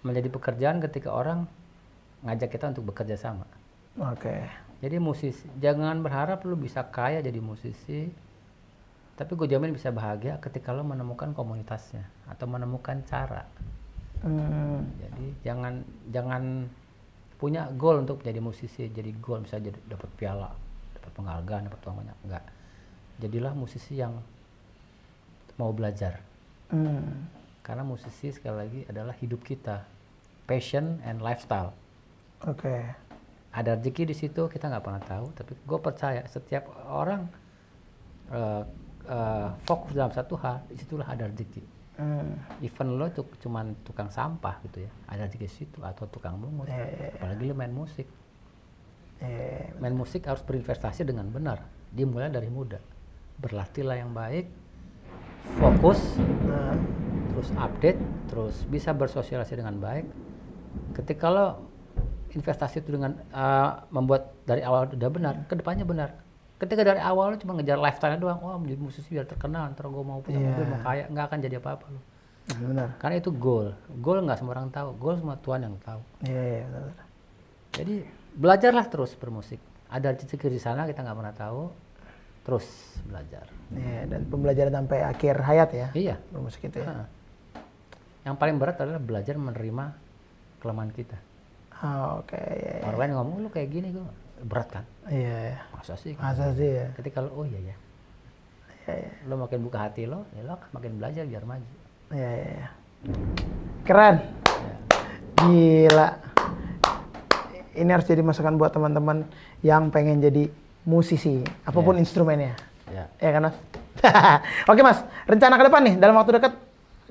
[0.06, 1.50] Menjadi pekerjaan ketika orang
[2.22, 3.50] ngajak kita untuk bekerja sama.
[3.98, 4.46] Oke.
[4.86, 8.14] Jadi musisi, jangan berharap lu bisa kaya jadi musisi,
[9.18, 13.50] tapi gue jamin bisa bahagia ketika lo menemukan komunitasnya atau menemukan cara.
[14.24, 15.74] Hmm, Jadi jangan
[16.10, 16.44] jangan
[17.38, 20.50] punya goal untuk jadi musisi, jadi goal bisa jadi dapat piala,
[20.98, 22.44] dapat penghargaan, dapat uang banyak, enggak.
[23.22, 24.18] Jadilah musisi yang
[25.58, 26.22] mau belajar.
[26.74, 27.30] hmm,
[27.62, 29.86] Karena musisi sekali lagi adalah hidup kita,
[30.46, 31.74] passion and lifestyle.
[32.46, 32.94] Oke.
[33.50, 37.26] ada rezeki di situ kita nggak pernah tahu tapi gue percaya setiap orang
[38.30, 38.64] eh,
[39.10, 41.64] eh, fokus dalam satu hal di situlah ada rezeki
[41.98, 44.92] Hmm, even lo tuh cuman tukang sampah gitu ya.
[45.10, 46.70] Ada di situ atau tukang mungut.
[46.70, 48.06] Iya, apalagi lo main musik.
[49.18, 51.66] Eh, main musik harus berinvestasi dengan benar.
[51.90, 52.78] Dimulai dari muda.
[53.42, 54.46] Berlatihlah yang baik,
[55.58, 56.78] fokus, Nah,
[57.34, 60.06] terus update, terus bisa bersosialisasi dengan baik.
[60.94, 61.48] Ketika lo
[62.30, 66.27] investasi itu dengan eh, membuat dari awal udah benar, ke depannya benar.
[66.58, 70.02] Ketika dari awal lo cuma ngejar lifestyle doang, wah menjadi musisi biar terkenal, ntar gue
[70.02, 70.48] mau punya Iya.
[70.50, 72.02] mobil, mau kaya, nggak akan jadi apa-apa lo.
[72.48, 72.90] benar.
[72.98, 76.02] Karena itu goal, goal nggak semua orang tahu, goal semua Tuhan yang tahu.
[76.24, 76.82] Iya, iya, benar.
[76.88, 77.06] benar.
[77.76, 77.96] Jadi
[78.34, 79.60] belajarlah terus bermusik.
[79.88, 81.62] Ada rezeki di sana kita nggak pernah tahu,
[82.42, 82.66] terus
[83.04, 83.46] belajar.
[83.70, 85.88] Iya, dan pembelajaran sampai akhir hayat ya.
[85.94, 86.16] Iya.
[86.32, 86.88] Bermusik itu ya.
[86.88, 87.06] Ha.
[88.26, 89.86] Yang paling berat adalah belajar menerima
[90.58, 91.18] kelemahan kita.
[91.78, 92.84] Ah, Oke, iya, iya.
[92.88, 94.08] Orang lain ngomong lu kayak gini gue
[94.44, 94.84] berat kan?
[95.10, 95.60] Iya, iya.
[95.74, 96.14] Masa sih?
[96.18, 96.88] Masa sih ya?
[96.94, 97.76] Ketika lo oh iya ya,
[98.86, 99.12] Iya, iya.
[99.26, 101.76] lo makin buka hati lo, ya lo makin belajar biar maju.
[102.14, 102.70] Iya, iya, iya.
[103.88, 104.16] Keren.
[105.38, 106.10] Gila.
[107.78, 109.30] Ini harus jadi masukan buat teman-teman
[109.62, 110.50] yang pengen jadi
[110.88, 112.58] musisi, apa pun instrumennya.
[112.90, 113.06] Ya.
[113.22, 113.56] Ya kan, Mas?
[114.72, 115.04] Oke, Mas.
[115.30, 116.54] Rencana ke depan nih, dalam waktu dekat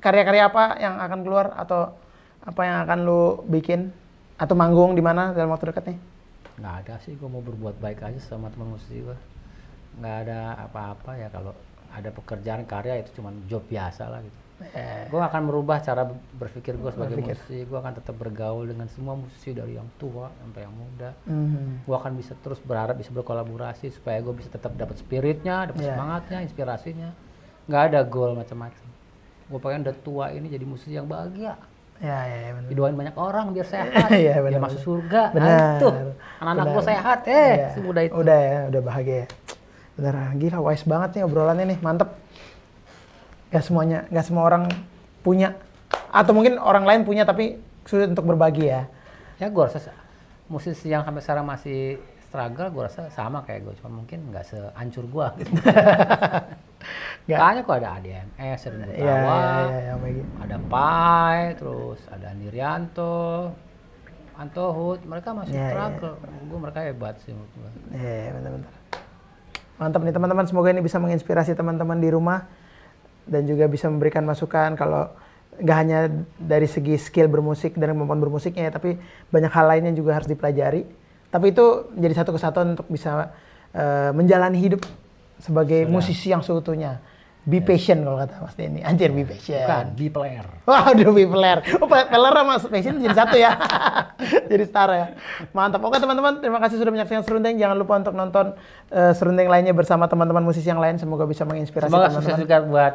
[0.03, 1.95] karya-karya apa yang akan keluar atau
[2.43, 3.91] apa yang akan lu bikin
[4.37, 5.99] atau manggung di mana dalam waktu dekat nih?
[6.57, 9.17] Nggak ada sih, gue mau berbuat baik aja sama teman musisi gue.
[9.97, 11.53] Nggak ada apa-apa ya kalau
[11.89, 14.39] ada pekerjaan karya itu cuma job biasa lah gitu.
[14.57, 17.37] Eh, Gue akan merubah cara berpikir gue sebagai Berpikir.
[17.37, 17.59] musisi.
[17.63, 21.13] Gue akan tetap bergaul dengan semua musisi dari yang tua sampai yang muda.
[21.29, 21.85] mhm.
[21.85, 25.93] Gue akan bisa terus berharap bisa berkolaborasi supaya gue bisa tetap dapat spiritnya, dapat Iya.
[25.93, 27.11] semangatnya, inspirasinya.
[27.69, 28.87] Nggak ada goal macam-macam.
[29.47, 31.61] Gue pengen udah tua ini jadi musisi yang bahagia.
[31.97, 32.69] Ya, ya, ya benar.
[32.69, 35.23] Didoain banyak orang biar sehat, Iya, biar benar, masuk surga.
[35.33, 35.49] Benar.
[35.49, 35.89] Nah, itu.
[36.37, 37.69] Anak-anak gue sehat, eh, Iya.
[37.73, 38.13] semudah itu.
[38.13, 39.27] Udah ya, udah bahagia ya.
[39.97, 42.13] Bener, gila wise banget nih obrolannya nih, mantep.
[43.49, 44.69] Gak semuanya, gak semua orang
[45.25, 45.57] punya.
[46.13, 47.57] Atau mungkin orang lain punya tapi
[47.89, 48.91] sulit untuk berbagi ya.
[49.41, 49.93] Ya gue rasa
[50.53, 55.07] musisi yang sampai sekarang masih struggle, gue rasa sama kayak gue, cuma mungkin nggak sehancur
[55.07, 55.27] gue.
[55.41, 55.51] Gitu.
[57.27, 57.67] Nggak.
[57.67, 60.31] Kok ada ADMS, ada Iya, Gutawa, iya, iya, yang begitu.
[60.39, 63.51] ada Pai, terus ada Andirianto,
[64.39, 65.75] Antohut, mereka masih iya.
[65.75, 66.15] struggle.
[66.23, 67.71] Gue mereka hebat sih menurut gue.
[67.99, 68.71] Iya, bener-bener.
[69.77, 72.47] Mantap nih teman-teman, semoga ini bisa menginspirasi teman-teman di rumah
[73.27, 75.11] dan juga bisa memberikan masukan kalau
[75.57, 79.01] nggak hanya dari segi skill bermusik dan kemampuan bermusiknya ya, tapi
[79.33, 80.87] banyak hal lainnya juga harus dipelajari.
[81.37, 83.37] Tapi itu menjadi satu kesatuan untuk bisa
[83.77, 84.89] eh, menjalani hidup
[85.37, 87.05] sebagai musisi yang seutuhnya.
[87.47, 88.81] Be patient kalau kata Mas Denny.
[88.81, 89.69] Anjir, be patient.
[89.69, 90.47] Bukan, B player.
[90.65, 91.61] Waduh, be player.
[91.79, 93.53] Oh, peler sama passion jadi satu ya.
[94.51, 95.07] jadi setara ya.
[95.53, 95.85] Mantap.
[95.85, 97.61] Oke teman-teman, terima kasih sudah menyaksikan Serundeng.
[97.61, 98.57] Jangan lupa untuk nonton
[98.89, 100.97] eh, Serundeng lainnya bersama teman-teman musisi yang lain.
[100.97, 102.43] Semoga bisa menginspirasi Semoga sukses teman-teman.
[102.49, 102.95] juga buat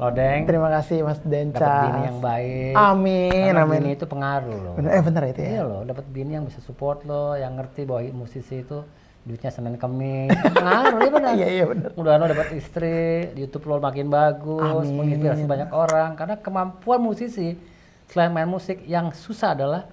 [0.00, 0.48] Lodeng.
[0.48, 1.60] Terima kasih Mas Denca.
[1.60, 2.72] Dapat bini yang baik.
[2.72, 3.76] Amin, Karena amin.
[3.76, 4.74] bini itu pengaruh loh.
[4.74, 5.62] Bener, eh bener itu Iya ya.
[5.62, 8.80] loh, dapat bini yang bisa support lo, yang ngerti bahwa musisi itu
[9.20, 10.32] duitnya Senin Kemis.
[10.56, 11.32] Pengaruh ya benar.
[11.36, 11.92] Iya, iya bener.
[11.92, 14.96] Mudah lo dapat istri, YouTube lo makin bagus, Amin.
[14.96, 16.16] menginspirasi banyak orang.
[16.16, 17.60] Karena kemampuan musisi
[18.08, 19.84] selain main musik yang susah adalah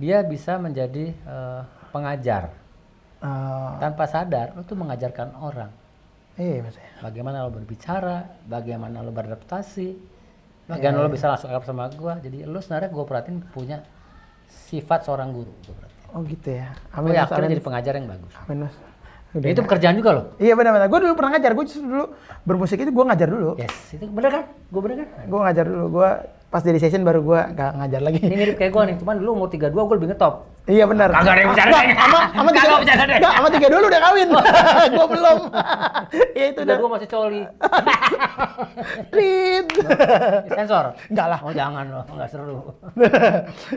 [0.00, 1.60] dia bisa menjadi eh,
[1.92, 2.56] pengajar.
[3.20, 5.68] Eh, Tanpa sadar lo tuh mengajarkan orang.
[6.38, 6.76] Iya Mas.
[7.02, 9.88] Bagaimana lo berbicara, bagaimana lo beradaptasi,
[10.70, 12.16] bagaimana lo bisa langsung akrab sama gua.
[12.20, 13.84] Jadi lo sebenarnya gue perhatiin punya
[14.48, 15.52] sifat seorang guru.
[16.12, 16.72] Oh gitu ya.
[16.92, 17.52] Gue Amin lo Amin.
[17.56, 18.32] jadi pengajar yang bagus.
[18.44, 18.76] Amin Mas.
[19.32, 19.48] Udah.
[19.48, 20.24] itu pekerjaan juga loh.
[20.36, 20.92] Iya benar-benar.
[20.92, 21.50] Gue dulu pernah ngajar.
[21.56, 22.04] Gue justru dulu
[22.44, 23.50] bermusik itu gue ngajar dulu.
[23.56, 24.44] Yes, itu bener kan?
[24.68, 25.24] Gue bener kan?
[25.24, 25.84] Gue ngajar dulu.
[25.88, 26.10] Gue
[26.52, 28.20] pas jadi session baru gue nggak ngajar lagi.
[28.20, 30.51] Ini mirip kayak gue nih, cuman dulu umur 32 gue lebih ngetop.
[30.62, 31.10] Iya benar.
[31.10, 31.94] Kagak ada yang bercanda deh.
[31.98, 33.18] Sama sama Kagak tiga, bercanda deh.
[33.18, 34.28] Nggak, sama tiga dulu udah kawin.
[34.94, 35.38] gue belum.
[36.38, 36.76] Iya itu udah.
[36.78, 37.42] Gue masih coli.
[39.10, 39.66] Rit.
[40.54, 40.84] Sensor?
[41.10, 41.38] Enggak lah.
[41.42, 42.58] Oh jangan loh, nggak seru.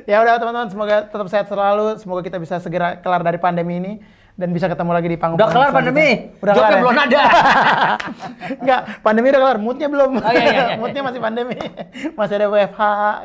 [0.05, 1.97] ya udah teman-teman semoga tetap sehat selalu.
[1.97, 3.93] Semoga kita bisa segera kelar dari pandemi ini
[4.35, 5.39] dan bisa ketemu lagi di panggung.
[5.39, 6.29] Udah kelar pandemi?
[6.43, 6.69] Udah kelar.
[6.69, 6.79] Ya?
[6.83, 7.23] belum ada.
[8.61, 10.11] Enggak, pandemi udah kelar, moodnya belum.
[10.19, 10.75] Oh, iya, iya, iya.
[10.75, 11.57] moodnya masih pandemi.
[12.19, 12.81] masih ada WFH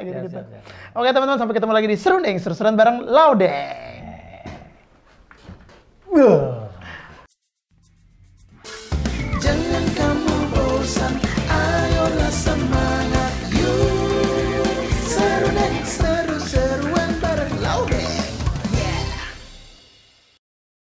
[0.06, 0.40] gitu-gitu.
[0.90, 3.46] Oke teman-teman, sampai ketemu lagi di Serundeng, seru-seruan bareng Laude.
[6.10, 6.69] Buh.